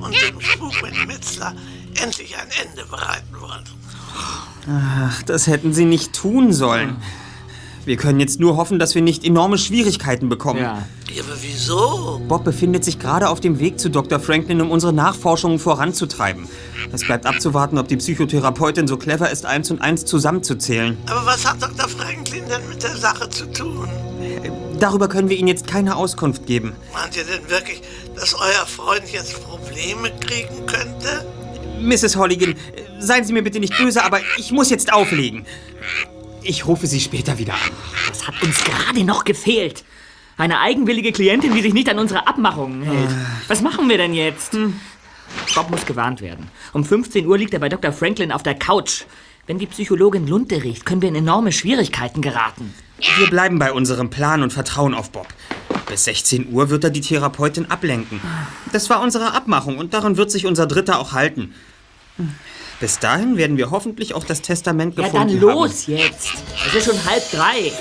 und 0.00 0.20
dem 0.20 0.40
Spuk 0.40 0.82
mit 0.82 1.06
Metzler 1.06 1.54
endlich 1.94 2.36
ein 2.36 2.48
Ende 2.62 2.84
bereiten 2.86 3.40
wollt. 3.40 3.72
Ach, 4.68 5.22
das 5.22 5.46
hätten 5.46 5.72
Sie 5.72 5.84
nicht 5.84 6.12
tun 6.12 6.52
sollen. 6.52 7.00
Wir 7.86 7.96
können 7.96 8.18
jetzt 8.18 8.40
nur 8.40 8.56
hoffen, 8.56 8.80
dass 8.80 8.96
wir 8.96 9.02
nicht 9.02 9.24
enorme 9.24 9.58
Schwierigkeiten 9.58 10.28
bekommen. 10.28 10.60
Ja. 10.60 10.82
aber 11.20 11.36
wieso? 11.40 12.20
Bob 12.26 12.42
befindet 12.42 12.84
sich 12.84 12.98
gerade 12.98 13.28
auf 13.28 13.38
dem 13.38 13.60
Weg 13.60 13.78
zu 13.78 13.90
Dr. 13.90 14.18
Franklin, 14.18 14.60
um 14.60 14.72
unsere 14.72 14.92
Nachforschungen 14.92 15.60
voranzutreiben. 15.60 16.48
Es 16.92 17.04
bleibt 17.04 17.26
abzuwarten, 17.26 17.78
ob 17.78 17.86
die 17.86 17.96
Psychotherapeutin 17.96 18.88
so 18.88 18.96
clever 18.96 19.30
ist, 19.30 19.46
eins 19.46 19.70
und 19.70 19.80
eins 19.80 20.04
zusammenzuzählen. 20.04 20.98
Aber 21.06 21.26
was 21.26 21.48
hat 21.48 21.62
Dr. 21.62 21.88
Franklin 21.88 22.42
denn 22.48 22.68
mit 22.68 22.82
der 22.82 22.96
Sache 22.96 23.30
zu 23.30 23.46
tun? 23.52 23.88
Darüber 24.80 25.06
können 25.06 25.28
wir 25.28 25.36
Ihnen 25.36 25.48
jetzt 25.48 25.68
keine 25.68 25.94
Auskunft 25.94 26.44
geben. 26.44 26.72
Meint 26.92 27.16
ihr 27.16 27.22
denn 27.22 27.48
wirklich, 27.48 27.82
dass 28.16 28.34
euer 28.34 28.66
Freund 28.66 29.04
jetzt 29.12 29.40
Probleme 29.44 30.10
kriegen 30.18 30.66
könnte? 30.66 31.24
Mrs. 31.80 32.16
Holligan, 32.16 32.56
seien 32.98 33.22
Sie 33.24 33.32
mir 33.32 33.44
bitte 33.44 33.60
nicht 33.60 33.78
böse, 33.78 34.02
aber 34.02 34.18
ich 34.38 34.50
muss 34.50 34.70
jetzt 34.70 34.92
auflegen. 34.92 35.46
Ich 36.48 36.66
rufe 36.66 36.86
Sie 36.86 37.00
später 37.00 37.38
wieder 37.38 37.54
an. 37.54 37.72
Das 38.08 38.26
hat 38.26 38.40
uns 38.40 38.62
gerade 38.62 39.02
noch 39.02 39.24
gefehlt. 39.24 39.84
Eine 40.36 40.60
eigenwillige 40.60 41.10
Klientin, 41.10 41.54
die 41.54 41.62
sich 41.62 41.74
nicht 41.74 41.88
an 41.88 41.98
unsere 41.98 42.28
Abmachungen 42.28 42.82
hält. 42.82 43.10
Was 43.48 43.62
machen 43.62 43.88
wir 43.88 43.98
denn 43.98 44.14
jetzt? 44.14 44.52
Hm. 44.52 44.78
Bob 45.54 45.70
muss 45.70 45.84
gewarnt 45.86 46.20
werden. 46.20 46.48
Um 46.72 46.84
15 46.84 47.26
Uhr 47.26 47.36
liegt 47.36 47.52
er 47.52 47.58
bei 47.58 47.68
Dr. 47.68 47.92
Franklin 47.92 48.30
auf 48.30 48.44
der 48.44 48.54
Couch. 48.54 49.04
Wenn 49.48 49.58
die 49.58 49.66
Psychologin 49.66 50.28
Lunte 50.28 50.62
riecht, 50.62 50.86
können 50.86 51.02
wir 51.02 51.08
in 51.08 51.16
enorme 51.16 51.50
Schwierigkeiten 51.50 52.22
geraten. 52.22 52.72
Wir 53.18 53.28
bleiben 53.28 53.58
bei 53.58 53.72
unserem 53.72 54.10
Plan 54.10 54.42
und 54.42 54.52
vertrauen 54.52 54.94
auf 54.94 55.10
Bob. 55.10 55.26
Bis 55.88 56.04
16 56.04 56.52
Uhr 56.52 56.70
wird 56.70 56.84
er 56.84 56.90
die 56.90 57.00
Therapeutin 57.00 57.70
ablenken. 57.70 58.20
Das 58.72 58.88
war 58.88 59.00
unsere 59.00 59.32
Abmachung 59.34 59.78
und 59.78 59.94
daran 59.94 60.16
wird 60.16 60.30
sich 60.30 60.46
unser 60.46 60.66
Dritter 60.66 61.00
auch 61.00 61.12
halten. 61.12 61.54
Bis 62.78 62.98
dahin 62.98 63.38
werden 63.38 63.56
wir 63.56 63.70
hoffentlich 63.70 64.14
auch 64.14 64.24
das 64.24 64.42
Testament 64.42 64.96
Ja, 64.98 65.04
gefunden 65.04 65.28
dann 65.28 65.40
los 65.40 65.84
haben. 65.84 65.96
jetzt. 65.96 66.34
Es 66.68 66.74
ist 66.74 66.84
schon 66.84 67.04
halb 67.06 67.22
drei. 67.30 67.72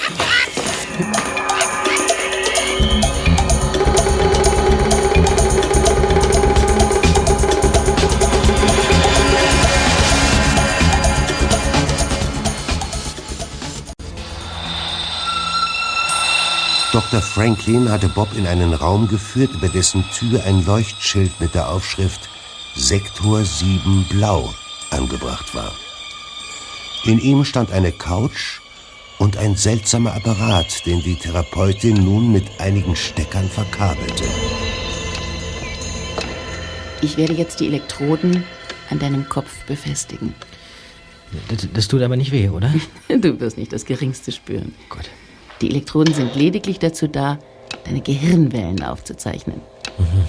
Dr. 16.93 17.22
Franklin 17.22 17.91
hatte 17.91 18.08
Bob 18.08 18.30
in 18.38 18.48
einen 18.48 18.74
Raum 18.74 19.10
geführt, 19.10 19.52
über 19.54 19.68
dessen 19.68 20.06
Tür 20.18 20.46
ein 20.46 20.66
Leuchtschild 20.66 21.41
mit 21.41 21.54
der 21.54 21.68
Aufschrift 21.70 22.30
Sektor 22.78 23.43
7 23.43 24.06
Blau 24.10 24.54
angebracht 24.96 25.54
war. 25.54 25.72
In 27.06 27.20
ihm 27.20 27.46
stand 27.46 27.72
eine 27.72 27.91
Couch 27.91 28.62
und 29.20 29.38
ein 29.38 29.56
seltsamer 29.56 30.14
Apparat, 30.14 30.86
den 30.86 31.02
die 31.02 31.16
Therapeutin 31.16 32.04
nun 32.04 32.32
mit 32.32 32.46
einigen 32.60 32.96
Steckern 32.96 33.48
verkabelte. 33.48 34.24
Ich 37.02 37.18
werde 37.18 37.34
jetzt 37.34 37.60
die 37.60 37.68
Elektroden 37.68 38.43
an 38.89 39.00
deinem 39.00 39.30
Kopf 39.30 39.66
befestigen. 39.66 40.34
Das, 41.50 41.68
das 41.74 41.88
tut 41.88 42.02
aber 42.02 42.18
nicht 42.18 42.32
weh, 42.32 42.50
oder? 42.50 42.74
Du 43.08 43.39
wirst 43.39 43.58
nicht 43.58 43.74
das 43.74 43.86
Geringste 43.86 44.32
spüren. 44.32 44.74
Gut. 44.89 45.10
Die 45.62 45.70
Elektroden 45.70 46.14
sind 46.14 46.36
lediglich 46.36 46.80
dazu 46.80 47.08
da, 47.08 47.39
deine 47.86 48.02
Gehirnwellen 48.02 48.84
aufzuzeichnen. 48.84 49.62
Mhm. 49.98 50.26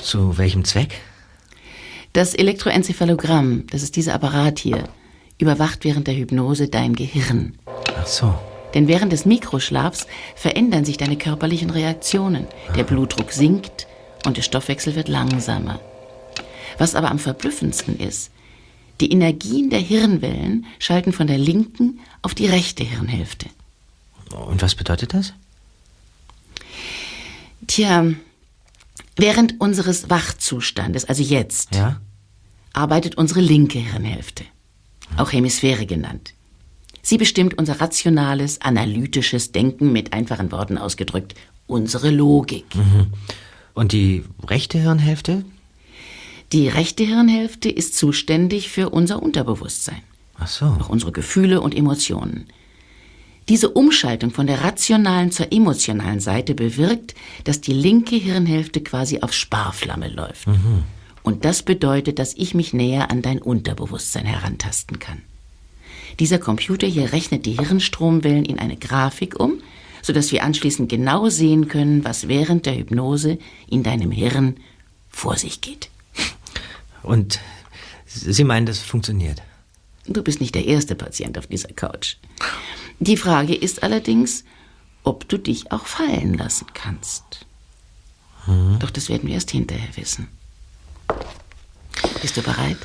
Zu 0.00 0.38
welchem 0.38 0.64
Zweck? 0.64 1.00
Das 2.14 2.32
Elektroenzephalogramm, 2.32 3.66
das 3.66 3.82
ist 3.82 3.96
dieser 3.96 4.14
Apparat 4.14 4.60
hier, 4.60 4.88
überwacht 5.38 5.82
während 5.82 6.06
der 6.06 6.14
Hypnose 6.14 6.68
dein 6.68 6.94
Gehirn. 6.94 7.58
Ach 7.98 8.06
so. 8.06 8.32
Denn 8.72 8.86
während 8.86 9.12
des 9.12 9.26
Mikroschlafs 9.26 10.06
verändern 10.36 10.84
sich 10.84 10.96
deine 10.96 11.18
körperlichen 11.18 11.70
Reaktionen. 11.70 12.46
Der 12.76 12.84
Blutdruck 12.84 13.32
sinkt 13.32 13.88
und 14.26 14.36
der 14.36 14.42
Stoffwechsel 14.42 14.94
wird 14.94 15.08
langsamer. 15.08 15.80
Was 16.78 16.94
aber 16.94 17.10
am 17.10 17.18
verblüffendsten 17.18 17.98
ist, 17.98 18.30
die 19.00 19.10
Energien 19.10 19.68
der 19.68 19.80
Hirnwellen 19.80 20.66
schalten 20.78 21.12
von 21.12 21.26
der 21.26 21.38
linken 21.38 21.98
auf 22.22 22.32
die 22.36 22.46
rechte 22.46 22.84
Hirnhälfte. 22.84 23.48
Und 24.30 24.62
was 24.62 24.76
bedeutet 24.76 25.14
das? 25.14 25.32
Tja, 27.66 28.06
während 29.16 29.60
unseres 29.60 30.10
Wachzustandes, 30.10 31.06
also 31.06 31.24
jetzt, 31.24 31.74
Ja? 31.74 32.00
Arbeitet 32.74 33.16
unsere 33.16 33.40
linke 33.40 33.78
Hirnhälfte, 33.78 34.44
auch 35.16 35.32
Hemisphäre 35.32 35.86
genannt. 35.86 36.34
Sie 37.00 37.18
bestimmt 37.18 37.56
unser 37.58 37.80
rationales, 37.80 38.60
analytisches 38.60 39.52
Denken 39.52 39.92
mit 39.92 40.12
einfachen 40.12 40.52
Worten 40.52 40.78
ausgedrückt, 40.78 41.34
unsere 41.66 42.10
Logik. 42.10 42.64
Mhm. 42.74 43.06
Und 43.74 43.92
die 43.92 44.24
rechte 44.46 44.78
Hirnhälfte? 44.78 45.44
Die 46.52 46.68
rechte 46.68 47.04
Hirnhälfte 47.04 47.68
ist 47.68 47.96
zuständig 47.96 48.68
für 48.68 48.90
unser 48.90 49.22
Unterbewusstsein. 49.22 50.02
Ach 50.38 50.46
so. 50.46 50.66
Auch 50.66 50.88
unsere 50.88 51.12
Gefühle 51.12 51.60
und 51.60 51.74
Emotionen. 51.74 52.46
Diese 53.48 53.68
Umschaltung 53.70 54.30
von 54.30 54.46
der 54.46 54.62
rationalen 54.62 55.30
zur 55.30 55.52
emotionalen 55.52 56.20
Seite 56.20 56.54
bewirkt, 56.54 57.14
dass 57.44 57.60
die 57.60 57.74
linke 57.74 58.16
Hirnhälfte 58.16 58.82
quasi 58.82 59.20
auf 59.20 59.32
Sparflamme 59.32 60.08
läuft. 60.08 60.46
Mhm. 60.46 60.84
Und 61.24 61.44
das 61.44 61.62
bedeutet, 61.62 62.20
dass 62.20 62.34
ich 62.34 62.54
mich 62.54 62.72
näher 62.74 63.10
an 63.10 63.22
dein 63.22 63.40
Unterbewusstsein 63.40 64.26
herantasten 64.26 64.98
kann. 64.98 65.22
Dieser 66.20 66.38
Computer 66.38 66.86
hier 66.86 67.12
rechnet 67.12 67.46
die 67.46 67.56
Hirnstromwellen 67.58 68.44
in 68.44 68.58
eine 68.58 68.76
Grafik 68.76 69.40
um, 69.40 69.54
sodass 70.02 70.30
wir 70.30 70.44
anschließend 70.44 70.88
genau 70.88 71.30
sehen 71.30 71.66
können, 71.66 72.04
was 72.04 72.28
während 72.28 72.66
der 72.66 72.76
Hypnose 72.76 73.38
in 73.66 73.82
deinem 73.82 74.12
Hirn 74.12 74.58
vor 75.08 75.36
sich 75.36 75.62
geht. 75.62 75.88
Und 77.02 77.40
Sie 78.06 78.44
meinen, 78.44 78.66
das 78.66 78.78
funktioniert? 78.78 79.42
Du 80.06 80.22
bist 80.22 80.40
nicht 80.40 80.54
der 80.54 80.66
erste 80.66 80.94
Patient 80.94 81.38
auf 81.38 81.46
dieser 81.46 81.70
Couch. 81.70 82.16
Die 83.00 83.16
Frage 83.16 83.54
ist 83.54 83.82
allerdings, 83.82 84.44
ob 85.02 85.26
du 85.28 85.38
dich 85.38 85.72
auch 85.72 85.86
fallen 85.86 86.34
lassen 86.34 86.66
kannst. 86.74 87.46
Mhm. 88.46 88.78
Doch 88.78 88.90
das 88.90 89.08
werden 89.08 89.26
wir 89.26 89.34
erst 89.34 89.50
hinterher 89.50 89.88
wissen. 89.96 90.28
Bist 92.20 92.36
du 92.36 92.42
bereit? 92.42 92.78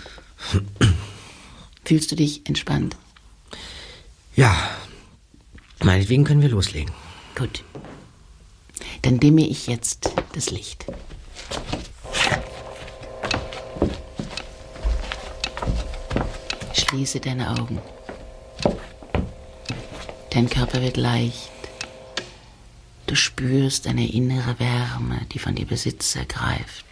Fühlst 1.86 2.12
du 2.12 2.16
dich 2.16 2.46
entspannt? 2.48 2.96
Ja. 4.36 4.56
Meinetwegen 5.84 6.24
können 6.24 6.42
wir 6.42 6.50
loslegen. 6.50 6.94
Gut. 7.36 7.64
Dann 9.02 9.20
dimme 9.20 9.48
ich 9.48 9.68
jetzt 9.68 10.12
das 10.34 10.50
Licht. 10.52 10.86
Schließe 16.74 17.20
deine 17.20 17.52
Augen. 17.52 17.82
Dein 20.32 20.50
Körper 20.50 20.82
wird 20.82 20.98
leicht. 20.98 21.50
Du 23.08 23.16
spürst 23.16 23.88
eine 23.88 24.12
innere 24.12 24.60
Wärme, 24.60 25.22
die 25.32 25.40
von 25.40 25.56
dir 25.56 25.66
Besitz 25.66 26.16
ergreift 26.16 26.86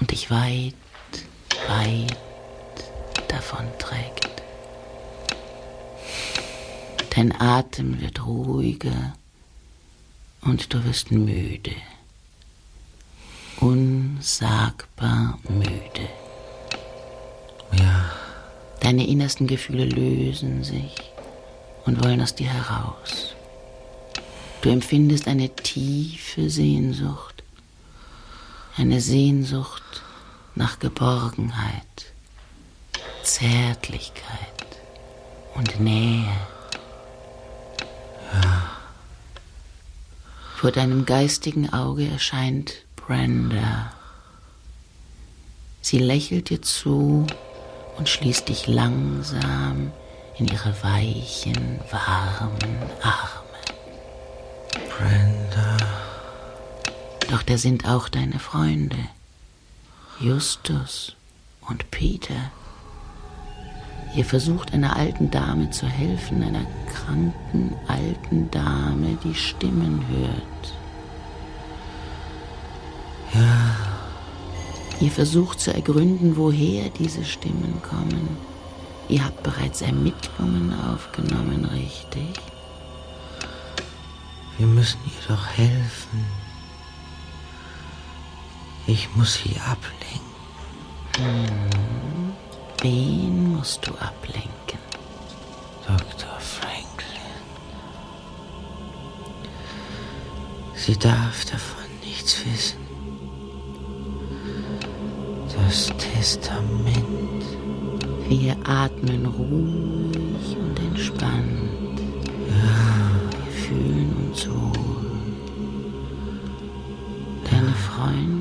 und 0.00 0.10
dich 0.10 0.30
weit, 0.30 0.74
weit 1.68 2.16
davon 3.28 3.66
trägt. 3.78 4.28
Dein 7.10 7.32
Atem 7.40 8.00
wird 8.00 8.26
ruhiger 8.26 9.14
und 10.42 10.72
du 10.72 10.84
wirst 10.84 11.10
müde. 11.10 11.74
Unsagbar 13.58 15.38
müde. 15.48 16.08
Ja. 17.72 18.12
Deine 18.80 19.06
innersten 19.06 19.46
Gefühle 19.46 19.86
lösen 19.86 20.62
sich 20.62 20.94
und 21.86 22.04
wollen 22.04 22.20
aus 22.20 22.34
dir 22.34 22.48
heraus. 22.48 23.34
Du 24.60 24.68
empfindest 24.68 25.26
eine 25.26 25.48
tiefe 25.48 26.50
Sehnsucht, 26.50 27.42
eine 28.76 29.00
Sehnsucht 29.00 30.02
nach 30.56 30.78
Geborgenheit, 30.78 32.12
Zärtlichkeit 33.22 34.26
und 35.54 35.80
Nähe. 35.80 36.32
Ja. 38.32 38.70
Vor 40.56 40.72
deinem 40.72 41.04
geistigen 41.04 41.72
Auge 41.72 42.08
erscheint 42.08 42.74
Brenda. 42.96 43.92
Sie 45.82 45.98
lächelt 45.98 46.50
dir 46.50 46.62
zu 46.62 47.26
und 47.98 48.08
schließt 48.08 48.48
dich 48.48 48.66
langsam 48.66 49.92
in 50.38 50.48
ihre 50.48 50.74
weichen, 50.82 51.80
warmen 51.90 52.78
Arme. 53.02 53.60
Brenda. 54.88 55.76
Doch 57.30 57.42
da 57.42 57.58
sind 57.58 57.86
auch 57.86 58.08
deine 58.08 58.38
Freunde, 58.38 58.96
Justus 60.18 61.14
und 61.68 61.90
Peter. 61.90 62.50
Ihr 64.14 64.24
versucht 64.24 64.72
einer 64.72 64.96
alten 64.96 65.30
Dame 65.30 65.68
zu 65.70 65.86
helfen, 65.86 66.42
einer 66.42 66.64
kranken 66.90 67.74
alten 67.86 68.50
Dame, 68.50 69.18
die 69.22 69.34
Stimmen 69.34 70.02
hört. 70.08 70.74
Ja. 73.34 73.76
Ihr 75.00 75.10
versucht 75.10 75.60
zu 75.60 75.74
ergründen, 75.74 76.38
woher 76.38 76.88
diese 76.88 77.22
Stimmen 77.22 77.82
kommen. 77.82 78.38
Ihr 79.08 79.22
habt 79.22 79.42
bereits 79.42 79.82
Ermittlungen 79.82 80.72
aufgenommen, 80.72 81.66
richtig? 81.66 82.40
Wir 84.56 84.66
müssen 84.66 84.98
ihr 85.04 85.28
doch 85.28 85.46
helfen. 85.46 86.24
Ich 88.88 89.08
muss 89.16 89.34
sie 89.34 89.56
ablenken. 89.60 90.20
Hm. 91.16 92.32
Wen 92.82 93.54
musst 93.56 93.86
du 93.86 93.90
ablenken? 93.94 94.78
Dr. 95.86 96.38
Franklin. 96.38 96.76
Sie 100.74 100.96
darf 100.96 101.44
davon 101.46 101.84
nichts 102.04 102.44
wissen. 102.44 102.78
Das 105.56 105.86
Testament. 105.96 107.44
Wir 108.28 108.56
atmen 108.64 109.26
ruhig 109.26 110.56
und 110.56 110.78
entspannt. 110.78 112.00
Ja. 112.48 113.20
Wir 113.44 113.52
fühlen 113.52 114.16
uns 114.28 114.48
wohl. 114.48 114.72
Deine 117.50 117.74
Freunde, 117.74 118.35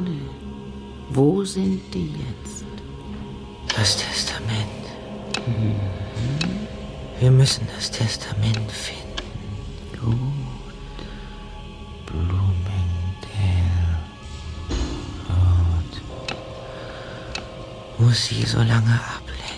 wo 1.15 1.45
sind 1.45 1.81
die 1.93 2.07
jetzt? 2.07 2.65
Das 3.75 3.97
Testament. 3.97 4.83
Mhm. 5.47 5.75
Wir 7.19 7.31
müssen 7.31 7.67
das 7.73 7.89
Testament 7.89 8.69
finden. 8.69 9.05
Gut. 9.97 10.17
Bloomingdale 12.05 12.41
Road. 15.29 15.93
Muss 17.97 18.25
sie 18.25 18.43
so 18.43 18.57
lange 18.57 18.99
ablenken. 19.15 19.55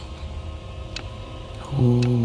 Ruhig, 1.75 2.16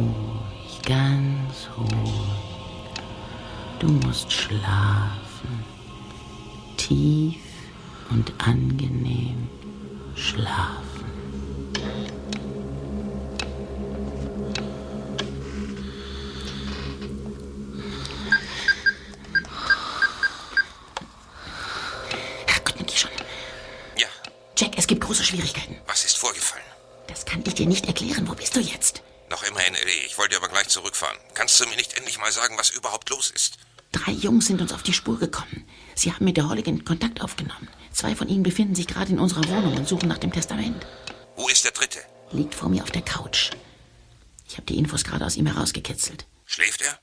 Jungs 34.32 34.46
sind 34.46 34.62
uns 34.62 34.72
auf 34.72 34.82
die 34.82 34.94
Spur 34.94 35.18
gekommen. 35.18 35.66
Sie 35.94 36.10
haben 36.10 36.24
mit 36.24 36.38
der 36.38 36.48
Holligan 36.48 36.86
Kontakt 36.86 37.20
aufgenommen. 37.20 37.68
Zwei 37.92 38.16
von 38.16 38.30
ihnen 38.30 38.42
befinden 38.42 38.74
sich 38.74 38.86
gerade 38.86 39.12
in 39.12 39.18
unserer 39.18 39.46
Wohnung 39.46 39.76
und 39.76 39.86
suchen 39.86 40.08
nach 40.08 40.16
dem 40.16 40.32
Testament. 40.32 40.86
Wo 41.36 41.48
ist 41.48 41.66
der 41.66 41.72
dritte? 41.72 41.98
Liegt 42.30 42.54
vor 42.54 42.70
mir 42.70 42.82
auf 42.82 42.90
der 42.90 43.02
Couch. 43.02 43.50
Ich 44.48 44.54
habe 44.54 44.64
die 44.64 44.78
Infos 44.78 45.04
gerade 45.04 45.26
aus 45.26 45.36
ihm 45.36 45.44
herausgekitzelt. 45.44 46.24
Schläft 46.46 46.80
er? 46.80 46.98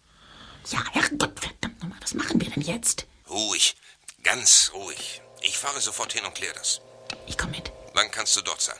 Ja, 0.71 0.83
Herrgott, 0.91 1.39
verdammt 1.39 1.79
nochmal, 1.83 1.99
was 2.01 2.15
machen 2.15 2.41
wir 2.41 2.49
denn 2.49 2.63
jetzt? 2.63 3.05
Ruhig. 3.29 3.75
Ganz 4.23 4.71
ruhig. 4.73 5.21
Ich 5.43 5.55
fahre 5.55 5.79
sofort 5.81 6.13
hin 6.13 6.25
und 6.25 6.33
kläre 6.33 6.55
das. 6.55 6.81
Ich 7.27 7.37
komme 7.37 7.51
mit. 7.51 7.71
Wann 7.93 8.09
kannst 8.09 8.35
du 8.37 8.41
dort 8.41 8.61
sein? 8.61 8.79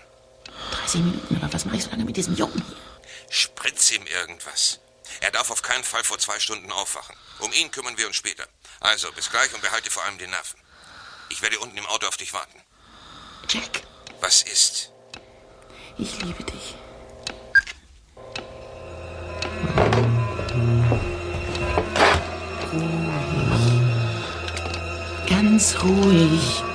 30 0.72 1.02
Minuten, 1.02 1.36
aber 1.36 1.54
was 1.54 1.66
mache 1.66 1.76
ich 1.76 1.84
so 1.84 1.92
lange 1.92 2.06
mit 2.06 2.18
diesem 2.18 2.36
Jungen 2.36 2.64
hier? 2.68 2.78
Spritz 3.30 3.92
ihm 3.92 4.08
irgendwas. 4.08 4.80
Er 5.22 5.32
darf 5.32 5.52
auf 5.52 5.62
keinen 5.62 5.84
Fall 5.84 6.04
vor 6.04 6.18
zwei 6.20 6.40
Stunden 6.40 6.72
aufwachen. 6.72 7.16
Um 7.40 7.52
ihn 7.54 7.72
kümmern 7.72 7.98
wir 7.98 8.08
uns 8.08 8.16
später. 8.16 8.48
Also, 8.80 9.12
bis 9.12 9.30
gleich 9.30 9.54
und 9.54 9.62
behalte 9.62 9.92
vor 9.92 10.04
allem 10.04 10.18
die 10.18 10.28
Nerven. 10.28 10.60
Ich 11.30 11.42
werde 11.42 11.60
unten 11.60 11.78
im 11.78 11.86
Auto 11.86 12.08
auf 12.08 12.18
dich 12.18 12.34
warten. 12.34 12.62
Jack. 13.50 13.84
Was 14.22 14.44
ist? 14.44 14.92
Ich 15.98 16.22
liebe 16.22 16.44
dich. 16.44 16.76
Ruhig. 22.74 23.80
Ganz 25.28 25.76
ruhig. 25.82 26.69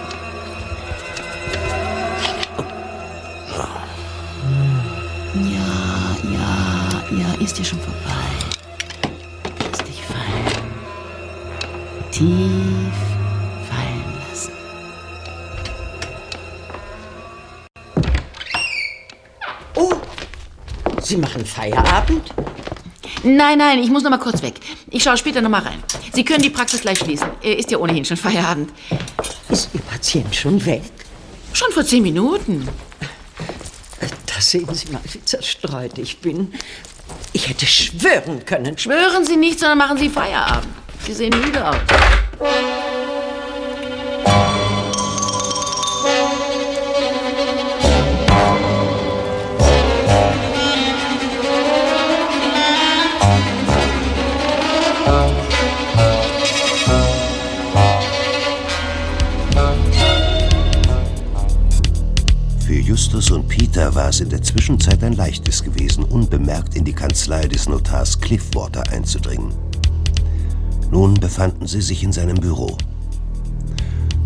Ist 7.44 7.58
dir 7.58 7.64
schon 7.64 7.80
vorbei. 7.80 8.00
Lass 9.70 9.78
dich 9.84 10.02
fallen. 10.02 10.64
Tief 12.10 12.94
fallen 13.68 14.14
lassen. 14.28 14.52
Oh, 19.74 19.92
Sie 21.02 21.16
machen 21.18 21.44
Feierabend? 21.44 22.32
Nein, 23.22 23.58
nein, 23.58 23.78
ich 23.78 23.90
muss 23.90 24.02
noch 24.02 24.10
mal 24.10 24.18
kurz 24.18 24.42
weg. 24.42 24.60
Ich 24.90 25.02
schaue 25.02 25.16
später 25.16 25.40
noch 25.40 25.50
mal 25.50 25.62
rein. 25.62 25.82
Sie 26.12 26.24
können 26.24 26.42
die 26.42 26.50
Praxis 26.50 26.80
gleich 26.82 26.98
schließen. 26.98 27.28
Äh, 27.42 27.54
Ist 27.54 27.70
ja 27.70 27.78
ohnehin 27.78 28.04
schon 28.04 28.16
Feierabend. 28.16 28.70
Ist 29.48 29.70
Ihr 29.74 29.80
Patient 29.80 30.34
schon 30.34 30.64
weg? 30.64 30.82
Schon 31.52 31.72
vor 31.72 31.84
zehn 31.84 32.02
Minuten. 32.02 32.68
Da 34.26 34.40
sehen 34.40 34.72
Sie 34.74 34.90
mal, 34.90 35.00
wie 35.04 35.24
zerstreut 35.24 35.96
ich 35.98 36.18
bin. 36.18 36.52
Ich 37.36 37.48
hätte 37.48 37.66
schwören 37.66 38.44
können. 38.44 38.78
Schwören 38.78 39.24
Sie 39.24 39.36
nicht, 39.36 39.58
sondern 39.58 39.78
machen 39.78 39.98
Sie 39.98 40.08
Feierabend. 40.08 40.72
Sie 41.04 41.12
sehen 41.12 41.34
müde 41.44 41.68
aus. 41.68 41.76
Kanzlei 67.24 67.48
des 67.48 67.70
Notars 67.70 68.20
Cliffwater 68.20 68.82
einzudringen. 68.92 69.54
Nun 70.90 71.14
befanden 71.14 71.66
sie 71.66 71.80
sich 71.80 72.02
in 72.02 72.12
seinem 72.12 72.36
Büro. 72.36 72.76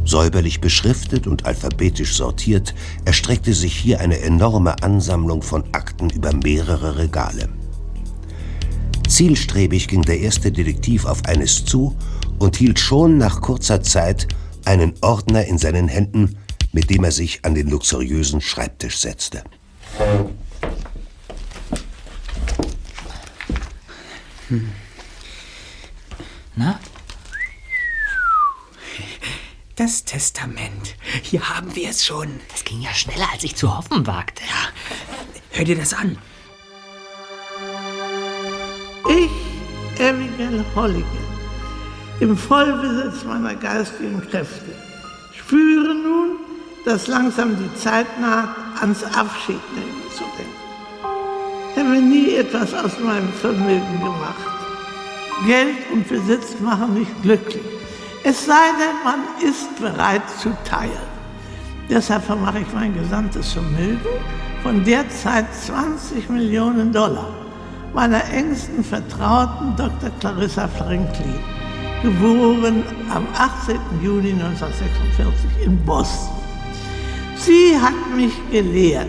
Säuberlich 0.05 0.61
beschriftet 0.61 1.29
und 1.29 1.47
alphabetisch 1.47 2.17
sortiert, 2.17 2.75
erstreckte 3.05 3.55
sich 3.55 3.73
hier 3.73 4.01
eine 4.01 4.19
enorme 4.19 4.83
Ansammlung 4.83 5.43
von 5.43 5.63
Akten 5.71 6.11
über 6.11 6.33
mehrere 6.33 6.99
Regale. 6.99 7.49
Zielstrebig 9.07 9.87
ging 9.87 10.03
der 10.03 10.19
erste 10.19 10.51
Detektiv 10.51 11.05
auf 11.05 11.25
eines 11.25 11.65
zu 11.65 11.97
und 12.41 12.57
hielt 12.57 12.81
schon 12.81 13.17
nach 13.17 13.41
kurzer 13.41 13.81
Zeit 13.81 14.27
einen 14.65 14.95
Ordner 15.03 15.45
in 15.45 15.59
seinen 15.59 15.87
Händen, 15.87 16.37
mit 16.73 16.91
dem 16.91 17.05
er 17.05 17.13
sich 17.13 17.45
an 17.45 17.55
den 17.55 17.71
luxuriösen 17.71 18.41
Schreibtisch 18.41 18.99
setzte. 18.99 19.45
Na? 26.57 26.81
Das 29.77 30.05
Testament. 30.05 30.97
Hier 31.23 31.49
haben 31.49 31.75
wir 31.77 31.89
es 31.89 32.05
schon. 32.05 32.41
Das 32.51 32.65
ging 32.65 32.81
ja 32.81 32.93
schneller, 32.93 33.29
als 33.33 33.45
ich 33.45 33.55
zu 33.55 33.77
hoffen 33.77 34.07
wagte. 34.07 34.43
Ja. 34.43 34.69
Hör 35.51 35.65
dir 35.65 35.77
das 35.77 35.95
an. 35.95 36.19
Ich, 39.09 40.01
Abigail 40.01 40.65
Holligan, 40.75 41.07
im 42.21 42.37
Vollbesitz 42.37 43.25
meiner 43.25 43.55
geistigen 43.55 44.21
Kräfte, 44.29 44.75
spüre 45.37 45.95
nun, 45.95 46.37
dass 46.85 47.07
langsam 47.07 47.57
die 47.57 47.75
Zeit 47.79 48.07
naht, 48.21 48.57
ans 48.81 49.05
Abschiednehmen 49.05 50.03
zu 50.13 50.25
denken. 50.37 50.68
Habe 51.89 52.03
nie 52.03 52.35
etwas 52.35 52.75
aus 52.75 53.01
meinem 53.01 53.33
Vermögen 53.33 53.99
gemacht. 53.99 54.45
Geld 55.47 55.77
und 55.91 56.07
Besitz 56.07 56.61
machen 56.61 56.93
nicht 56.93 57.23
glücklich. 57.23 57.63
Es 58.25 58.45
sei 58.45 58.53
denn, 58.79 59.05
man 59.05 59.21
ist 59.43 59.75
bereit 59.81 60.21
zu 60.39 60.51
teilen. 60.69 61.09
Deshalb 61.89 62.25
vermache 62.25 62.59
ich 62.59 62.67
mein 62.75 62.95
gesamtes 62.95 63.55
Vermögen 63.55 64.01
von 64.63 64.85
derzeit 64.85 65.47
20 65.55 66.29
Millionen 66.29 66.93
Dollar 66.93 67.31
meiner 67.95 68.23
engsten 68.35 68.85
Vertrauten 68.85 69.75
Dr. 69.77 70.11
Clarissa 70.21 70.69
Franklin, 70.69 71.39
geboren 72.03 72.83
am 73.09 73.27
18. 73.35 73.79
Juni 74.03 74.33
1946 74.33 75.65
in 75.65 75.83
Boston. 75.87 76.37
Sie 77.37 77.75
hat 77.81 78.15
mich 78.15 78.35
gelehrt, 78.51 79.09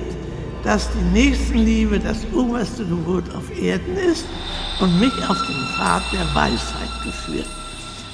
dass 0.63 0.89
die 0.91 1.19
Nächstenliebe 1.19 1.99
das 1.99 2.25
oberste 2.33 2.85
Gebot 2.85 3.23
auf 3.35 3.49
Erden 3.57 3.95
ist 3.95 4.25
und 4.79 4.99
mich 4.99 5.13
auf 5.29 5.37
den 5.47 5.67
Pfad 5.75 6.03
der 6.11 6.35
Weisheit 6.35 7.03
geführt. 7.03 7.47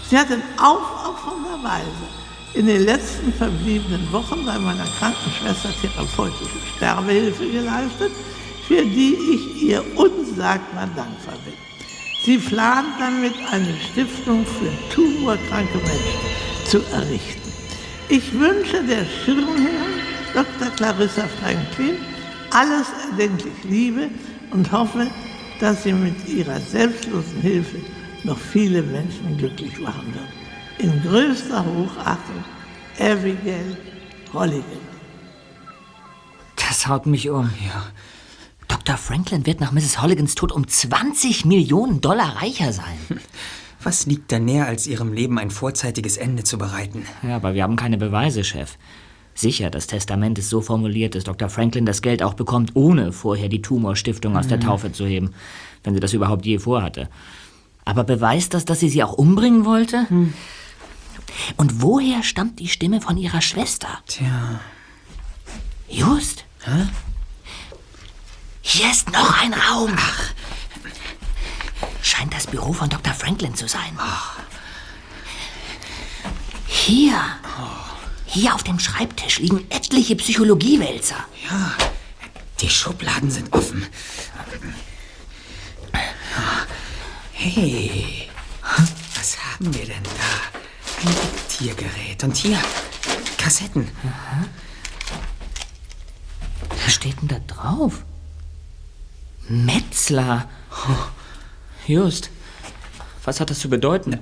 Sie 0.10 0.18
hat 0.18 0.30
in 0.30 0.42
aufopfernder 0.58 1.64
Weise 1.64 2.08
in 2.54 2.68
den 2.68 2.86
letzten 2.86 3.34
verbliebenen 3.34 4.12
Wochen 4.12 4.46
bei 4.46 4.58
meiner 4.58 4.86
Krankenschwester 5.00 5.70
therapeutische 5.82 6.60
Sterbehilfe 6.76 7.46
geleistet, 7.50 8.12
für 8.68 8.84
die 8.84 9.18
ich 9.34 9.64
ihr 9.64 9.84
unsagbar 9.98 10.88
dankbar 10.96 11.36
bin. 11.44 11.54
Sie 12.24 12.38
plant 12.38 12.88
damit 13.00 13.34
eine 13.52 13.76
Stiftung 13.92 14.46
für 14.46 14.72
tumorkranke 14.94 15.78
Menschen 15.78 16.66
zu 16.66 16.80
errichten. 16.94 17.52
Ich 18.08 18.32
wünsche 18.34 18.84
der 18.84 19.06
Schirmherrin 19.06 20.02
Dr. 20.34 20.70
Clarissa 20.76 21.24
Franklin 21.40 21.98
alles 22.56 22.88
erdenklich 23.12 23.64
Liebe 23.64 24.10
und 24.52 24.72
hoffe, 24.72 25.08
dass 25.60 25.84
sie 25.84 25.92
mit 25.92 26.28
ihrer 26.28 26.60
selbstlosen 26.60 27.42
Hilfe 27.42 27.78
noch 28.24 28.38
viele 28.38 28.82
Menschen 28.82 29.38
glücklich 29.38 29.78
machen 29.80 30.14
wird. 30.14 30.30
In 30.78 31.02
größter 31.04 31.66
Hochachtung, 31.66 32.44
Abigail 33.00 33.78
Holligan. 34.34 34.86
Das 36.56 36.88
haut 36.88 37.06
mich 37.06 37.30
um. 37.30 37.52
Ja. 37.66 37.84
Dr. 38.68 38.98
Franklin 38.98 39.46
wird 39.46 39.60
nach 39.60 39.72
Mrs. 39.72 40.02
Holligans 40.02 40.36
Tod 40.36 40.52
um 40.52 40.68
20 40.68 41.46
Millionen 41.46 42.02
Dollar 42.02 42.42
reicher 42.42 42.74
sein. 42.74 42.98
Was 43.84 44.08
liegt 44.08 44.32
da 44.32 44.40
näher, 44.40 44.66
als 44.66 44.88
ihrem 44.88 45.14
Leben 45.14 45.38
ein 45.38 45.52
vorzeitiges 45.52 46.18
Ende 46.18 46.44
zu 46.44 46.58
bereiten? 46.58 47.06
Ja, 47.22 47.36
aber 47.36 47.54
wir 47.54 47.64
haben 47.64 47.76
keine 47.76 47.98
Beweise, 47.98 48.44
Chef. 48.44 48.78
Sicher, 49.38 49.70
das 49.70 49.86
Testament 49.88 50.40
ist 50.40 50.50
so 50.50 50.62
formuliert, 50.62 51.14
dass 51.14 51.26
Dr. 51.26 51.50
Franklin 51.50 51.86
das 51.86 52.02
Geld 52.02 52.24
auch 52.24 52.36
bekommt, 52.36 52.72
ohne 52.76 53.12
vorher 53.12 53.50
die 53.50 53.62
Tumorstiftung 53.62 54.38
aus 54.38 54.48
der 54.48 54.58
Mhm. 54.58 54.62
Taufe 54.62 54.92
zu 54.94 55.06
heben, 55.06 55.34
wenn 55.84 55.94
sie 55.94 56.00
das 56.00 56.14
überhaupt 56.14 56.46
je 56.46 56.58
vorhatte. 56.58 57.10
Aber 57.84 58.06
beweist 58.06 58.54
das, 58.54 58.64
dass 58.64 58.80
sie 58.80 58.90
sie 58.90 59.04
auch 59.04 59.14
umbringen 59.14 59.66
wollte? 59.66 60.08
Und 61.58 61.82
woher 61.82 62.24
stammt 62.24 62.60
die 62.60 62.70
Stimme 62.70 63.02
von 63.02 63.18
ihrer 63.18 63.42
Schwester? 63.42 63.90
Tja. 64.08 64.62
Just. 65.90 66.46
Hä? 66.64 66.88
Hier 68.62 68.90
ist 68.90 69.12
noch 69.12 69.42
ein 69.44 69.54
Raum. 69.54 69.96
Scheint 72.02 72.34
das 72.34 72.48
Büro 72.48 72.72
von 72.72 72.90
Dr. 72.90 73.14
Franklin 73.14 73.54
zu 73.54 73.68
sein. 73.68 73.98
Hier. 76.68 77.20
Hier 78.36 78.54
auf 78.54 78.64
dem 78.64 78.78
Schreibtisch 78.80 79.40
liegen 79.40 79.66
etliche 79.70 80.14
Psychologiewälzer. 80.18 81.16
Ja, 81.50 81.72
die 82.60 82.70
Schubladen 82.70 83.32
sind 83.32 83.54
offen. 83.54 83.88
Hey, 87.32 88.28
was 89.16 89.38
haben 89.38 89.74
wir 89.74 89.86
denn 89.86 90.04
da? 90.04 91.08
Ein 91.08 91.16
Diktiergerät. 91.16 92.26
Und 92.26 92.36
hier, 92.36 92.60
Kassetten. 93.38 93.88
Was 96.84 96.94
steht 96.94 97.22
denn 97.22 97.30
da 97.30 97.40
drauf? 97.48 98.04
Metzler. 99.48 100.50
Just. 101.88 102.32
Was 103.24 103.40
hat 103.40 103.50
das 103.50 103.60
zu 103.60 103.70
bedeuten? 103.70 104.20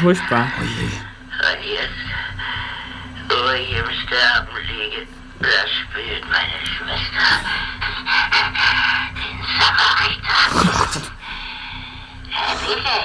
Furchtbar. 0.00 0.52
Oh 0.58 0.62
Und 0.62 1.64
jetzt, 1.64 1.90
oh 3.30 3.34
wo 3.34 3.50
ich 3.52 3.70
im 3.70 3.90
Sterben 4.04 4.56
liege, 4.68 5.06
da 5.40 5.48
spielt 5.66 6.24
meine 6.28 6.52
äh, 6.52 6.66
Schwester 6.66 7.26
den 9.14 9.38
Samariter. 9.58 10.40
Herr 12.28 12.56
Willi, 12.60 13.00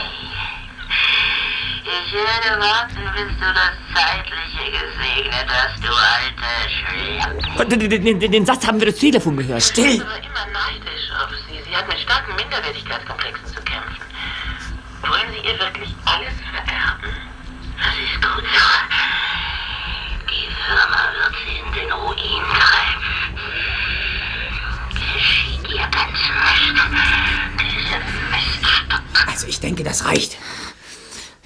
ich 1.85 2.13
werde 2.13 2.59
warten, 2.59 3.03
bis 3.15 3.31
du 3.39 3.47
das 3.53 3.75
Zeitliche 3.93 4.65
gesegnet 4.71 5.47
hast, 5.47 5.79
du 5.81 5.87
alter 5.87 6.67
Schlampe. 6.67 7.65
Den, 7.77 8.19
den, 8.19 8.31
den, 8.31 8.45
Satz 8.45 8.67
haben 8.67 8.79
wir 8.79 8.87
durchs 8.87 8.99
Telefon 8.99 9.37
gehört. 9.37 9.63
Still! 9.63 10.05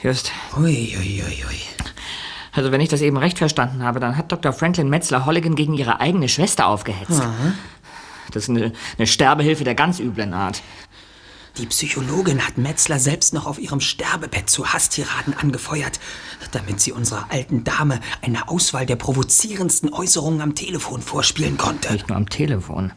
Just. 0.05 0.31
Ui, 0.55 0.95
ui, 0.99 1.23
ui. 1.23 1.61
Also 2.51 2.71
wenn 2.71 2.79
ich 2.79 2.89
das 2.89 3.01
eben 3.01 3.17
recht 3.17 3.39
verstanden 3.39 3.81
habe, 3.81 3.99
dann 3.99 4.15
hat 4.15 4.31
Dr. 4.31 4.53
Franklin 4.53 4.87
Metzler 4.87 5.25
Holligan 5.25 5.55
gegen 5.55 5.73
ihre 5.73 5.99
eigene 5.99 6.29
Schwester 6.29 6.67
aufgehetzt. 6.67 7.23
Das 8.31 8.43
ist 8.43 8.49
eine, 8.49 8.71
eine 8.99 9.07
Sterbehilfe 9.07 9.63
der 9.63 9.73
ganz 9.73 9.99
üblen 9.99 10.35
Art. 10.35 10.61
Die 11.57 11.65
Psychologin 11.65 12.45
hat 12.45 12.59
Metzler 12.59 12.99
selbst 12.99 13.33
noch 13.33 13.47
auf 13.47 13.57
ihrem 13.57 13.81
Sterbebett 13.81 14.47
zu 14.47 14.71
Hasstiraden 14.71 15.33
angefeuert, 15.33 15.99
damit 16.51 16.81
sie 16.81 16.91
unserer 16.91 17.25
alten 17.31 17.63
Dame 17.63 17.99
eine 18.21 18.47
Auswahl 18.47 18.85
der 18.85 18.97
provozierendsten 18.97 19.91
Äußerungen 19.91 20.41
am 20.41 20.53
Telefon 20.53 21.01
vorspielen 21.01 21.57
konnte. 21.57 21.91
Nicht 21.91 22.09
nur 22.09 22.17
am 22.17 22.29
Telefon, 22.29 22.93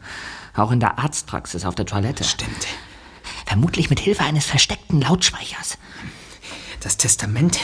auch 0.55 0.73
in 0.73 0.81
der 0.81 0.99
Arztpraxis 0.99 1.65
auf 1.65 1.75
der 1.75 1.87
Toilette. 1.87 2.25
Stimmt. 2.25 2.67
Vermutlich 3.47 3.89
mit 3.89 3.99
Hilfe 3.99 4.25
eines 4.25 4.45
versteckten 4.45 5.01
Lautsprechers. 5.01 5.79
Das 6.81 6.97
Testament 6.97 7.59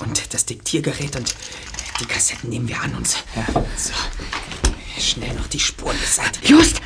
und 0.00 0.34
das 0.34 0.44
Diktiergerät 0.46 1.16
und 1.16 1.34
die 2.00 2.06
Kassetten 2.06 2.50
nehmen 2.50 2.68
wir 2.68 2.80
an 2.80 2.94
uns. 2.96 3.16
So. 3.76 3.92
Schnell 5.00 5.34
noch 5.34 5.46
die 5.46 5.60
Spuren 5.60 5.96
beseitigt. 5.98 6.48
Just! 6.48 6.80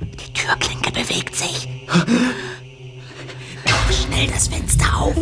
Die 0.00 0.32
Türklinke 0.32 0.90
bewegt 0.90 1.36
sich. 1.36 1.68
Schnell 3.90 4.26
das 4.28 4.48
Fenster 4.48 4.96
auf. 4.96 5.16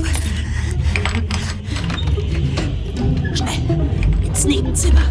Schnell. 3.35 4.25
Ins 4.25 4.45
Nebenzimmer. 4.45 5.03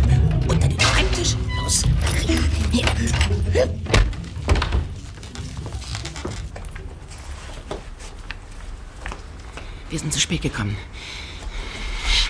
Sind 10.04 10.14
zu 10.14 10.20
spät 10.20 10.42
gekommen. 10.42 10.78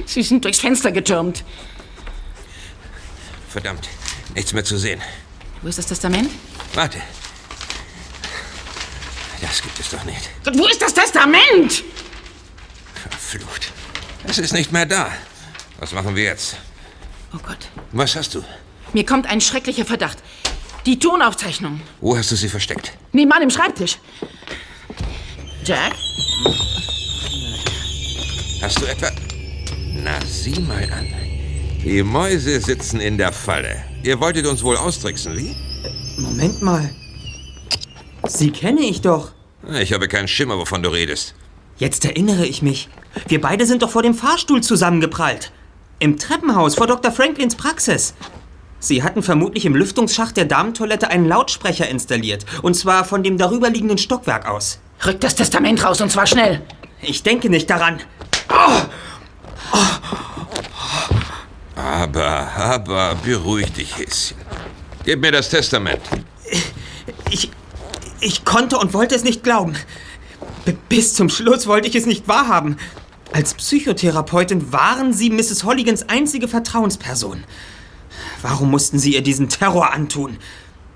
Sie 0.06 0.24
sind 0.24 0.46
durchs 0.46 0.60
Fenster 0.60 0.92
getürmt. 0.92 1.44
Verdammt, 3.50 3.90
nichts 4.36 4.54
mehr 4.54 4.64
zu 4.64 4.78
sehen. 4.78 5.02
Wo 5.62 5.68
ist 5.68 5.78
das 5.78 5.88
Testament? 5.88 6.30
Warte. 6.74 7.02
Das 9.42 9.62
gibt 9.62 9.80
es 9.80 9.90
doch 9.90 10.04
nicht. 10.04 10.30
Wo 10.54 10.66
ist 10.68 10.82
das 10.82 10.94
Testament? 10.94 11.84
Verflucht. 12.94 13.72
Es 14.24 14.38
ist 14.38 14.54
nicht 14.54 14.72
mehr 14.72 14.86
da. 14.86 15.12
Was 15.80 15.92
machen 15.92 16.16
wir 16.16 16.24
jetzt? 16.24 16.58
Oh 17.34 17.40
Gott. 17.40 17.70
Was 17.92 18.16
hast 18.16 18.36
du? 18.36 18.44
Mir 18.94 19.06
kommt 19.06 19.28
ein 19.28 19.42
schrecklicher 19.42 19.86
Verdacht. 19.86 20.20
Die 20.86 21.00
Tonaufzeichnung. 21.00 21.82
Wo 22.02 22.16
hast 22.16 22.32
du 22.32 22.36
sie 22.36 22.50
versteckt? 22.50 22.94
Nebenan 23.12 23.42
im 23.42 23.50
Schreibtisch. 23.50 23.98
Jack? 25.66 25.94
Hast 28.64 28.82
du 28.82 28.86
etwa... 28.86 29.08
Na, 30.06 30.22
sieh 30.26 30.58
mal 30.62 30.84
an. 30.84 31.06
Die 31.84 32.02
Mäuse 32.02 32.62
sitzen 32.62 33.02
in 33.02 33.18
der 33.18 33.34
Falle. 33.34 33.84
Ihr 34.04 34.22
wolltet 34.22 34.46
uns 34.46 34.64
wohl 34.64 34.78
austricksen, 34.78 35.36
wie? 35.36 35.54
Moment 36.18 36.62
mal. 36.62 36.90
Sie 38.26 38.52
kenne 38.52 38.80
ich 38.80 39.02
doch. 39.02 39.34
Ich 39.82 39.92
habe 39.92 40.08
keinen 40.08 40.30
Schimmer, 40.30 40.58
wovon 40.58 40.82
du 40.82 40.88
redest. 40.88 41.36
Jetzt 41.76 42.06
erinnere 42.06 42.46
ich 42.46 42.62
mich. 42.62 42.88
Wir 43.28 43.42
beide 43.42 43.66
sind 43.66 43.82
doch 43.82 43.90
vor 43.90 44.02
dem 44.02 44.14
Fahrstuhl 44.14 44.64
zusammengeprallt. 44.64 45.52
Im 46.00 46.18
Treppenhaus 46.18 46.76
vor 46.76 46.88
Dr. 46.88 47.12
Franklins 47.12 47.56
Praxis. 47.56 48.14
Sie 48.80 49.04
hatten 49.04 49.24
vermutlich 49.24 49.66
im 49.66 49.76
Lüftungsschacht 49.76 50.38
der 50.38 50.46
Damentoilette 50.46 51.10
einen 51.10 51.28
Lautsprecher 51.28 51.90
installiert. 51.90 52.46
Und 52.62 52.76
zwar 52.76 53.04
von 53.04 53.24
dem 53.24 53.38
darüberliegenden 53.38 53.98
Stockwerk 53.98 54.48
aus. 54.48 54.80
Rück 55.06 55.20
das 55.20 55.36
Testament 55.36 55.84
raus 55.84 56.00
und 56.00 56.14
zwar 56.14 56.28
schnell. 56.28 56.62
Ich 57.02 57.24
denke 57.24 57.50
nicht 57.50 57.70
daran. 57.70 58.00
Aber, 61.76 62.48
aber, 62.56 63.16
beruhig 63.24 63.72
dich, 63.74 63.98
Häschen. 63.98 64.38
Gib 65.06 65.22
mir 65.22 65.32
das 65.32 65.50
Testament. 65.50 66.02
Ich, 67.30 67.50
ich 68.22 68.46
konnte 68.46 68.78
und 68.78 68.94
wollte 68.94 69.16
es 69.16 69.24
nicht 69.24 69.44
glauben. 69.44 69.76
B 70.66 70.76
bis 70.88 71.14
zum 71.14 71.30
Schluss 71.30 71.68
wollte 71.68 71.88
ich 71.88 71.96
es 71.96 72.06
nicht 72.06 72.28
wahrhaben. 72.28 72.78
Als 73.34 73.56
Psychotherapeutin 73.56 74.72
waren 74.72 75.12
Sie 75.12 75.30
Mrs. 75.30 75.64
Holligans 75.64 76.08
einzige 76.08 76.48
Vertrauensperson. 76.48 77.44
Warum 78.42 78.70
mussten 78.70 79.00
Sie 79.00 79.16
ihr 79.16 79.24
diesen 79.24 79.50
Terror 79.50 79.92
antun? 79.92 80.38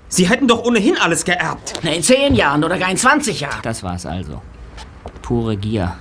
Sie 0.08 0.28
hätten 0.28 0.48
doch 0.48 0.64
ohnehin 0.64 0.96
alles 0.96 1.24
geerbt. 1.24 1.80
In 1.82 2.02
zehn 2.02 2.34
Jahren 2.34 2.64
oder 2.64 2.78
gar 2.78 2.90
in 2.90 2.96
20 2.96 3.40
Jahren. 3.40 3.60
Das 3.62 3.82
war's 3.82 4.06
also. 4.06 4.40
Pure 5.20 5.56
Gier. 5.56 5.98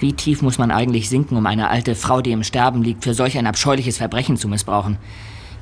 Wie 0.00 0.12
tief 0.12 0.42
muss 0.42 0.58
man 0.58 0.70
eigentlich 0.70 1.08
sinken, 1.08 1.36
um 1.36 1.46
eine 1.46 1.70
alte 1.70 1.94
Frau, 1.94 2.20
die 2.20 2.32
im 2.32 2.44
Sterben 2.44 2.82
liegt, 2.82 3.02
für 3.04 3.14
solch 3.14 3.36
ein 3.36 3.46
abscheuliches 3.46 3.98
Verbrechen 3.98 4.36
zu 4.36 4.48
missbrauchen? 4.48 4.96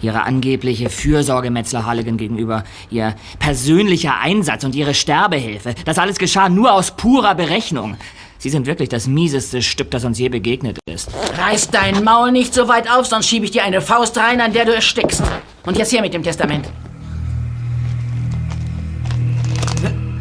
Ihre 0.03 0.25
angebliche 0.25 0.91
Fürsorge 0.91 1.51
Metzler 1.51 1.87
Halligan 1.87 2.19
gegenüber, 2.19 2.65
ihr 2.91 3.15
persönlicher 3.39 4.21
Einsatz 4.21 4.63
und 4.65 4.75
ihre 4.75 4.93
Sterbehilfe, 4.93 5.75
das 5.87 5.99
alles 5.99 6.19
geschah 6.19 6.51
nur 6.51 6.73
aus 6.73 6.91
purer 6.91 7.35
Berechnung. 7.35 7.97
Sie 8.37 8.51
sind 8.51 8.67
wirklich 8.67 8.91
das 8.91 9.07
mieseste 9.07 9.63
Stück, 9.63 9.91
das 9.91 10.05
uns 10.05 10.19
je 10.19 10.29
begegnet 10.29 10.79
ist. 10.87 11.11
Reiß 11.39 11.71
dein 11.71 12.05
Maul 12.05 12.31
nicht 12.31 12.53
so 12.53 12.69
weit 12.69 12.91
auf, 12.91 13.07
sonst 13.07 13.29
schiebe 13.29 13.47
ich 13.47 13.53
dir 13.53 13.65
eine 13.65 13.81
Faust 13.81 14.19
rein, 14.19 14.43
an 14.43 14.53
der 14.53 14.67
du 14.67 14.75
erstickst. 14.75 15.23
Und 15.65 15.79
jetzt 15.79 15.93
her 15.93 16.03
mit 16.03 16.13
dem 16.13 16.23
Testament. 16.23 16.69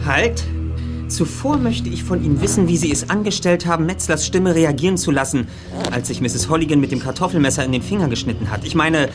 Halt! 0.06 0.55
Zuvor 1.08 1.58
möchte 1.58 1.90
ich 1.90 2.04
von 2.04 2.24
Ihnen 2.24 2.42
wissen, 2.42 2.68
wie 2.68 2.78
Sie 2.78 2.92
es 2.92 3.10
angestellt 3.10 3.66
haben, 3.66 3.86
Metzlers 3.86 4.26
Stimme 4.26 4.56
reagieren 4.56 4.98
zu 4.98 5.12
lassen, 5.12 5.48
als 5.92 6.08
sich 6.08 6.20
Mrs. 6.20 6.50
Holligan 6.50 6.80
mit 6.80 6.92
dem 6.92 7.00
Kartoffelmesser 7.00 7.64
in 7.64 7.72
den 7.72 7.82
Finger 7.82 8.08
geschnitten 8.08 8.50
hat. 8.50 8.64
Ich 8.66 8.76
meine, 8.76 9.10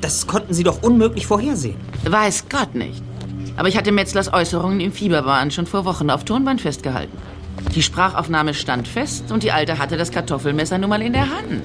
das 0.00 0.26
konnten 0.26 0.54
Sie 0.54 0.62
doch 0.62 0.82
unmöglich 0.82 1.26
vorhersehen. 1.26 1.76
Weiß 2.08 2.44
Gott 2.48 2.74
nicht. 2.74 3.02
Aber 3.56 3.68
ich 3.68 3.76
hatte 3.76 3.92
Metzlers 3.92 4.32
Äußerungen 4.32 4.80
im 4.80 4.92
Fieberwahn 4.92 5.50
schon 5.50 5.66
vor 5.66 5.84
Wochen 5.84 6.08
auf 6.08 6.24
Tonband 6.24 6.60
festgehalten. 6.60 7.16
Die 7.74 7.82
Sprachaufnahme 7.82 8.54
stand 8.54 8.88
fest 8.88 9.30
und 9.30 9.42
die 9.42 9.52
Alte 9.52 9.78
hatte 9.78 9.96
das 9.96 10.10
Kartoffelmesser 10.10 10.78
nun 10.78 10.90
mal 10.90 11.02
in 11.02 11.12
der 11.12 11.28
Hand. 11.30 11.62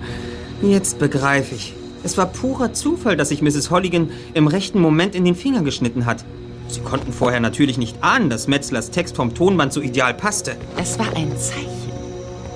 Jetzt 0.62 0.98
begreife 0.98 1.54
ich. 1.54 1.74
Es 2.04 2.16
war 2.16 2.26
purer 2.26 2.72
Zufall, 2.72 3.16
dass 3.16 3.30
sich 3.30 3.42
Mrs. 3.42 3.70
Holligan 3.70 4.10
im 4.34 4.46
rechten 4.46 4.80
Moment 4.80 5.14
in 5.14 5.24
den 5.24 5.34
Finger 5.34 5.62
geschnitten 5.62 6.06
hat. 6.06 6.24
Sie 6.68 6.80
konnten 6.80 7.12
vorher 7.12 7.40
natürlich 7.40 7.78
nicht 7.78 8.02
ahnen, 8.02 8.30
dass 8.30 8.48
Metzlers 8.48 8.90
Text 8.90 9.16
vom 9.16 9.34
Tonband 9.34 9.72
so 9.72 9.80
ideal 9.80 10.14
passte. 10.14 10.56
Es 10.76 10.98
war 10.98 11.08
ein 11.16 11.36
Zeichen. 11.38 11.92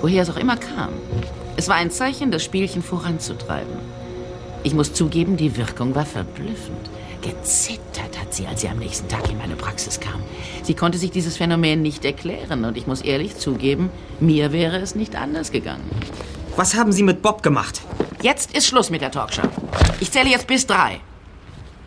Woher 0.00 0.22
es 0.22 0.30
auch 0.30 0.36
immer 0.36 0.56
kam. 0.56 0.90
Es 1.56 1.68
war 1.68 1.76
ein 1.76 1.90
Zeichen, 1.90 2.30
das 2.30 2.42
Spielchen 2.42 2.82
voranzutreiben. 2.82 3.74
Ich 4.62 4.74
muss 4.74 4.92
zugeben, 4.92 5.36
die 5.36 5.56
Wirkung 5.56 5.94
war 5.94 6.06
verblüffend. 6.06 6.90
Gezittert 7.22 8.18
hat 8.18 8.32
sie, 8.32 8.46
als 8.46 8.62
sie 8.62 8.68
am 8.68 8.78
nächsten 8.78 9.08
Tag 9.08 9.30
in 9.30 9.38
meine 9.38 9.56
Praxis 9.56 10.00
kam. 10.00 10.22
Sie 10.62 10.74
konnte 10.74 10.98
sich 10.98 11.10
dieses 11.10 11.36
Phänomen 11.36 11.82
nicht 11.82 12.04
erklären 12.04 12.64
und 12.64 12.76
ich 12.76 12.86
muss 12.86 13.02
ehrlich 13.02 13.36
zugeben, 13.36 13.90
mir 14.20 14.52
wäre 14.52 14.78
es 14.78 14.94
nicht 14.94 15.16
anders 15.16 15.52
gegangen. 15.52 15.88
Was 16.56 16.74
haben 16.74 16.92
Sie 16.92 17.02
mit 17.02 17.22
Bob 17.22 17.42
gemacht? 17.42 17.82
Jetzt 18.22 18.56
ist 18.56 18.66
Schluss 18.66 18.90
mit 18.90 19.02
der 19.02 19.10
Talkshow. 19.10 19.48
Ich 20.00 20.10
zähle 20.10 20.30
jetzt 20.30 20.46
bis 20.46 20.66
drei. 20.66 21.00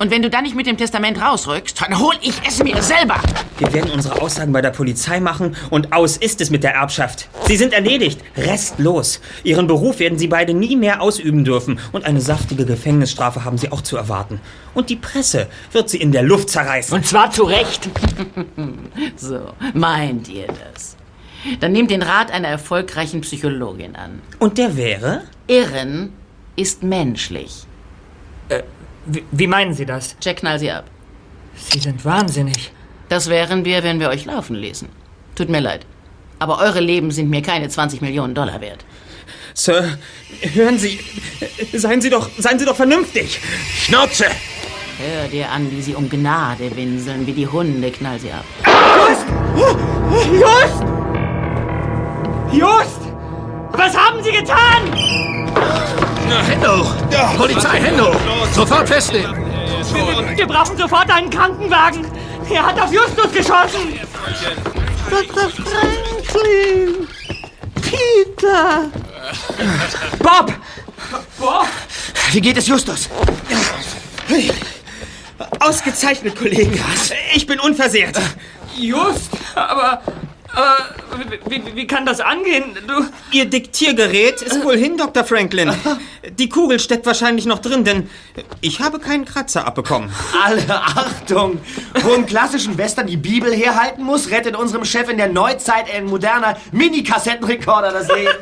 Und 0.04 0.12
wenn 0.12 0.22
du 0.22 0.30
dann 0.30 0.44
nicht 0.44 0.54
mit 0.54 0.68
dem 0.68 0.76
Testament 0.76 1.22
rausrückst, 1.22 1.82
dann 1.82 1.98
hol 1.98 2.14
ich 2.20 2.34
es 2.46 2.62
mir 2.62 2.84
selber. 2.84 3.22
Wir 3.58 3.74
werden 3.74 3.90
unsere 3.90 4.22
Aussagen 4.22 4.52
bei 4.52 4.62
der 4.62 4.72
Polizei 4.72 5.22
machen 5.22 5.56
und 5.70 5.94
aus 5.94 6.18
ist 6.18 6.42
es 6.42 6.50
mit 6.50 6.62
der 6.66 6.74
Erbschaft. 6.74 7.30
Sie 7.46 7.56
sind 7.56 7.72
erledigt, 7.72 8.20
restlos. 8.36 9.22
Ihren 9.46 9.66
Beruf 9.66 10.00
werden 10.00 10.20
Sie 10.20 10.28
beide 10.28 10.54
nie 10.54 10.76
mehr 10.76 11.02
ausüben 11.02 11.46
dürfen 11.46 11.80
und 11.94 12.04
eine 12.04 12.20
saftige 12.20 12.66
Gefängnisstrafe 12.66 13.46
haben 13.46 13.58
Sie 13.58 13.72
auch 13.72 13.80
zu 13.80 13.96
erwarten. 13.96 14.42
Und 14.74 14.90
die 14.90 14.98
Presse 14.98 15.48
wird 15.72 15.90
Sie 15.90 16.02
in 16.02 16.12
der 16.12 16.24
Luft 16.24 16.50
zerreißen. 16.50 16.94
Und 16.94 17.08
zwar 17.08 17.32
zu 17.32 17.44
Recht. 17.44 17.90
so, 19.16 19.54
meint 19.74 20.28
ihr 20.28 20.48
das? 20.48 20.98
Dann 21.62 21.72
nehmt 21.72 21.92
den 21.92 22.02
Rat 22.02 22.30
einer 22.30 22.50
erfolgreichen 22.50 23.22
Psychologin 23.22 23.96
an. 23.96 24.22
Und 24.40 24.58
der 24.58 24.76
wäre? 24.76 25.22
Irren 25.48 26.12
ist 26.58 26.84
menschlich. 26.84 27.64
Äh, 28.50 28.64
wie, 29.06 29.24
wie 29.32 29.48
meinen 29.48 29.74
Sie 29.74 29.86
das? 29.86 30.16
Jack, 30.22 30.38
knall 30.38 30.60
sie 30.60 30.72
ab. 30.72 30.86
Sie 31.56 31.80
sind 31.80 32.04
wahnsinnig. 32.06 32.72
Das 33.10 33.30
wären 33.30 33.66
wir, 33.66 33.84
wenn 33.84 34.00
wir 34.00 34.10
euch 34.10 34.26
laufen 34.26 34.56
ließen. 34.56 34.90
Tut 35.36 35.50
mir 35.50 35.60
leid. 35.60 35.86
Aber 36.40 36.60
eure 36.60 36.80
Leben 36.80 37.12
sind 37.12 37.30
mir 37.30 37.42
keine 37.42 37.70
20 37.70 38.02
Millionen 38.02 38.34
Dollar 38.34 38.60
wert. 38.62 38.86
Sir, 39.54 39.98
hören 40.54 40.80
Sie, 40.80 41.00
seien 41.74 42.02
Sie 42.02 42.10
doch, 42.10 42.30
seien 42.38 42.58
Sie 42.58 42.66
doch 42.66 42.76
vernünftig. 42.76 43.40
Schnauze! 43.84 44.26
Hör 44.98 45.28
dir 45.28 45.50
an, 45.50 45.72
wie 45.72 45.82
sie 45.82 45.96
um 45.96 46.10
Gnade 46.10 46.76
winseln, 46.76 47.26
wie 47.26 47.34
die 47.34 47.48
Hunde, 47.48 47.92
knall 47.92 48.20
sie 48.20 48.32
ab. 48.32 48.46
Just! 50.32 50.84
Just! 52.52 53.02
Was 53.72 53.98
haben 53.98 54.24
Sie 54.24 54.32
getan? 54.32 56.13
Hände 56.42 56.78
hoch! 56.78 56.94
Polizei, 57.38 57.80
Hände 57.80 58.06
hoch! 58.06 58.20
Sofort 58.54 58.88
festnehmen! 58.88 59.36
Wir, 59.94 60.38
wir 60.38 60.48
brauchen 60.48 60.78
sofort 60.78 61.10
einen 61.10 61.30
Krankenwagen. 61.30 62.06
Er 62.50 62.66
hat 62.66 62.80
auf 62.80 62.92
Justus 62.92 63.32
geschossen. 63.32 64.00
Dr. 65.10 65.50
Franklin! 65.50 67.08
Peter! 67.76 68.90
Bob! 70.20 70.54
Bob! 71.40 71.68
Wie 72.32 72.42
geht 72.42 72.58
es 72.58 72.68
Justus? 72.68 73.10
Ausgezeichnet, 75.60 76.36
Kollegen. 76.36 76.80
Ich 77.36 77.46
bin 77.46 77.60
unversehrt. 77.60 78.20
Just, 78.76 79.30
aber. 79.56 80.02
Aber 80.54 80.78
wie, 81.50 81.66
wie, 81.66 81.76
wie 81.76 81.88
kann 81.88 82.06
das 82.06 82.20
angehen? 82.20 82.78
Du. 82.88 83.06
Ihr 83.32 83.46
Diktiergerät 83.46 84.42
ist 84.42 84.64
wohl 84.64 84.78
hin, 84.78 84.98
Dr. 84.98 85.24
Franklin. 85.24 85.74
Die 86.38 86.48
Kugel 86.48 86.80
steckt 86.80 87.06
wahrscheinlich 87.06 87.46
noch 87.46 87.60
drin, 87.60 87.84
denn 87.84 88.10
ich 88.62 88.80
habe 88.80 89.00
keinen 89.00 89.26
Kratzer 89.26 89.66
abbekommen. 89.66 90.12
Alle 90.44 90.64
Achtung! 90.70 91.60
Wo 92.02 92.14
im 92.14 92.26
klassischen 92.26 92.78
Western 92.78 93.08
die 93.08 93.18
Bibel 93.18 93.52
herhalten 93.54 94.04
muss, 94.04 94.30
rettet 94.30 94.56
unserem 94.56 94.86
Chef 94.86 95.10
in 95.10 95.18
der 95.18 95.30
Neuzeit 95.30 95.86
ein 95.94 96.06
moderner 96.06 96.58
Mini-Kassettenrekorder 96.72 97.92
das 97.92 98.08
Leben. 98.10 98.34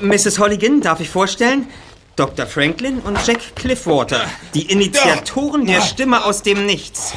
Mrs. 0.00 0.38
Holligan, 0.38 0.80
darf 0.80 1.00
ich 1.00 1.08
vorstellen? 1.08 1.68
Dr. 2.16 2.46
Franklin 2.46 2.98
und 3.00 3.24
Jack 3.26 3.54
Cliffwater, 3.54 4.24
die 4.54 4.62
Initiatoren 4.62 5.66
der 5.66 5.82
Stimme 5.82 6.24
aus 6.24 6.42
dem 6.42 6.66
Nichts. 6.66 7.12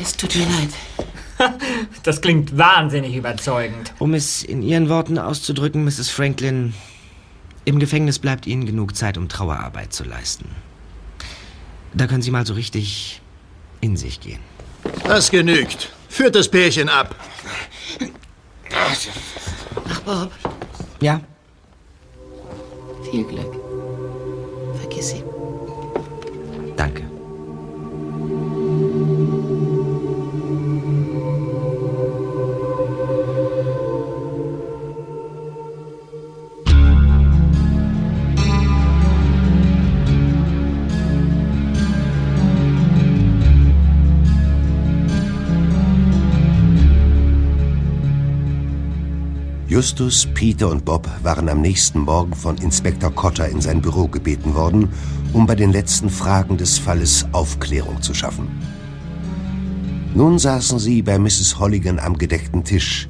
Es 0.00 0.16
tut 0.16 0.34
mir 0.36 0.44
leid. 0.44 1.09
Das 2.02 2.20
klingt 2.20 2.56
wahnsinnig 2.56 3.14
überzeugend. 3.14 3.92
Um 3.98 4.14
es 4.14 4.42
in 4.42 4.62
Ihren 4.62 4.88
Worten 4.88 5.18
auszudrücken, 5.18 5.84
Mrs. 5.84 6.08
Franklin, 6.08 6.74
im 7.64 7.78
Gefängnis 7.78 8.18
bleibt 8.18 8.46
Ihnen 8.46 8.64
genug 8.66 8.96
Zeit, 8.96 9.18
um 9.18 9.28
Trauerarbeit 9.28 9.92
zu 9.92 10.04
leisten. 10.04 10.46
Da 11.92 12.06
können 12.06 12.22
Sie 12.22 12.30
mal 12.30 12.46
so 12.46 12.54
richtig 12.54 13.20
in 13.80 13.96
sich 13.96 14.20
gehen. 14.20 14.40
Das 15.04 15.30
genügt. 15.30 15.90
Führt 16.08 16.34
das 16.34 16.48
Pärchen 16.48 16.88
ab. 16.88 17.14
Ach, 19.88 20.00
Bob, 20.00 20.30
Ja? 21.00 21.20
viel 23.10 23.24
Glück. 23.24 23.54
Vergiss 24.80 25.14
ihn. 25.14 25.24
Danke. 26.76 27.09
Justus, 49.80 50.28
Peter 50.34 50.68
und 50.68 50.84
Bob 50.84 51.08
waren 51.22 51.48
am 51.48 51.62
nächsten 51.62 52.00
Morgen 52.00 52.34
von 52.34 52.58
Inspektor 52.58 53.10
Cotter 53.10 53.48
in 53.48 53.62
sein 53.62 53.80
Büro 53.80 54.08
gebeten 54.08 54.54
worden, 54.54 54.90
um 55.32 55.46
bei 55.46 55.54
den 55.54 55.72
letzten 55.72 56.10
Fragen 56.10 56.58
des 56.58 56.76
Falles 56.76 57.24
Aufklärung 57.32 58.02
zu 58.02 58.12
schaffen. 58.12 58.46
Nun 60.14 60.38
saßen 60.38 60.78
sie 60.78 61.00
bei 61.00 61.18
Mrs. 61.18 61.58
Holligan 61.58 61.98
am 61.98 62.18
gedeckten 62.18 62.62
Tisch, 62.62 63.08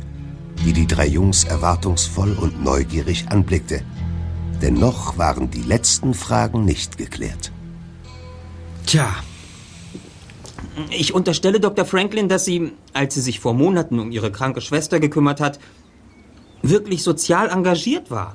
die 0.65 0.73
die 0.73 0.87
drei 0.87 1.09
Jungs 1.09 1.43
erwartungsvoll 1.43 2.35
und 2.41 2.63
neugierig 2.63 3.27
anblickte. 3.31 3.83
Denn 4.63 4.75
noch 4.75 5.19
waren 5.19 5.51
die 5.51 5.63
letzten 5.63 6.15
Fragen 6.15 6.65
nicht 6.65 6.97
geklärt. 6.97 7.51
Tja, 8.87 9.13
Ich 10.91 11.15
unterstelle 11.15 11.59
Dr. 11.59 11.85
Franklin, 11.85 12.29
dass 12.29 12.45
sie, 12.45 12.73
als 12.93 13.15
sie 13.15 13.21
sich 13.21 13.41
vor 13.41 13.55
Monaten 13.55 13.99
um 13.99 14.13
ihre 14.13 14.31
kranke 14.31 14.61
Schwester 14.61 15.01
gekümmert 15.01 15.41
hat, 15.41 15.59
wirklich 16.63 17.03
sozial 17.03 17.49
engagiert 17.49 18.11
war. 18.11 18.35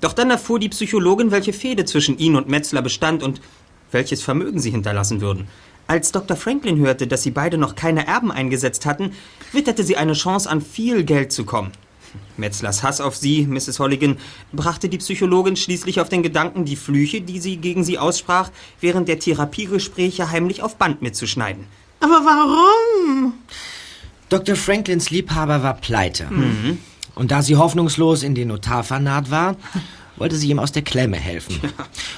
Doch 0.00 0.12
dann 0.12 0.30
erfuhr 0.30 0.58
die 0.58 0.68
Psychologin, 0.68 1.30
welche 1.30 1.52
Fehde 1.52 1.84
zwischen 1.84 2.18
ihnen 2.18 2.36
und 2.36 2.48
Metzler 2.48 2.82
bestand 2.82 3.22
und 3.22 3.40
welches 3.90 4.22
Vermögen 4.22 4.60
sie 4.60 4.70
hinterlassen 4.70 5.20
würden. 5.20 5.48
Als 5.86 6.12
Dr. 6.12 6.36
Franklin 6.36 6.78
hörte, 6.78 7.06
dass 7.06 7.22
sie 7.22 7.30
beide 7.30 7.58
noch 7.58 7.74
keine 7.74 8.06
Erben 8.06 8.32
eingesetzt 8.32 8.86
hatten, 8.86 9.12
witterte 9.52 9.84
sie 9.84 9.96
eine 9.96 10.14
Chance, 10.14 10.48
an 10.48 10.62
viel 10.62 11.04
Geld 11.04 11.30
zu 11.30 11.44
kommen. 11.44 11.72
Metzlers 12.36 12.82
Hass 12.82 13.00
auf 13.00 13.16
sie, 13.16 13.46
Mrs. 13.46 13.78
Holligan, 13.80 14.16
brachte 14.52 14.88
die 14.88 14.98
Psychologin 14.98 15.56
schließlich 15.56 16.00
auf 16.00 16.08
den 16.08 16.22
Gedanken, 16.22 16.64
die 16.64 16.76
Flüche, 16.76 17.20
die 17.20 17.38
sie 17.38 17.56
gegen 17.58 17.84
sie 17.84 17.98
aussprach, 17.98 18.50
während 18.80 19.08
der 19.08 19.18
Therapiegespräche 19.18 20.30
heimlich 20.30 20.62
auf 20.62 20.76
Band 20.76 21.02
mitzuschneiden. 21.02 21.66
Aber 22.00 22.22
warum? 22.24 23.34
Dr. 24.28 24.56
Franklins 24.56 25.10
Liebhaber 25.10 25.62
war 25.62 25.74
pleite. 25.74 26.26
Mhm. 26.30 26.78
Und 27.14 27.30
da 27.30 27.42
sie 27.42 27.56
hoffnungslos 27.56 28.22
in 28.22 28.34
den 28.34 28.48
Notar 28.48 28.82
vernarrt 28.82 29.30
war, 29.30 29.56
wollte 30.16 30.36
sie 30.36 30.50
ihm 30.50 30.58
aus 30.58 30.72
der 30.72 30.82
Klemme 30.82 31.16
helfen. 31.16 31.60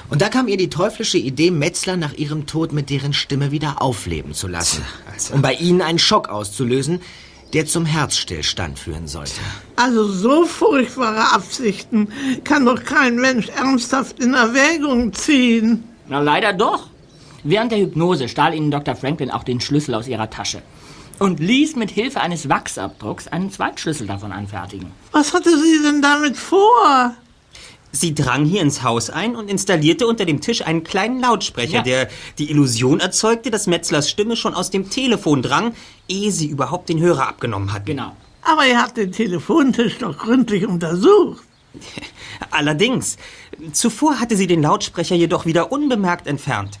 Und 0.09 0.21
da 0.21 0.29
kam 0.29 0.47
ihr 0.47 0.57
die 0.57 0.69
teuflische 0.69 1.17
Idee, 1.17 1.51
Metzler 1.51 1.97
nach 1.97 2.13
ihrem 2.13 2.45
Tod 2.45 2.73
mit 2.73 2.89
deren 2.89 3.13
Stimme 3.13 3.51
wieder 3.51 3.81
aufleben 3.81 4.33
zu 4.33 4.47
lassen. 4.47 4.83
Um 5.33 5.41
bei 5.41 5.53
ihnen 5.53 5.81
einen 5.81 5.99
Schock 5.99 6.29
auszulösen, 6.29 7.01
der 7.53 7.65
zum 7.65 7.85
Herzstillstand 7.85 8.77
führen 8.77 9.07
sollte. 9.07 9.39
Also 9.75 10.07
so 10.11 10.45
furchtbare 10.45 11.33
Absichten 11.33 12.09
kann 12.43 12.65
doch 12.65 12.83
kein 12.83 13.15
Mensch 13.15 13.47
ernsthaft 13.49 14.19
in 14.19 14.33
Erwägung 14.33 15.13
ziehen. 15.13 15.83
Na, 16.07 16.19
leider 16.19 16.53
doch. 16.53 16.89
Während 17.43 17.71
der 17.71 17.79
Hypnose 17.79 18.27
stahl 18.27 18.53
Ihnen 18.53 18.71
Dr. 18.71 18.95
Franklin 18.95 19.31
auch 19.31 19.43
den 19.43 19.61
Schlüssel 19.61 19.93
aus 19.95 20.07
Ihrer 20.07 20.29
Tasche 20.29 20.61
und 21.19 21.39
ließ 21.39 21.75
mit 21.75 21.91
Hilfe 21.91 22.21
eines 22.21 22.49
Wachsabdrucks 22.49 23.27
einen 23.27 23.51
Zweitschlüssel 23.51 24.07
davon 24.07 24.31
anfertigen. 24.31 24.91
Was 25.11 25.33
hatte 25.33 25.49
sie 25.57 25.81
denn 25.83 26.01
damit 26.01 26.37
vor? 26.37 27.13
Sie 27.91 28.13
drang 28.13 28.45
hier 28.45 28.61
ins 28.61 28.83
Haus 28.83 29.09
ein 29.09 29.35
und 29.35 29.49
installierte 29.49 30.05
unter 30.07 30.25
dem 30.25 30.41
Tisch 30.41 30.61
einen 30.61 30.83
kleinen 30.83 31.19
Lautsprecher, 31.19 31.77
Ja. 31.77 31.81
der 31.83 32.09
die 32.37 32.51
Illusion 32.51 32.99
erzeugte, 32.99 33.49
dass 33.49 33.65
Metzlers 33.65 34.09
Stimme 34.09 34.35
schon 34.35 34.53
aus 34.53 34.69
dem 34.69 34.89
Telefon 34.89 35.41
drang, 35.41 35.73
ehe 36.07 36.31
sie 36.31 36.47
überhaupt 36.47 36.89
den 36.89 36.99
Hörer 36.99 37.27
abgenommen 37.27 37.73
hat. 37.73 37.85
Genau. 37.85 38.15
Aber 38.43 38.65
ihr 38.67 38.81
habt 38.81 38.97
den 38.97 39.11
Telefontisch 39.11 39.97
doch 39.97 40.17
gründlich 40.17 40.67
untersucht. 40.67 41.43
Allerdings, 42.51 43.17
zuvor 43.71 44.19
hatte 44.19 44.35
sie 44.35 44.47
den 44.47 44.61
Lautsprecher 44.61 45.15
jedoch 45.15 45.45
wieder 45.45 45.71
unbemerkt 45.71 46.27
entfernt. 46.27 46.79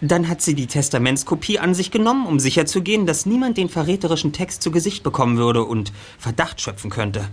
Dann 0.00 0.28
hat 0.28 0.42
sie 0.42 0.54
die 0.54 0.66
Testamentskopie 0.66 1.58
an 1.58 1.74
sich 1.74 1.90
genommen, 1.90 2.26
um 2.26 2.40
sicherzugehen, 2.40 3.06
dass 3.06 3.26
niemand 3.26 3.56
den 3.56 3.68
verräterischen 3.68 4.32
Text 4.32 4.62
zu 4.62 4.70
Gesicht 4.70 5.02
bekommen 5.02 5.36
würde 5.36 5.64
und 5.64 5.92
Verdacht 6.18 6.60
schöpfen 6.60 6.90
könnte. 6.90 7.28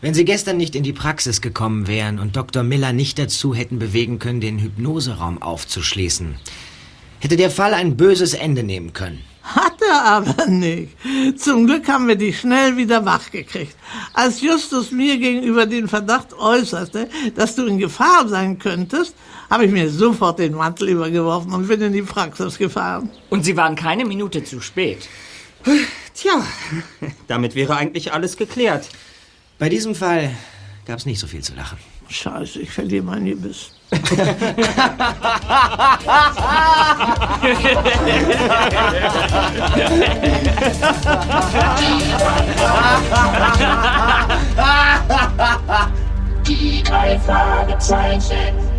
Wenn 0.00 0.14
Sie 0.14 0.24
gestern 0.24 0.56
nicht 0.56 0.74
in 0.76 0.82
die 0.82 0.94
Praxis 0.94 1.42
gekommen 1.42 1.86
wären 1.86 2.18
und 2.18 2.34
Dr. 2.34 2.62
Miller 2.62 2.94
nicht 2.94 3.18
dazu 3.18 3.54
hätten 3.54 3.78
bewegen 3.78 4.18
können, 4.18 4.40
den 4.40 4.58
Hypnoseraum 4.58 5.42
aufzuschließen, 5.42 6.36
hätte 7.18 7.36
der 7.36 7.50
Fall 7.50 7.74
ein 7.74 7.98
böses 7.98 8.32
Ende 8.32 8.62
nehmen 8.62 8.94
können. 8.94 9.20
Hat 9.42 9.76
er 9.82 10.04
aber 10.04 10.46
nicht. 10.46 10.96
Zum 11.36 11.66
Glück 11.66 11.86
haben 11.88 12.08
wir 12.08 12.16
dich 12.16 12.40
schnell 12.40 12.76
wieder 12.76 13.04
wachgekriegt. 13.04 13.76
Als 14.14 14.40
Justus 14.40 14.90
mir 14.90 15.18
gegenüber 15.18 15.66
den 15.66 15.88
Verdacht 15.88 16.32
äußerte, 16.32 17.08
dass 17.34 17.56
du 17.56 17.66
in 17.66 17.78
Gefahr 17.78 18.26
sein 18.28 18.58
könntest, 18.58 19.14
habe 19.50 19.64
ich 19.64 19.72
mir 19.72 19.90
sofort 19.90 20.38
den 20.38 20.54
Mantel 20.54 20.88
übergeworfen 20.88 21.52
und 21.52 21.66
bin 21.66 21.80
in 21.82 21.92
die 21.92 22.02
Praxis 22.02 22.56
gefahren. 22.56 23.10
Und 23.28 23.44
Sie 23.44 23.56
waren 23.56 23.74
keine 23.74 24.04
Minute 24.04 24.44
zu 24.44 24.60
spät. 24.60 25.08
Tja, 26.14 26.42
damit 27.26 27.54
wäre 27.54 27.76
eigentlich 27.76 28.12
alles 28.12 28.36
geklärt. 28.36 28.88
Bei 29.58 29.68
diesem 29.68 29.94
Fall 29.94 30.30
gab 30.86 30.98
es 30.98 31.06
nicht 31.06 31.18
so 31.18 31.26
viel 31.26 31.42
zu 31.42 31.54
lachen. 31.54 31.78
Scheiße, 32.08 32.60
ich 32.60 32.70
verliere 32.70 33.04
mein 33.04 33.24
Gebiss. 33.24 33.72
Die 46.46 46.82
drei 46.82 47.18
Fragezeichen. 47.20 48.69